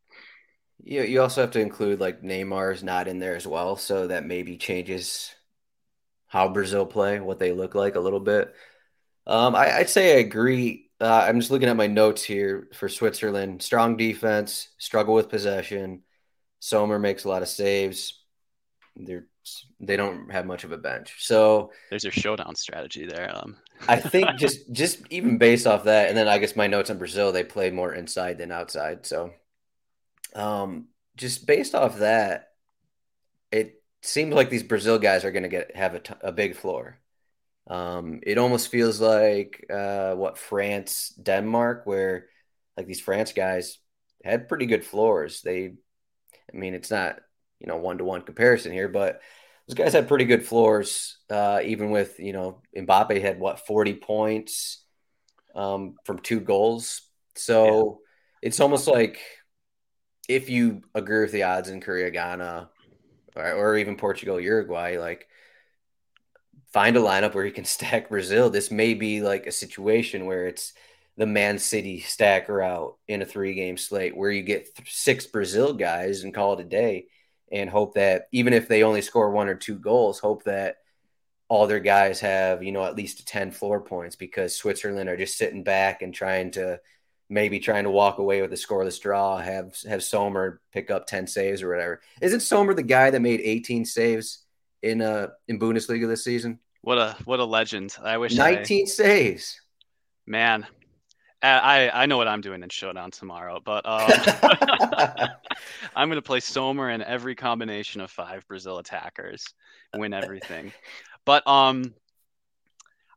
You 0.82 1.02
you 1.02 1.20
also 1.20 1.40
have 1.40 1.50
to 1.52 1.60
include 1.60 2.00
like 2.00 2.22
Neymar's 2.22 2.84
not 2.84 3.08
in 3.08 3.18
there 3.18 3.34
as 3.34 3.46
well, 3.46 3.76
so 3.76 4.06
that 4.06 4.24
maybe 4.24 4.56
changes 4.56 5.34
how 6.28 6.48
Brazil 6.48 6.86
play, 6.86 7.18
what 7.20 7.38
they 7.38 7.52
look 7.52 7.74
like 7.74 7.96
a 7.96 8.00
little 8.00 8.20
bit. 8.20 8.54
Um, 9.26 9.54
I, 9.54 9.78
would 9.78 9.88
say 9.88 10.16
I 10.16 10.20
agree. 10.20 10.90
Uh, 11.00 11.24
I'm 11.26 11.40
just 11.40 11.50
looking 11.50 11.68
at 11.68 11.76
my 11.76 11.86
notes 11.86 12.22
here 12.22 12.68
for 12.74 12.88
Switzerland. 12.88 13.62
Strong 13.62 13.96
defense, 13.96 14.68
struggle 14.78 15.14
with 15.14 15.28
possession. 15.28 16.02
Sommer 16.60 16.98
makes 16.98 17.24
a 17.24 17.28
lot 17.28 17.42
of 17.42 17.48
saves. 17.48 18.17
They're 18.98 19.26
they 19.80 19.96
don't 19.96 20.30
have 20.30 20.44
much 20.44 20.64
of 20.64 20.72
a 20.72 20.78
bench. 20.78 21.14
So 21.18 21.70
there's 21.90 22.04
your 22.04 22.12
showdown 22.12 22.54
strategy 22.54 23.06
there. 23.06 23.30
Um. 23.34 23.56
I 23.86 23.96
think 23.96 24.28
just 24.36 24.70
just 24.72 25.00
even 25.10 25.38
based 25.38 25.66
off 25.66 25.84
that, 25.84 26.08
and 26.08 26.18
then 26.18 26.28
I 26.28 26.38
guess 26.38 26.56
my 26.56 26.66
notes 26.66 26.90
on 26.90 26.98
Brazil, 26.98 27.32
they 27.32 27.44
play 27.44 27.70
more 27.70 27.94
inside 27.94 28.38
than 28.38 28.50
outside. 28.50 29.06
So 29.06 29.32
um, 30.34 30.88
just 31.16 31.46
based 31.46 31.74
off 31.74 31.98
that, 31.98 32.50
it 33.50 33.82
seems 34.02 34.34
like 34.34 34.50
these 34.50 34.62
Brazil 34.62 34.98
guys 34.98 35.24
are 35.24 35.32
going 35.32 35.42
to 35.44 35.48
get 35.48 35.76
have 35.76 35.94
a, 35.94 36.00
t- 36.00 36.14
a 36.20 36.32
big 36.32 36.56
floor. 36.56 36.98
Um, 37.66 38.20
it 38.22 38.38
almost 38.38 38.68
feels 38.68 39.00
like 39.00 39.66
uh, 39.70 40.14
what 40.14 40.38
France, 40.38 41.12
Denmark, 41.22 41.82
where 41.84 42.26
like 42.76 42.86
these 42.86 43.00
France 43.00 43.32
guys 43.32 43.78
had 44.24 44.48
pretty 44.48 44.66
good 44.66 44.84
floors. 44.84 45.42
They, 45.42 45.74
I 46.52 46.56
mean, 46.56 46.74
it's 46.74 46.90
not 46.90 47.20
you 47.60 47.66
know 47.66 47.76
one 47.76 47.98
to 47.98 48.04
one 48.04 48.22
comparison 48.22 48.72
here, 48.72 48.88
but 48.88 49.20
those 49.66 49.74
guys 49.74 49.92
had 49.92 50.08
pretty 50.08 50.24
good 50.24 50.44
floors. 50.44 51.18
Uh, 51.28 51.60
even 51.64 51.90
with 51.90 52.18
you 52.18 52.32
know 52.32 52.62
Mbappe 52.76 53.20
had 53.20 53.38
what 53.38 53.66
forty 53.66 53.94
points 53.94 54.82
um, 55.54 55.96
from 56.04 56.18
two 56.18 56.40
goals, 56.40 57.02
so 57.34 58.00
yeah. 58.42 58.48
it's 58.48 58.60
almost 58.60 58.86
like 58.86 59.20
if 60.28 60.50
you 60.50 60.82
agree 60.94 61.20
with 61.20 61.32
the 61.32 61.44
odds 61.44 61.70
in 61.70 61.80
Korea, 61.80 62.10
Ghana, 62.10 62.68
or, 63.34 63.52
or 63.52 63.76
even 63.76 63.96
Portugal, 63.96 64.40
Uruguay, 64.40 64.98
like 64.98 65.26
find 66.72 66.96
a 66.96 67.00
lineup 67.00 67.34
where 67.34 67.46
you 67.46 67.52
can 67.52 67.64
stack 67.66 68.08
Brazil. 68.08 68.50
This 68.50 68.70
may 68.70 68.94
be 68.94 69.20
like 69.22 69.46
a 69.46 69.52
situation 69.52 70.26
where 70.26 70.46
it's 70.46 70.72
the 71.16 71.26
Man 71.26 71.58
City 71.58 72.00
stacker 72.00 72.62
out 72.62 72.96
in 73.08 73.22
a 73.22 73.26
three 73.26 73.54
game 73.54 73.76
slate 73.76 74.16
where 74.16 74.30
you 74.30 74.42
get 74.42 74.74
th- 74.76 74.94
six 74.94 75.26
Brazil 75.26 75.72
guys 75.72 76.22
and 76.22 76.32
call 76.32 76.52
it 76.52 76.60
a 76.60 76.64
day 76.64 77.06
and 77.52 77.70
hope 77.70 77.94
that 77.94 78.28
even 78.32 78.52
if 78.52 78.68
they 78.68 78.82
only 78.82 79.02
score 79.02 79.30
one 79.30 79.48
or 79.48 79.54
two 79.54 79.76
goals, 79.76 80.18
hope 80.18 80.44
that 80.44 80.76
all 81.48 81.66
their 81.66 81.80
guys 81.80 82.20
have, 82.20 82.62
you 82.62 82.72
know, 82.72 82.84
at 82.84 82.96
least 82.96 83.26
10 83.26 83.50
floor 83.50 83.80
points 83.80 84.16
because 84.16 84.54
Switzerland 84.54 85.08
are 85.08 85.16
just 85.16 85.38
sitting 85.38 85.64
back 85.64 86.02
and 86.02 86.14
trying 86.14 86.50
to 86.52 86.80
maybe 87.30 87.58
trying 87.58 87.84
to 87.84 87.90
walk 87.90 88.18
away 88.18 88.40
with 88.40 88.52
a 88.52 88.56
scoreless 88.56 89.00
draw, 89.00 89.38
have 89.38 89.76
have 89.88 90.02
Sommer 90.02 90.60
pick 90.72 90.90
up 90.90 91.06
10 91.06 91.26
saves 91.26 91.62
or 91.62 91.68
whatever. 91.68 92.00
Isn't 92.20 92.40
Sommer 92.40 92.74
the 92.74 92.82
guy 92.82 93.10
that 93.10 93.20
made 93.20 93.40
18 93.40 93.84
saves 93.84 94.44
in 94.82 95.02
uh 95.02 95.28
in 95.46 95.58
Bundesliga 95.58 96.06
this 96.06 96.24
season? 96.24 96.58
What 96.82 96.98
a 96.98 97.16
what 97.24 97.40
a 97.40 97.44
legend. 97.44 97.96
I 98.02 98.18
wish 98.18 98.34
19 98.34 98.84
I, 98.84 98.88
saves. 98.88 99.60
Man. 100.26 100.66
I 101.42 101.90
I 101.92 102.06
know 102.06 102.16
what 102.16 102.28
I'm 102.28 102.40
doing 102.40 102.62
in 102.62 102.68
Showdown 102.68 103.10
tomorrow, 103.10 103.60
but 103.64 103.86
um, 103.86 104.10
I'm 105.96 106.08
going 106.08 106.16
to 106.16 106.22
play 106.22 106.40
Sommer 106.40 106.90
in 106.90 107.02
every 107.02 107.34
combination 107.34 108.00
of 108.00 108.10
five 108.10 108.46
Brazil 108.48 108.78
attackers, 108.78 109.44
win 109.94 110.12
everything. 110.12 110.72
But 111.24 111.46
um, 111.46 111.94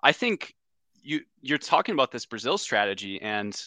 I 0.03 0.11
think 0.11 0.53
you 1.01 1.21
you're 1.41 1.57
talking 1.57 1.93
about 1.93 2.11
this 2.11 2.25
Brazil 2.25 2.57
strategy, 2.57 3.19
and 3.21 3.59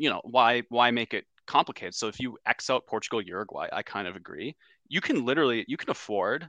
you 0.00 0.08
know 0.08 0.22
why 0.24 0.62
why 0.70 0.90
make 0.90 1.12
it 1.12 1.26
complicated 1.46 1.94
so 1.94 2.08
if 2.08 2.18
you 2.18 2.38
x 2.46 2.70
out 2.70 2.86
portugal 2.86 3.20
uruguay 3.20 3.68
i 3.72 3.82
kind 3.82 4.08
of 4.08 4.16
agree 4.16 4.56
you 4.88 5.00
can 5.00 5.24
literally 5.24 5.64
you 5.68 5.76
can 5.76 5.90
afford 5.90 6.48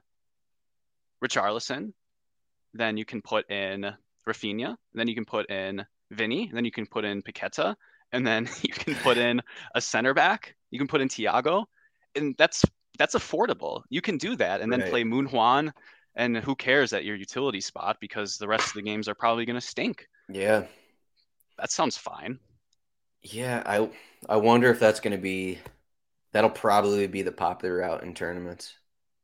richarlison 1.24 1.92
then 2.74 2.96
you 2.96 3.04
can 3.04 3.22
put 3.22 3.50
in 3.52 3.92
Raphinha 4.28 4.78
then 4.94 5.08
you 5.08 5.16
can 5.16 5.26
put 5.26 5.50
in 5.50 5.86
vinny 6.12 6.50
then 6.54 6.66
you 6.66 6.72
can 6.72 6.86
put 6.86 7.06
in 7.06 7.22
paqueta 7.22 7.76
and 8.12 8.26
then 8.26 8.48
you 8.62 8.74
can 8.74 8.96
put 8.96 9.18
in 9.18 9.42
a 9.76 9.82
center 9.82 10.14
back 10.14 10.56
you 10.70 10.80
can 10.80 10.88
put 10.88 11.02
in 11.02 11.08
Thiago 11.08 11.66
and 12.16 12.36
that's 12.38 12.64
that's 12.98 13.16
affordable 13.16 13.84
you 13.90 14.02
can 14.02 14.18
do 14.18 14.36
that 14.36 14.62
and 14.62 14.72
then 14.72 14.82
right. 14.82 14.90
play 14.90 15.04
moon 15.04 15.26
Hwan, 15.26 15.74
and 16.16 16.38
who 16.38 16.56
cares 16.56 16.94
at 16.94 17.06
your 17.06 17.16
utility 17.16 17.62
spot 17.62 17.98
because 18.02 18.38
the 18.38 18.48
rest 18.48 18.68
of 18.68 18.74
the 18.74 18.82
games 18.82 19.08
are 19.08 19.16
probably 19.16 19.46
going 19.46 19.60
to 19.60 19.66
stink 19.66 20.08
yeah 20.30 20.66
that 21.58 21.72
sounds 21.72 21.98
fine 21.98 22.40
yeah, 23.24 23.62
I 23.66 23.90
I 24.28 24.38
wonder 24.38 24.70
if 24.70 24.80
that's 24.80 25.00
going 25.00 25.16
to 25.16 25.22
be 25.22 25.60
that'll 26.32 26.50
probably 26.50 27.08
be 27.08 27.22
the 27.22 27.32
popular 27.32 27.78
route 27.78 28.04
in 28.04 28.14
tournaments. 28.14 28.74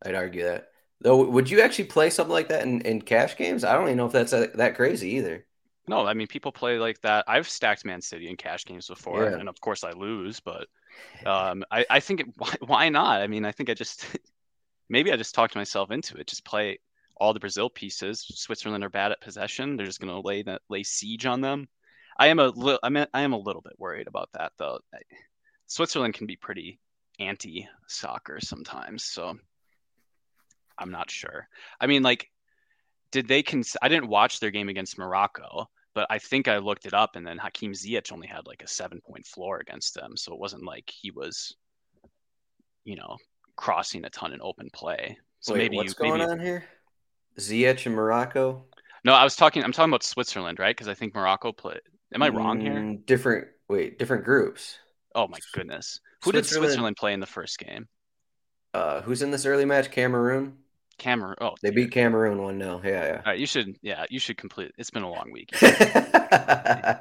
I'd 0.03 0.15
argue 0.15 0.43
that. 0.43 0.69
Though, 1.01 1.23
would 1.25 1.49
you 1.49 1.61
actually 1.61 1.85
play 1.85 2.09
something 2.09 2.33
like 2.33 2.49
that 2.49 2.63
in, 2.63 2.81
in 2.81 3.01
cash 3.01 3.37
games? 3.37 3.63
I 3.63 3.73
don't 3.73 3.85
even 3.85 3.97
know 3.97 4.07
if 4.07 4.11
that's 4.11 4.33
a, 4.33 4.47
that 4.55 4.75
crazy 4.75 5.15
either. 5.15 5.45
No, 5.87 6.05
I 6.05 6.13
mean 6.13 6.27
people 6.27 6.51
play 6.51 6.77
like 6.79 6.99
that. 7.01 7.25
I've 7.27 7.47
stacked 7.47 7.85
Man 7.85 8.01
City 8.01 8.29
in 8.29 8.35
cash 8.35 8.65
games 8.65 8.87
before, 8.87 9.25
yeah. 9.25 9.37
and 9.37 9.47
of 9.47 9.59
course 9.61 9.83
I 9.83 9.91
lose. 9.91 10.39
But 10.39 10.67
um, 11.25 11.63
I, 11.71 11.85
I 11.89 11.99
think 11.99 12.21
it, 12.21 12.27
why, 12.37 12.53
why 12.65 12.89
not? 12.89 13.21
I 13.21 13.27
mean, 13.27 13.45
I 13.45 13.51
think 13.51 13.69
I 13.69 13.73
just 13.73 14.05
maybe 14.89 15.11
I 15.11 15.15
just 15.15 15.35
talked 15.35 15.55
myself 15.55 15.91
into 15.91 16.17
it. 16.17 16.27
Just 16.27 16.45
play 16.45 16.79
all 17.15 17.33
the 17.33 17.39
Brazil 17.39 17.69
pieces. 17.69 18.25
Switzerland 18.35 18.83
are 18.83 18.89
bad 18.89 19.11
at 19.11 19.21
possession. 19.21 19.75
They're 19.75 19.85
just 19.85 19.99
going 19.99 20.13
to 20.13 20.27
lay 20.27 20.43
that 20.43 20.61
lay 20.69 20.83
siege 20.83 21.25
on 21.25 21.41
them. 21.41 21.67
I 22.19 22.27
am 22.27 22.39
a 22.39 22.47
little. 22.47 22.79
I 22.83 22.89
mean, 22.89 23.05
I 23.13 23.21
am 23.21 23.33
a 23.33 23.39
little 23.39 23.61
bit 23.61 23.79
worried 23.79 24.07
about 24.07 24.29
that 24.33 24.51
though. 24.57 24.79
Switzerland 25.67 26.13
can 26.13 26.27
be 26.27 26.35
pretty 26.35 26.79
anti 27.19 27.67
soccer 27.87 28.39
sometimes, 28.41 29.03
so 29.03 29.37
I'm 30.77 30.91
not 30.91 31.11
sure. 31.11 31.47
I 31.79 31.87
mean, 31.87 32.03
like, 32.03 32.29
did 33.11 33.27
they? 33.27 33.43
Cons- 33.43 33.77
I 33.81 33.89
didn't 33.89 34.09
watch 34.09 34.39
their 34.39 34.51
game 34.51 34.69
against 34.69 34.97
Morocco, 34.97 35.69
but 35.97 36.05
I 36.11 36.19
think 36.19 36.47
I 36.47 36.59
looked 36.59 36.85
it 36.85 36.93
up, 36.93 37.15
and 37.15 37.25
then 37.25 37.39
Hakim 37.39 37.71
Ziyech 37.71 38.11
only 38.11 38.27
had 38.27 38.45
like 38.45 38.61
a 38.61 38.67
seven 38.67 39.01
point 39.01 39.25
floor 39.25 39.57
against 39.57 39.95
them, 39.95 40.15
so 40.15 40.31
it 40.31 40.39
wasn't 40.39 40.63
like 40.63 40.87
he 40.87 41.09
was, 41.09 41.55
you 42.83 42.95
know, 42.95 43.17
crossing 43.55 44.05
a 44.05 44.09
ton 44.11 44.31
in 44.31 44.39
open 44.39 44.69
play. 44.71 45.17
So 45.39 45.53
Wait, 45.53 45.57
maybe 45.57 45.77
what's 45.77 45.97
you, 45.97 46.05
going 46.05 46.19
maybe, 46.19 46.29
on 46.29 46.39
here? 46.39 46.65
Ziyech 47.39 47.87
and 47.87 47.95
Morocco. 47.95 48.65
No, 49.05 49.13
I 49.13 49.23
was 49.23 49.35
talking. 49.35 49.63
I'm 49.63 49.71
talking 49.71 49.89
about 49.89 50.03
Switzerland, 50.03 50.59
right? 50.59 50.75
Because 50.75 50.87
I 50.87 50.93
think 50.93 51.15
Morocco 51.15 51.51
played. 51.51 51.81
Am 52.13 52.21
I 52.21 52.29
wrong 52.29 52.61
here? 52.61 52.75
Mm, 52.75 53.03
different. 53.07 53.47
Wait, 53.67 53.97
different 53.97 54.23
groups. 54.23 54.77
Oh 55.15 55.27
my 55.27 55.39
goodness. 55.55 55.99
Who 56.25 56.31
did 56.31 56.45
Switzerland 56.45 56.97
play 56.97 57.13
in 57.13 57.19
the 57.21 57.25
first 57.25 57.57
game? 57.57 57.87
Uh, 58.71 59.01
who's 59.01 59.23
in 59.23 59.31
this 59.31 59.47
early 59.47 59.65
match? 59.65 59.89
Cameroon. 59.89 60.57
Cameroon. 60.97 61.35
Oh, 61.41 61.55
they 61.61 61.69
beat 61.71 61.91
Cameroon 61.91 62.41
one 62.41 62.59
0 62.59 62.81
Yeah, 62.83 62.89
yeah. 62.89 63.15
All 63.17 63.31
right, 63.31 63.39
you 63.39 63.45
should. 63.45 63.77
Yeah, 63.81 64.05
you 64.09 64.19
should 64.19 64.37
complete. 64.37 64.71
It's 64.77 64.89
been 64.89 65.03
a 65.03 65.09
long 65.09 65.31
week. 65.31 65.55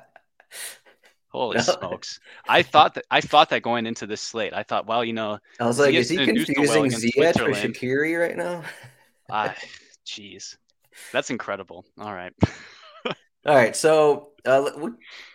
Holy 1.29 1.61
smokes! 1.61 2.19
I 2.49 2.63
thought 2.63 2.95
that 2.95 3.05
I 3.11 3.21
thought 3.21 3.51
that 3.51 3.61
going 3.63 3.85
into 3.85 4.07
this 4.07 4.23
slate, 4.23 4.55
I 4.55 4.63
thought, 4.63 4.87
well, 4.87 5.05
you 5.05 5.13
know, 5.13 5.39
I 5.61 5.67
was 5.67 5.79
like, 5.79 5.95
is 5.95 6.09
he 6.09 6.17
confusing 6.17 6.85
Ziyech 6.85 7.39
for 7.39 7.51
Shaqiri 7.51 8.19
right 8.19 8.37
now? 8.37 8.63
Ah, 9.29 9.57
jeez, 10.07 10.57
that's 11.11 11.31
incredible. 11.31 11.85
All 11.99 12.15
right. 12.15 12.33
All 13.05 13.55
right, 13.55 13.75
so 13.75 14.29
uh, 14.45 14.71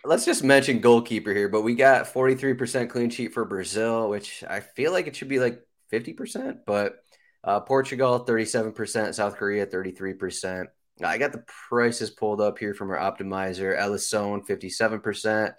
let's 0.02 0.24
just 0.24 0.42
mention 0.42 0.80
goalkeeper 0.80 1.34
here, 1.34 1.50
but 1.50 1.60
we 1.60 1.74
got 1.74 2.06
43% 2.06 2.88
clean 2.88 3.10
sheet 3.10 3.34
for 3.34 3.44
Brazil, 3.44 4.08
which 4.08 4.42
I 4.48 4.60
feel 4.60 4.92
like 4.92 5.06
it 5.06 5.14
should 5.14 5.28
be 5.28 5.38
like 5.38 5.62
50%, 5.92 6.60
but 6.66 7.04
uh, 7.44 7.60
Portugal 7.60 8.24
37%, 8.24 9.14
South 9.14 9.36
Korea 9.36 9.66
33%. 9.66 10.66
I 11.02 11.18
got 11.18 11.32
the 11.32 11.44
prices 11.68 12.10
pulled 12.10 12.40
up 12.40 12.58
here 12.58 12.74
from 12.74 12.90
our 12.90 12.98
optimizer. 12.98 13.78
Alisson 13.78 14.46
57%. 14.46 15.54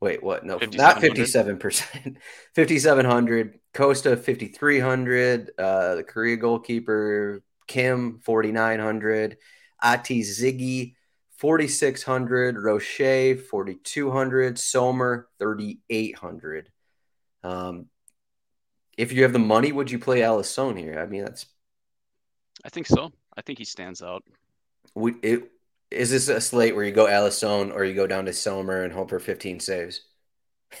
Wait, 0.00 0.22
what? 0.22 0.44
No, 0.44 0.58
not 0.74 0.98
57%. 0.98 2.16
5700. 2.54 3.58
Costa 3.74 4.16
5300. 4.16 5.50
Uh, 5.58 5.94
the 5.96 6.02
Korea 6.02 6.36
goalkeeper 6.36 7.42
Kim 7.66 8.20
4900. 8.24 9.36
Ati-Zigi 9.82 10.94
4600 11.38 12.56
Rochet 12.56 13.42
4200 13.42 14.58
Sommer 14.58 15.28
3800 15.38 16.70
um 17.44 17.86
if 18.96 19.12
you 19.12 19.22
have 19.22 19.32
the 19.32 19.38
money 19.38 19.72
would 19.72 19.90
you 19.90 19.98
play 19.98 20.20
Alisson 20.20 20.78
here? 20.78 20.98
I 21.00 21.06
mean 21.06 21.24
that's 21.24 21.46
I 22.64 22.68
think 22.68 22.86
so. 22.86 23.12
I 23.36 23.42
think 23.42 23.58
he 23.58 23.64
stands 23.64 24.02
out. 24.02 24.24
We, 24.94 25.12
it, 25.22 25.50
is 25.90 26.10
this 26.10 26.28
a 26.28 26.40
slate 26.40 26.74
where 26.74 26.84
you 26.84 26.92
go 26.92 27.06
Alisson 27.06 27.72
or 27.72 27.84
you 27.84 27.94
go 27.94 28.06
down 28.06 28.24
to 28.26 28.32
Sommer 28.32 28.82
and 28.82 28.92
hope 28.92 29.10
for 29.10 29.18
15 29.18 29.60
saves? 29.60 30.00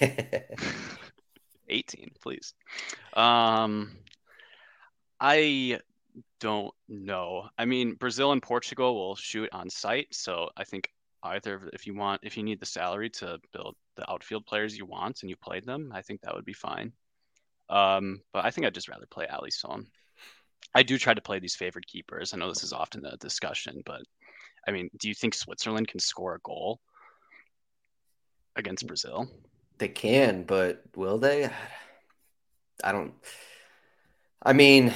18 1.68 2.12
please. 2.20 2.54
Um 3.14 3.96
I 5.20 5.80
don't 6.40 6.74
know. 6.88 7.48
I 7.56 7.64
mean, 7.64 7.94
Brazil 7.94 8.32
and 8.32 8.42
Portugal 8.42 8.94
will 8.94 9.16
shoot 9.16 9.48
on 9.52 9.70
site, 9.70 10.14
so 10.14 10.50
I 10.56 10.64
think 10.64 10.90
either 11.22 11.70
if 11.72 11.86
you 11.86 11.94
want, 11.94 12.20
if 12.22 12.36
you 12.36 12.42
need 12.42 12.60
the 12.60 12.66
salary 12.66 13.10
to 13.10 13.38
build 13.52 13.76
the 13.96 14.10
outfield 14.10 14.46
players 14.46 14.76
you 14.76 14.84
want 14.86 15.22
and 15.22 15.30
you 15.30 15.36
played 15.36 15.64
them, 15.64 15.90
I 15.94 16.02
think 16.02 16.20
that 16.20 16.34
would 16.34 16.44
be 16.44 16.52
fine. 16.52 16.92
Um, 17.68 18.20
but 18.32 18.44
I 18.44 18.50
think 18.50 18.66
I'd 18.66 18.74
just 18.74 18.88
rather 18.88 19.06
play 19.10 19.26
Alisson. 19.26 19.86
I 20.74 20.82
do 20.82 20.98
try 20.98 21.14
to 21.14 21.22
play 21.22 21.38
these 21.38 21.56
favored 21.56 21.86
keepers. 21.86 22.32
I 22.32 22.36
know 22.36 22.48
this 22.48 22.64
is 22.64 22.72
often 22.72 23.02
the 23.02 23.16
discussion, 23.18 23.82
but 23.84 24.02
I 24.66 24.72
mean, 24.72 24.90
do 24.98 25.08
you 25.08 25.14
think 25.14 25.34
Switzerland 25.34 25.88
can 25.88 26.00
score 26.00 26.34
a 26.34 26.40
goal 26.40 26.80
against 28.56 28.86
Brazil? 28.86 29.28
They 29.78 29.88
can, 29.88 30.44
but 30.44 30.82
will 30.94 31.18
they? 31.18 31.50
I 32.82 32.92
don't. 32.92 33.14
I 34.42 34.52
mean, 34.52 34.92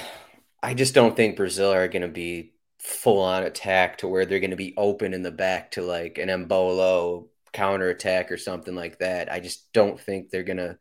I 0.62 0.74
just 0.74 0.94
don't 0.94 1.16
think 1.16 1.36
Brazil 1.36 1.72
are 1.72 1.88
going 1.88 2.02
to 2.02 2.08
be 2.08 2.52
full 2.78 3.22
on 3.22 3.42
attack 3.42 3.98
to 3.98 4.08
where 4.08 4.24
they're 4.24 4.40
going 4.40 4.50
to 4.50 4.56
be 4.56 4.74
open 4.76 5.12
in 5.12 5.22
the 5.22 5.30
back 5.30 5.72
to 5.72 5.82
like 5.82 6.18
an 6.18 6.28
Embolo 6.28 7.28
counter 7.52 7.90
attack 7.90 8.30
or 8.30 8.36
something 8.36 8.74
like 8.74 8.98
that. 8.98 9.30
I 9.30 9.40
just 9.40 9.72
don't 9.72 10.00
think 10.00 10.30
they're 10.30 10.42
going 10.42 10.56
to 10.58 10.78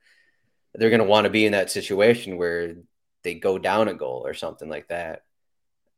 they're 0.73 0.89
going 0.89 1.01
to 1.01 1.05
want 1.05 1.25
to 1.25 1.29
be 1.29 1.45
in 1.45 1.53
that 1.53 1.71
situation 1.71 2.37
where 2.37 2.75
they 3.23 3.35
go 3.35 3.57
down 3.57 3.87
a 3.87 3.93
goal 3.93 4.25
or 4.25 4.33
something 4.33 4.69
like 4.69 4.87
that. 4.89 5.23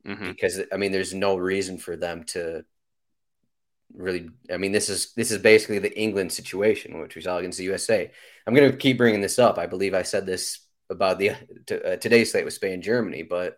Mm-hmm. 0.06 0.30
Because 0.30 0.60
I 0.72 0.78
mean 0.78 0.92
there's 0.92 1.14
no 1.14 1.36
reason 1.38 1.78
for 1.78 1.96
them 1.96 2.24
to 2.30 2.66
really 3.94 4.30
I 4.52 4.58
mean 4.58 4.72
this 4.72 4.90
is 4.90 5.14
this 5.14 5.32
is 5.32 5.38
basically 5.40 5.80
the 5.80 5.96
England 6.00 6.32
situation 6.32 7.00
which 7.02 7.16
we 7.16 7.22
saw 7.22 7.38
against 7.38 7.58
the 7.58 7.66
USA. 7.66 8.10
I'm 8.48 8.56
going 8.56 8.72
to 8.72 8.78
keep 8.78 8.98
bringing 8.98 9.22
this 9.22 9.38
up. 9.38 9.60
I 9.60 9.68
believe 9.68 9.94
I 9.94 10.02
said 10.02 10.26
this 10.26 10.60
about 10.90 11.20
the 11.20 11.32
to, 11.68 11.94
uh, 11.94 11.96
today's 11.98 12.32
slate 12.32 12.46
with 12.46 12.54
Spain 12.54 12.82
Germany, 12.82 13.24
but 13.24 13.58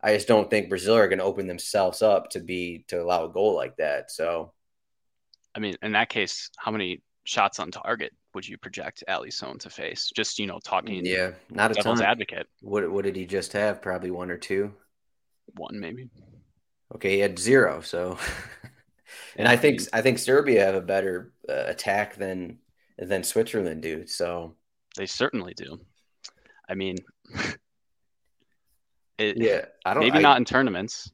I 0.00 0.14
just 0.14 0.28
don't 0.28 0.48
think 0.48 0.68
Brazil 0.68 0.96
are 0.96 1.08
going 1.08 1.18
to 1.18 1.24
open 1.24 1.46
themselves 1.46 2.02
up 2.02 2.30
to 2.30 2.40
be 2.40 2.84
to 2.88 3.02
allow 3.02 3.24
a 3.24 3.32
goal 3.32 3.54
like 3.54 3.76
that. 3.76 4.10
So, 4.10 4.52
I 5.54 5.58
mean, 5.58 5.76
in 5.82 5.92
that 5.92 6.08
case, 6.08 6.50
how 6.56 6.70
many 6.70 7.02
shots 7.24 7.58
on 7.58 7.70
target 7.70 8.12
would 8.34 8.46
you 8.46 8.58
project 8.58 9.04
Alisson 9.08 9.58
to 9.60 9.70
face? 9.70 10.10
Just 10.14 10.38
you 10.38 10.46
know, 10.46 10.58
talking. 10.64 11.04
Yeah, 11.04 11.32
not 11.50 11.70
a 11.70 11.74
devil's 11.74 12.00
ton. 12.00 12.08
advocate. 12.08 12.46
What 12.60 12.90
what 12.90 13.04
did 13.04 13.16
he 13.16 13.26
just 13.26 13.52
have? 13.52 13.82
Probably 13.82 14.10
one 14.10 14.30
or 14.30 14.38
two. 14.38 14.72
One 15.56 15.80
maybe. 15.80 16.10
Okay, 16.94 17.14
he 17.14 17.18
had 17.20 17.38
zero. 17.38 17.80
So, 17.80 18.18
and 19.36 19.48
I 19.48 19.56
think 19.56 19.82
I 19.92 20.02
think 20.02 20.18
Serbia 20.18 20.64
have 20.64 20.74
a 20.74 20.80
better 20.80 21.32
uh, 21.48 21.64
attack 21.66 22.16
than 22.16 22.58
than 22.98 23.24
Switzerland 23.24 23.82
do. 23.82 24.06
So 24.06 24.54
they 24.96 25.06
certainly 25.06 25.54
do. 25.54 25.80
I 26.68 26.74
mean, 26.74 26.96
it, 29.18 29.36
yeah, 29.38 29.66
I 29.84 29.94
don't. 29.94 30.02
Maybe 30.02 30.18
I, 30.18 30.22
not 30.22 30.38
in 30.38 30.44
tournaments. 30.44 31.10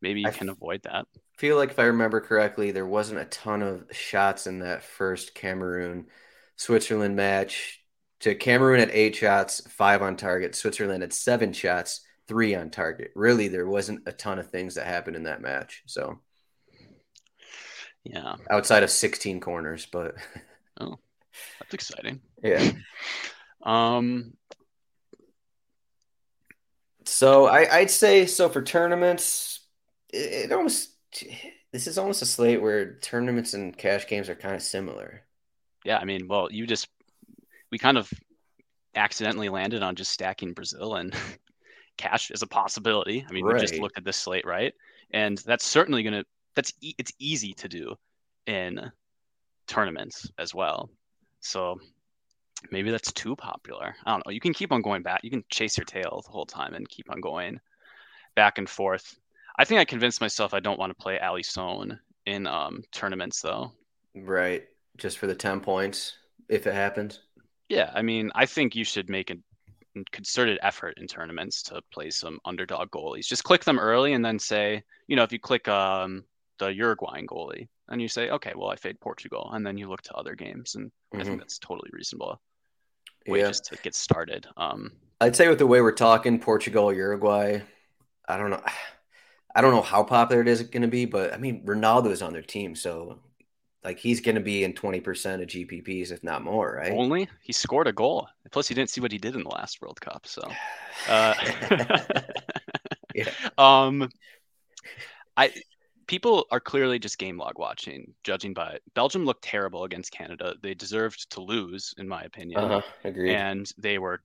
Maybe 0.00 0.20
you 0.20 0.28
I 0.28 0.32
can 0.32 0.48
avoid 0.48 0.82
that. 0.84 1.06
Feel 1.38 1.56
like 1.56 1.70
if 1.70 1.78
I 1.78 1.84
remember 1.84 2.20
correctly, 2.20 2.72
there 2.72 2.86
wasn't 2.86 3.20
a 3.20 3.24
ton 3.26 3.62
of 3.62 3.84
shots 3.92 4.48
in 4.48 4.60
that 4.60 4.82
first 4.82 5.34
Cameroon 5.34 6.06
Switzerland 6.58 7.16
match. 7.16 7.76
To 8.20 8.34
Cameroon 8.34 8.80
at 8.80 8.90
eight 8.92 9.14
shots, 9.14 9.60
five 9.70 10.02
on 10.02 10.16
target. 10.16 10.56
Switzerland 10.56 11.04
at 11.04 11.12
seven 11.12 11.52
shots, 11.52 12.00
three 12.26 12.54
on 12.54 12.68
target. 12.68 13.12
Really, 13.14 13.46
there 13.46 13.68
wasn't 13.68 14.02
a 14.06 14.12
ton 14.12 14.40
of 14.40 14.50
things 14.50 14.74
that 14.74 14.86
happened 14.86 15.14
in 15.14 15.22
that 15.22 15.40
match. 15.40 15.84
So, 15.86 16.18
yeah, 18.02 18.34
outside 18.50 18.82
of 18.82 18.90
16 18.90 19.38
corners, 19.38 19.86
but 19.90 20.16
oh, 20.80 20.98
that's 21.60 21.74
exciting. 21.74 22.20
Yeah. 22.42 22.72
Um, 23.62 24.32
so 27.04 27.46
I, 27.46 27.78
I'd 27.78 27.90
say 27.90 28.26
so 28.26 28.48
for 28.48 28.62
tournaments, 28.62 29.60
it, 30.12 30.50
it, 30.50 30.52
almost 30.52 30.90
this 31.72 31.86
is 31.86 31.98
almost 31.98 32.22
a 32.22 32.26
slate 32.26 32.60
where 32.62 32.98
tournaments 32.98 33.54
and 33.54 33.76
cash 33.76 34.06
games 34.06 34.28
are 34.28 34.34
kind 34.34 34.54
of 34.54 34.62
similar. 34.62 35.22
Yeah, 35.84 35.98
I 35.98 36.04
mean, 36.04 36.28
well, 36.28 36.48
you 36.50 36.66
just 36.66 36.88
we 37.70 37.78
kind 37.78 37.98
of 37.98 38.10
accidentally 38.94 39.48
landed 39.48 39.82
on 39.82 39.94
just 39.94 40.12
stacking 40.12 40.52
Brazil 40.52 40.96
and 40.96 41.14
cash 41.96 42.30
is 42.30 42.42
a 42.42 42.46
possibility. 42.46 43.24
I 43.28 43.32
mean, 43.32 43.44
right. 43.44 43.54
we 43.54 43.60
just 43.60 43.80
looked 43.80 43.98
at 43.98 44.04
this 44.04 44.16
slate, 44.16 44.46
right? 44.46 44.72
And 45.10 45.38
that's 45.38 45.64
certainly 45.64 46.02
going 46.02 46.14
to 46.14 46.24
that's 46.54 46.72
e- 46.80 46.94
it's 46.98 47.12
easy 47.18 47.52
to 47.54 47.68
do 47.68 47.94
in 48.46 48.90
tournaments 49.66 50.30
as 50.38 50.54
well. 50.54 50.90
So 51.40 51.78
maybe 52.70 52.90
that's 52.90 53.12
too 53.12 53.36
popular. 53.36 53.94
I 54.04 54.10
don't 54.10 54.26
know. 54.26 54.32
You 54.32 54.40
can 54.40 54.54
keep 54.54 54.72
on 54.72 54.82
going 54.82 55.02
back. 55.02 55.20
You 55.22 55.30
can 55.30 55.44
chase 55.50 55.76
your 55.76 55.84
tail 55.84 56.22
the 56.24 56.32
whole 56.32 56.46
time 56.46 56.74
and 56.74 56.88
keep 56.88 57.10
on 57.10 57.20
going 57.20 57.60
back 58.34 58.58
and 58.58 58.68
forth. 58.68 59.18
I 59.58 59.64
think 59.64 59.80
I 59.80 59.84
convinced 59.84 60.20
myself 60.20 60.54
I 60.54 60.60
don't 60.60 60.78
want 60.78 60.90
to 60.90 61.02
play 61.02 61.18
Alisson 61.22 61.98
in 62.26 62.46
um, 62.46 62.82
tournaments 62.92 63.40
though. 63.40 63.72
Right. 64.14 64.64
Just 64.98 65.18
for 65.18 65.26
the 65.26 65.34
10 65.34 65.60
points 65.60 66.14
if 66.48 66.66
it 66.66 66.74
happens. 66.74 67.20
Yeah, 67.68 67.90
I 67.94 68.02
mean, 68.02 68.30
I 68.34 68.46
think 68.46 68.74
you 68.74 68.84
should 68.84 69.08
make 69.08 69.30
a 69.30 69.36
concerted 70.12 70.58
effort 70.62 70.94
in 70.98 71.06
tournaments 71.06 71.62
to 71.64 71.80
play 71.92 72.10
some 72.10 72.38
underdog 72.44 72.90
goalies. 72.90 73.26
Just 73.26 73.44
click 73.44 73.64
them 73.64 73.78
early 73.78 74.12
and 74.12 74.24
then 74.24 74.38
say, 74.38 74.82
you 75.06 75.16
know, 75.16 75.22
if 75.22 75.32
you 75.32 75.38
click 75.38 75.68
um, 75.68 76.24
the 76.58 76.72
Uruguayan 76.72 77.26
goalie 77.26 77.68
and 77.88 78.00
you 78.00 78.08
say, 78.08 78.30
okay, 78.30 78.52
well, 78.56 78.70
I 78.70 78.76
fade 78.76 79.00
Portugal, 79.00 79.50
and 79.52 79.66
then 79.66 79.78
you 79.78 79.88
look 79.88 80.02
to 80.02 80.14
other 80.14 80.34
games, 80.34 80.74
and 80.74 80.86
mm-hmm. 80.86 81.16
I 81.16 81.18
think 81.20 81.32
mm-hmm. 81.32 81.40
that's 81.40 81.58
totally 81.58 81.90
reasonable 81.92 82.40
way 83.26 83.40
yeah. 83.40 83.48
just 83.48 83.64
to 83.66 83.76
get 83.76 83.94
started. 83.94 84.46
Um, 84.56 84.92
I'd 85.20 85.36
say 85.36 85.48
with 85.48 85.58
the 85.58 85.66
way 85.66 85.80
we're 85.80 85.92
talking, 85.92 86.38
Portugal, 86.38 86.92
Uruguay, 86.92 87.60
I 88.28 88.36
don't 88.36 88.50
know. 88.50 88.62
I 89.56 89.62
don't 89.62 89.72
know 89.72 89.82
how 89.82 90.04
popular 90.04 90.42
it 90.42 90.46
is 90.46 90.62
going 90.62 90.82
to 90.82 90.88
be, 90.88 91.06
but 91.06 91.32
I 91.32 91.38
mean, 91.38 91.64
Ronaldo 91.64 92.12
is 92.12 92.22
on 92.22 92.32
their 92.32 92.42
team, 92.42 92.76
so 92.76 93.18
like 93.84 93.98
he's 93.98 94.20
going 94.20 94.34
to 94.34 94.40
be 94.40 94.64
in 94.64 94.72
20% 94.72 94.98
of 95.42 95.48
GPPs, 95.48 96.10
if 96.10 96.24
not 96.24 96.42
more, 96.42 96.76
right? 96.76 96.92
Only 96.92 97.28
he 97.42 97.52
scored 97.52 97.86
a 97.86 97.92
goal. 97.92 98.28
Plus, 98.50 98.68
you 98.70 98.76
didn't 98.76 98.90
see 98.90 99.00
what 99.00 99.12
he 99.12 99.18
did 99.18 99.34
in 99.34 99.42
the 99.42 99.50
last 99.50 99.80
World 99.80 100.00
Cup, 100.00 100.26
so. 100.26 100.42
Uh, 101.08 101.34
yeah. 103.14 103.28
Um, 103.58 104.08
I 105.36 105.52
people 106.08 106.46
are 106.50 106.58
clearly 106.58 106.98
just 106.98 107.18
game 107.18 107.38
log 107.38 107.58
watching, 107.58 108.12
judging 108.24 108.52
by 108.52 108.70
it. 108.70 108.82
Belgium 108.94 109.24
looked 109.24 109.44
terrible 109.44 109.84
against 109.84 110.10
Canada. 110.10 110.54
They 110.60 110.74
deserved 110.74 111.30
to 111.30 111.40
lose, 111.40 111.94
in 111.98 112.08
my 112.08 112.22
opinion. 112.22 112.60
Uh-huh, 112.60 112.82
agreed. 113.04 113.34
And 113.34 113.70
they 113.78 113.98
were 113.98 114.20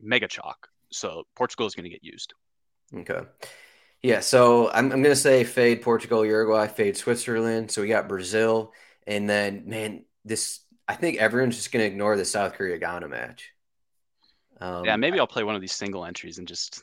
mega 0.00 0.26
chalk. 0.26 0.68
So 0.90 1.24
Portugal 1.36 1.66
is 1.66 1.74
going 1.74 1.84
to 1.84 1.90
get 1.90 2.02
used. 2.02 2.34
Okay. 2.94 3.20
Yeah, 4.02 4.20
so 4.20 4.70
I'm, 4.70 4.92
I'm 4.92 5.02
going 5.02 5.14
to 5.14 5.16
say 5.16 5.44
fade 5.44 5.82
Portugal, 5.82 6.24
Uruguay, 6.24 6.66
fade 6.68 6.96
Switzerland. 6.96 7.70
So 7.70 7.82
we 7.82 7.88
got 7.88 8.08
Brazil. 8.08 8.72
And 9.06 9.28
then, 9.28 9.64
man, 9.66 10.04
this, 10.24 10.60
I 10.88 10.94
think 10.94 11.18
everyone's 11.18 11.56
just 11.56 11.72
going 11.72 11.82
to 11.82 11.86
ignore 11.86 12.16
the 12.16 12.24
South 12.24 12.54
Korea 12.54 12.78
Ghana 12.78 13.08
match. 13.08 13.50
Um, 14.60 14.84
yeah, 14.84 14.96
maybe 14.96 15.18
I'll 15.18 15.26
play 15.26 15.44
one 15.44 15.54
of 15.54 15.60
these 15.60 15.74
single 15.74 16.04
entries 16.04 16.38
and 16.38 16.48
just 16.48 16.82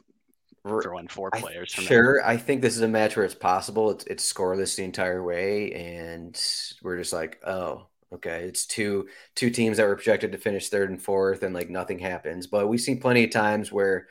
throw 0.65 0.97
in 0.99 1.07
four 1.07 1.31
players. 1.31 1.73
I, 1.77 1.81
sure. 1.81 2.25
I 2.25 2.37
think 2.37 2.61
this 2.61 2.75
is 2.75 2.81
a 2.81 2.87
match 2.87 3.15
where 3.15 3.25
it's 3.25 3.35
possible. 3.35 3.91
It's, 3.91 4.05
it's 4.05 4.31
scoreless 4.31 4.75
the 4.75 4.83
entire 4.83 5.23
way, 5.23 5.73
and 5.73 6.39
we're 6.81 6.97
just 6.97 7.11
like, 7.11 7.41
oh, 7.45 7.87
Okay, 8.13 8.43
it's 8.43 8.67
two 8.67 9.07
two 9.33 9.49
teams 9.49 9.77
that 9.77 9.87
were 9.87 9.95
projected 9.95 10.33
to 10.33 10.37
finish 10.37 10.69
third 10.69 10.91
and 10.91 11.01
fourth, 11.01 11.41
and 11.41 11.53
like 11.53 11.69
nothing 11.69 11.97
happens. 11.97 12.45
But 12.45 12.67
we've 12.67 12.79
seen 12.79 13.01
plenty 13.01 13.23
of 13.23 13.31
times 13.31 13.71
where 13.71 14.07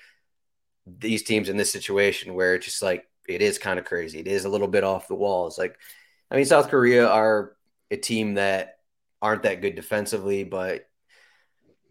these 0.86 1.22
teams 1.22 1.48
in 1.48 1.56
this 1.56 1.70
situation 1.70 2.34
where 2.34 2.56
it's 2.56 2.66
just 2.66 2.82
like 2.82 3.08
it 3.28 3.42
is 3.42 3.58
kind 3.58 3.78
of 3.78 3.84
crazy. 3.84 4.18
It 4.18 4.26
is 4.26 4.44
a 4.44 4.48
little 4.48 4.66
bit 4.66 4.82
off 4.82 5.06
the 5.06 5.14
walls. 5.14 5.56
Like, 5.56 5.78
I 6.30 6.36
mean, 6.36 6.44
South 6.44 6.68
Korea 6.68 7.06
are 7.06 7.54
a 7.92 7.96
team 7.96 8.34
that 8.34 8.78
aren't 9.20 9.42
that 9.42 9.60
good 9.60 9.76
defensively, 9.76 10.44
but 10.44 10.88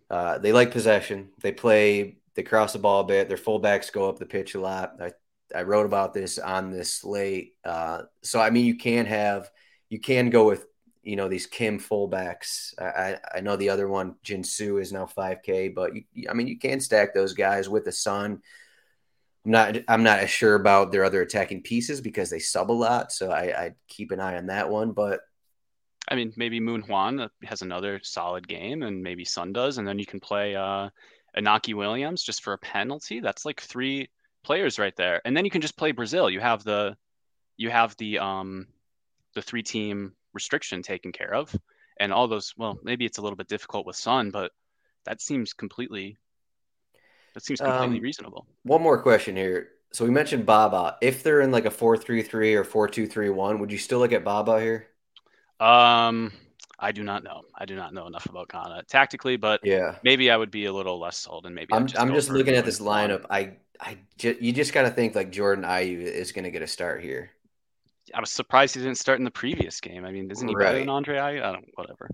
uh, 0.10 0.40
they 0.40 0.52
like 0.52 0.72
possession. 0.72 1.30
They 1.42 1.52
play, 1.52 2.18
they 2.36 2.44
cross 2.44 2.74
the 2.74 2.80
ball 2.80 3.02
a 3.02 3.06
bit. 3.06 3.30
Their 3.30 3.38
fullbacks 3.38 3.94
go 3.94 4.10
up 4.10 4.18
the 4.18 4.26
pitch 4.26 4.56
a 4.56 4.60
lot. 4.60 4.96
I, 5.00 5.12
I 5.56 5.62
wrote 5.62 5.86
about 5.86 6.14
this 6.14 6.40
on 6.40 6.72
this 6.72 6.96
slate. 6.96 7.54
Uh, 7.64 8.04
so, 8.24 8.42
I 8.42 8.50
mean, 8.50 8.66
you 8.66 8.76
can 8.76 9.06
have, 9.06 9.50
you 9.90 10.00
can 10.00 10.30
go 10.32 10.48
with, 10.48 10.66
you 11.04 11.16
know, 11.16 11.30
these 11.30 11.46
Kim 11.46 11.80
fullbacks. 11.80 12.74
I, 12.80 13.18
I 13.34 13.42
know 13.42 13.56
the 13.56 13.70
other 13.70 13.88
one, 13.88 14.16
Jinsu, 14.26 14.82
is 14.82 14.92
now 14.92 15.06
5K, 15.06 15.74
but 15.74 15.92
you, 15.96 16.30
I 16.30 16.34
mean, 16.34 16.48
you 16.48 16.58
can 16.58 16.80
stack 16.80 17.14
those 17.14 17.34
guys 17.34 17.70
with 17.70 17.86
the 17.86 17.92
Son. 17.92 18.42
I'm 19.46 19.52
not 19.52 19.78
I'm 19.88 20.04
not 20.04 20.20
as 20.20 20.30
sure 20.30 20.54
about 20.54 20.92
their 20.92 21.04
other 21.04 21.22
attacking 21.24 21.64
pieces 21.64 22.00
because 22.00 22.30
they 22.30 22.38
sub 22.38 22.70
a 22.70 22.74
lot, 22.74 23.12
so 23.12 23.32
I, 23.32 23.42
I 23.42 23.72
keep 23.88 24.12
an 24.12 24.20
eye 24.20 24.38
on 24.38 24.46
that 24.48 24.70
one. 24.70 24.92
But 24.92 25.22
I 26.08 26.16
mean, 26.16 26.34
maybe 26.36 26.60
Moon 26.60 26.82
Hwan 26.82 27.30
has 27.44 27.62
another 27.62 28.00
solid 28.04 28.48
game, 28.48 28.84
and 28.84 29.04
maybe 29.04 29.24
Son 29.24 29.54
does, 29.54 29.78
and 29.78 29.88
then 29.88 30.00
you 30.00 30.06
can 30.06 30.20
play 30.20 30.56
uh, 30.56 30.90
Iñaki 31.38 31.74
Williams 31.74 32.24
just 32.24 32.44
for 32.44 32.54
a 32.54 32.58
penalty. 32.58 33.20
That's 33.20 33.46
like 33.46 33.62
three 33.62 34.10
players 34.44 34.80
right 34.80 34.96
there, 34.96 35.22
and 35.26 35.36
then 35.36 35.46
you 35.46 35.52
can 35.52 35.62
just 35.62 35.78
play 35.78 35.92
Brazil. 35.92 36.30
You 36.30 36.40
have 36.40 36.64
the 36.64 36.98
you 37.58 37.70
have 37.70 37.96
the 37.98 38.20
um 38.20 38.68
the 39.36 39.42
three 39.42 39.64
team 39.64 40.14
restriction 40.34 40.82
taken 40.82 41.12
care 41.12 41.34
of, 41.34 41.56
and 42.00 42.12
all 42.12 42.28
those. 42.28 42.54
Well, 42.58 42.80
maybe 42.84 43.06
it's 43.06 43.20
a 43.20 43.22
little 43.22 43.38
bit 43.38 43.48
difficult 43.48 43.86
with 43.86 43.96
Son, 43.96 44.32
but 44.32 44.52
that 45.06 45.22
seems 45.22 45.54
completely 45.54 46.18
that 47.34 47.44
seems 47.46 47.62
completely 47.62 47.98
um, 47.98 48.04
reasonable. 48.04 48.48
One 48.64 48.82
more 48.82 49.02
question 49.02 49.36
here. 49.36 49.70
So 49.94 50.06
we 50.06 50.12
mentioned 50.12 50.46
Baba. 50.46 50.98
If 51.02 51.22
they're 51.22 51.42
in 51.42 51.52
like 51.52 51.66
a 51.66 51.72
four-three-three 51.72 52.56
or 52.56 52.64
four-two-three-one, 52.64 53.60
would 53.60 53.72
you 53.72 53.78
still 53.78 54.00
look 54.00 54.14
at 54.14 54.24
Baba 54.24 54.60
here? 54.60 54.88
Um, 55.62 56.32
I 56.80 56.92
do 56.92 57.04
not 57.04 57.24
know. 57.24 57.44
I 57.54 57.66
do 57.66 57.76
not 57.76 57.94
know 57.94 58.08
enough 58.08 58.26
about 58.26 58.50
Ghana 58.50 58.84
tactically, 58.88 59.38
but 59.38 59.60
yeah, 59.64 59.98
maybe 60.04 60.32
I 60.32 60.38
would 60.38 60.50
be 60.50 60.66
a 60.66 60.74
little 60.74 61.00
less 61.00 61.18
sold, 61.18 61.46
and 61.46 61.54
maybe 61.54 61.72
I'm 61.72 61.86
just, 61.86 62.02
I'm 62.02 62.14
just 62.14 62.30
looking 62.30 62.56
at 62.56 62.66
this 62.66 62.80
lineup. 62.80 63.26
I 63.30 63.54
I 63.80 64.00
ju- 64.18 64.38
you 64.42 64.52
just 64.52 64.74
got 64.74 64.82
to 64.84 64.90
think 64.90 65.14
like 65.14 65.32
Jordan 65.32 65.64
Ayew 65.64 66.02
is 66.02 66.32
going 66.32 66.46
to 66.46 66.52
get 66.52 66.64
a 66.64 66.68
start 66.68 67.04
here. 67.04 67.30
I 68.16 68.20
was 68.20 68.32
surprised 68.32 68.74
he 68.74 68.82
didn't 68.82 68.98
start 68.98 69.20
in 69.20 69.26
the 69.26 69.32
previous 69.32 69.80
game. 69.80 70.04
I 70.04 70.12
mean, 70.12 70.32
isn't 70.32 70.48
he 70.48 70.56
right. 70.56 70.66
better 70.66 70.80
than 70.80 70.90
Andre 70.90 71.18
Ayew? 71.18 71.44
I 71.44 71.52
don't 71.52 71.68
whatever. 71.76 72.10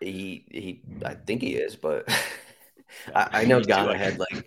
He 0.00 0.44
he, 0.48 0.82
I 1.04 1.14
think 1.14 1.42
he 1.42 1.54
is, 1.54 1.74
but 1.74 2.08
I, 3.14 3.28
I 3.32 3.44
know 3.46 3.60
Ghana 3.60 3.98
had 3.98 4.20
like 4.20 4.46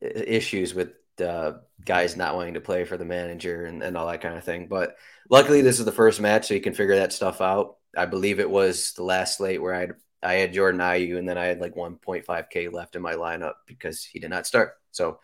issues 0.00 0.74
with 0.74 0.92
uh, 1.20 1.52
guys 1.84 2.16
not 2.16 2.34
wanting 2.34 2.54
to 2.54 2.60
play 2.60 2.84
for 2.84 2.96
the 2.96 3.04
manager 3.04 3.64
and, 3.64 3.82
and 3.82 3.96
all 3.96 4.06
that 4.06 4.20
kind 4.20 4.36
of 4.36 4.44
thing. 4.44 4.68
But 4.68 4.96
luckily, 5.28 5.62
this 5.62 5.78
is 5.78 5.84
the 5.84 5.92
first 5.92 6.20
match, 6.20 6.46
so 6.48 6.54
you 6.54 6.60
can 6.60 6.74
figure 6.74 6.96
that 6.96 7.12
stuff 7.12 7.40
out. 7.40 7.76
I 7.96 8.06
believe 8.06 8.40
it 8.40 8.50
was 8.50 8.92
the 8.94 9.04
last 9.04 9.36
slate 9.36 9.60
where 9.60 9.74
I 9.74 9.80
had 9.80 9.92
I 10.22 10.34
had 10.34 10.52
Jordan 10.52 10.80
Ayew, 10.80 11.18
and 11.18 11.28
then 11.28 11.36
I 11.36 11.46
had 11.46 11.60
like 11.60 11.74
1.5k 11.74 12.72
left 12.72 12.94
in 12.94 13.02
my 13.02 13.14
lineup 13.14 13.54
because 13.66 14.04
he 14.04 14.20
did 14.20 14.30
not 14.30 14.46
start. 14.46 14.74
So, 14.92 15.18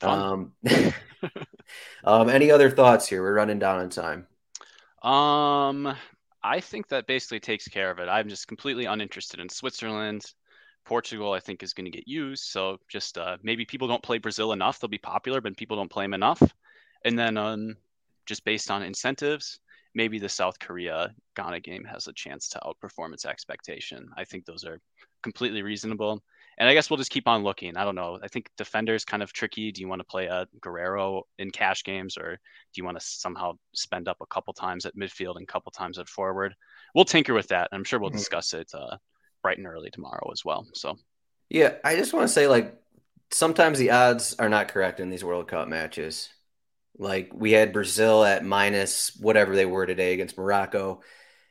um, 0.00 0.52
um, 2.04 2.28
any 2.28 2.50
other 2.50 2.70
thoughts 2.70 3.06
here? 3.06 3.22
We're 3.22 3.34
running 3.34 3.60
down 3.60 3.78
on 3.78 3.90
time. 3.90 4.26
Um, 5.02 5.96
I 6.42 6.60
think 6.60 6.88
that 6.88 7.06
basically 7.06 7.40
takes 7.40 7.68
care 7.68 7.90
of 7.90 8.00
it. 8.00 8.08
I'm 8.08 8.28
just 8.28 8.48
completely 8.48 8.86
uninterested 8.86 9.38
in 9.38 9.48
Switzerland. 9.48 10.24
Portugal, 10.84 11.32
I 11.32 11.40
think, 11.40 11.62
is 11.62 11.74
going 11.74 11.84
to 11.84 11.96
get 11.96 12.08
used. 12.08 12.44
So 12.44 12.78
just 12.88 13.18
uh, 13.18 13.36
maybe 13.42 13.64
people 13.64 13.88
don't 13.88 14.02
play 14.02 14.18
Brazil 14.18 14.52
enough; 14.52 14.78
they'll 14.78 14.88
be 14.88 14.98
popular, 14.98 15.40
but 15.40 15.56
people 15.56 15.76
don't 15.76 15.90
play 15.90 16.04
them 16.04 16.14
enough. 16.14 16.42
And 17.04 17.18
then 17.18 17.36
um, 17.36 17.76
just 18.26 18.44
based 18.44 18.70
on 18.70 18.82
incentives, 18.82 19.58
maybe 19.94 20.18
the 20.18 20.28
South 20.28 20.58
Korea 20.58 21.14
Ghana 21.36 21.60
game 21.60 21.84
has 21.84 22.06
a 22.06 22.12
chance 22.12 22.48
to 22.50 22.60
outperform 22.60 23.12
its 23.12 23.24
expectation. 23.24 24.08
I 24.16 24.24
think 24.24 24.44
those 24.44 24.64
are 24.64 24.80
completely 25.22 25.62
reasonable. 25.62 26.22
And 26.58 26.68
I 26.68 26.74
guess 26.74 26.90
we'll 26.90 26.98
just 26.98 27.10
keep 27.10 27.26
on 27.26 27.42
looking. 27.42 27.76
I 27.76 27.84
don't 27.84 27.94
know. 27.94 28.18
I 28.22 28.28
think 28.28 28.50
defender 28.58 28.94
is 28.94 29.06
kind 29.06 29.22
of 29.22 29.32
tricky. 29.32 29.72
Do 29.72 29.80
you 29.80 29.88
want 29.88 30.00
to 30.00 30.04
play 30.06 30.26
a 30.26 30.46
Guerreiro 30.60 31.22
in 31.38 31.50
cash 31.50 31.82
games, 31.82 32.18
or 32.18 32.32
do 32.32 32.76
you 32.76 32.84
want 32.84 32.98
to 33.00 33.04
somehow 33.04 33.54
spend 33.74 34.06
up 34.06 34.18
a 34.20 34.26
couple 34.26 34.52
times 34.52 34.84
at 34.84 34.94
midfield 34.94 35.36
and 35.36 35.44
a 35.44 35.52
couple 35.52 35.72
times 35.72 35.98
at 35.98 36.08
forward? 36.08 36.54
We'll 36.94 37.06
tinker 37.06 37.32
with 37.32 37.48
that. 37.48 37.68
I'm 37.72 37.84
sure 37.84 37.98
we'll 37.98 38.10
mm-hmm. 38.10 38.18
discuss 38.18 38.52
it 38.52 38.70
uh, 38.74 38.98
bright 39.42 39.58
and 39.58 39.66
early 39.66 39.90
tomorrow 39.90 40.30
as 40.32 40.44
well. 40.44 40.66
So, 40.74 40.98
yeah, 41.48 41.74
I 41.84 41.96
just 41.96 42.12
want 42.12 42.26
to 42.26 42.32
say 42.32 42.46
like 42.46 42.74
sometimes 43.30 43.78
the 43.78 43.90
odds 43.90 44.36
are 44.38 44.48
not 44.48 44.68
correct 44.68 45.00
in 45.00 45.10
these 45.10 45.24
World 45.24 45.48
Cup 45.48 45.68
matches. 45.68 46.28
Like 46.98 47.30
we 47.34 47.52
had 47.52 47.72
Brazil 47.72 48.24
at 48.24 48.44
minus 48.44 49.16
whatever 49.16 49.56
they 49.56 49.66
were 49.66 49.86
today 49.86 50.12
against 50.12 50.38
Morocco. 50.38 51.00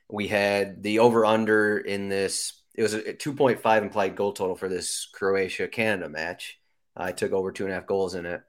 We 0.10 0.28
had 0.28 0.84
the 0.84 1.00
over 1.00 1.26
under 1.26 1.78
in 1.78 2.10
this. 2.10 2.54
It 2.76 2.84
was 2.84 2.94
a 2.94 3.14
2.5 3.14 3.82
implied 3.82 4.16
goal 4.16 4.34
total 4.34 4.56
for 4.56 4.70
this 4.70 5.10
Croatia 5.14 5.68
Canada 5.68 6.10
match. 6.10 6.58
I 6.96 7.12
took 7.12 7.32
over 7.32 7.52
two 7.52 7.66
and 7.66 7.72
a 7.72 7.76
half 7.76 7.88
goals 7.88 8.16
in 8.16 8.26
it. 8.26 8.42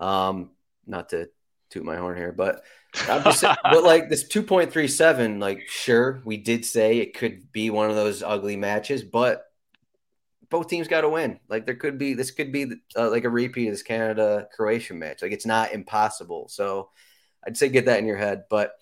Um, 0.00 0.50
not 0.86 1.10
to 1.10 1.28
toot 1.70 1.84
my 1.84 1.96
horn 1.96 2.16
here, 2.16 2.32
but 2.32 2.62
saying, 2.94 3.56
but 3.62 3.84
like 3.84 4.08
this 4.08 4.24
2.37, 4.24 5.40
like 5.40 5.68
sure, 5.68 6.22
we 6.24 6.36
did 6.36 6.64
say 6.64 6.98
it 6.98 7.16
could 7.16 7.50
be 7.52 7.70
one 7.70 7.90
of 7.90 7.96
those 7.96 8.22
ugly 8.22 8.56
matches, 8.56 9.02
but 9.02 9.44
both 10.50 10.68
teams 10.68 10.88
got 10.88 11.00
to 11.00 11.08
win. 11.08 11.40
Like 11.48 11.64
there 11.64 11.74
could 11.74 11.98
be 11.98 12.14
this 12.14 12.30
could 12.30 12.52
be 12.52 12.66
uh, 12.96 13.10
like 13.10 13.24
a 13.24 13.30
repeat 13.30 13.68
of 13.68 13.72
this 13.72 13.82
Canada 13.82 14.48
Croatian 14.54 14.98
match. 14.98 15.22
Like 15.22 15.32
it's 15.32 15.46
not 15.46 15.72
impossible. 15.72 16.48
So 16.48 16.90
I'd 17.44 17.56
say 17.56 17.70
get 17.70 17.86
that 17.86 17.98
in 17.98 18.06
your 18.06 18.18
head, 18.18 18.44
but 18.50 18.72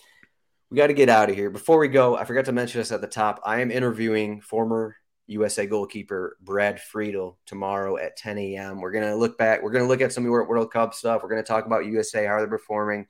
we 0.70 0.76
got 0.76 0.88
to 0.88 0.94
get 0.94 1.08
out 1.08 1.30
of 1.30 1.36
here. 1.36 1.50
Before 1.50 1.78
we 1.78 1.88
go, 1.88 2.16
I 2.16 2.24
forgot 2.24 2.44
to 2.46 2.52
mention 2.52 2.80
this 2.80 2.92
at 2.92 3.00
the 3.00 3.06
top. 3.06 3.40
I 3.44 3.60
am 3.60 3.70
interviewing 3.70 4.40
former 4.40 4.96
USA 5.30 5.64
goalkeeper 5.66 6.36
Brad 6.40 6.80
Friedel 6.80 7.38
tomorrow 7.46 7.96
at 7.96 8.16
10 8.16 8.36
a.m. 8.38 8.80
We're 8.80 8.90
gonna 8.90 9.14
look 9.14 9.38
back. 9.38 9.62
We're 9.62 9.70
gonna 9.70 9.86
look 9.86 10.00
at 10.00 10.12
some 10.12 10.24
of 10.24 10.28
your 10.28 10.46
World 10.48 10.72
Cup 10.72 10.92
stuff. 10.92 11.22
We're 11.22 11.28
gonna 11.28 11.44
talk 11.44 11.66
about 11.66 11.86
USA, 11.86 12.26
how 12.26 12.38
they're 12.38 12.48
performing, 12.48 13.06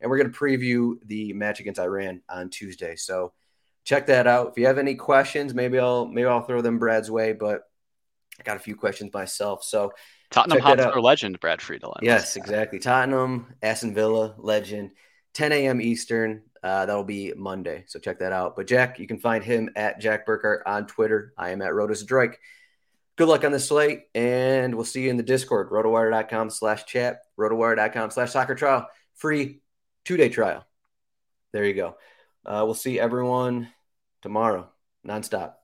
and 0.00 0.10
we're 0.10 0.18
gonna 0.18 0.30
preview 0.30 0.94
the 1.04 1.32
match 1.32 1.60
against 1.60 1.80
Iran 1.80 2.22
on 2.28 2.50
Tuesday. 2.50 2.96
So 2.96 3.32
check 3.84 4.06
that 4.06 4.26
out. 4.26 4.50
If 4.50 4.58
you 4.58 4.66
have 4.66 4.78
any 4.78 4.94
questions, 4.94 5.54
maybe 5.54 5.78
I'll 5.78 6.06
maybe 6.06 6.26
I'll 6.26 6.42
throw 6.42 6.62
them 6.62 6.78
Brad's 6.78 7.10
way. 7.10 7.32
But 7.32 7.62
I 8.38 8.42
got 8.42 8.56
a 8.56 8.60
few 8.60 8.76
questions 8.76 9.12
myself. 9.12 9.64
So 9.64 9.92
Tottenham 10.30 10.60
Hotspur 10.60 11.00
legend 11.00 11.40
Brad 11.40 11.60
Friedel. 11.60 11.96
Yes, 12.02 12.36
exactly. 12.36 12.78
Tottenham, 12.78 13.54
Aston 13.62 13.94
Villa 13.94 14.34
legend. 14.38 14.92
10 15.34 15.52
a.m. 15.52 15.80
Eastern. 15.80 16.42
Uh, 16.62 16.86
that'll 16.86 17.04
be 17.04 17.32
Monday. 17.36 17.84
So 17.86 17.98
check 17.98 18.18
that 18.18 18.32
out. 18.32 18.56
But 18.56 18.66
Jack, 18.66 18.98
you 18.98 19.06
can 19.06 19.18
find 19.18 19.42
him 19.42 19.70
at 19.76 20.00
Jack 20.00 20.26
Burkhart 20.26 20.60
on 20.66 20.86
Twitter. 20.86 21.32
I 21.38 21.50
am 21.50 21.62
at 21.62 21.70
Rotos 21.70 22.04
Drake. 22.04 22.38
Good 23.16 23.28
luck 23.28 23.44
on 23.44 23.52
the 23.52 23.60
slate, 23.60 24.04
and 24.14 24.74
we'll 24.74 24.84
see 24.84 25.02
you 25.02 25.10
in 25.10 25.16
the 25.16 25.22
Discord, 25.22 25.70
rotowire.com 25.70 26.48
slash 26.50 26.86
chat, 26.86 27.20
rotowire.com 27.38 28.10
slash 28.10 28.32
soccer 28.32 28.54
trial. 28.54 28.86
Free 29.14 29.60
two 30.04 30.16
day 30.16 30.28
trial. 30.28 30.64
There 31.52 31.64
you 31.64 31.74
go. 31.74 31.96
Uh, 32.44 32.62
we'll 32.64 32.74
see 32.74 32.98
everyone 32.98 33.68
tomorrow, 34.22 34.68
nonstop. 35.06 35.54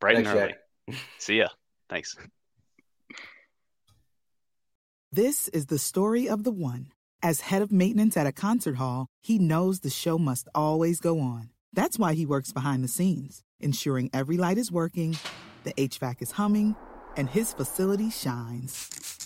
Bright 0.00 0.16
Thanks, 0.16 0.30
and 0.30 0.38
early. 0.38 0.54
Jack. 0.90 1.00
see 1.18 1.38
ya. 1.38 1.48
Thanks. 1.88 2.16
This 5.12 5.48
is 5.48 5.66
the 5.66 5.78
story 5.78 6.28
of 6.28 6.44
the 6.44 6.50
one. 6.50 6.88
As 7.22 7.40
head 7.40 7.62
of 7.62 7.72
maintenance 7.72 8.16
at 8.16 8.26
a 8.26 8.32
concert 8.32 8.76
hall, 8.76 9.06
he 9.22 9.38
knows 9.38 9.80
the 9.80 9.90
show 9.90 10.18
must 10.18 10.48
always 10.54 11.00
go 11.00 11.20
on. 11.20 11.50
That's 11.72 11.98
why 11.98 12.14
he 12.14 12.26
works 12.26 12.52
behind 12.52 12.84
the 12.84 12.88
scenes, 12.88 13.42
ensuring 13.60 14.10
every 14.12 14.36
light 14.36 14.58
is 14.58 14.70
working, 14.70 15.16
the 15.64 15.72
HVAC 15.74 16.22
is 16.22 16.32
humming, 16.32 16.76
and 17.16 17.30
his 17.30 17.52
facility 17.52 18.10
shines. 18.10 19.25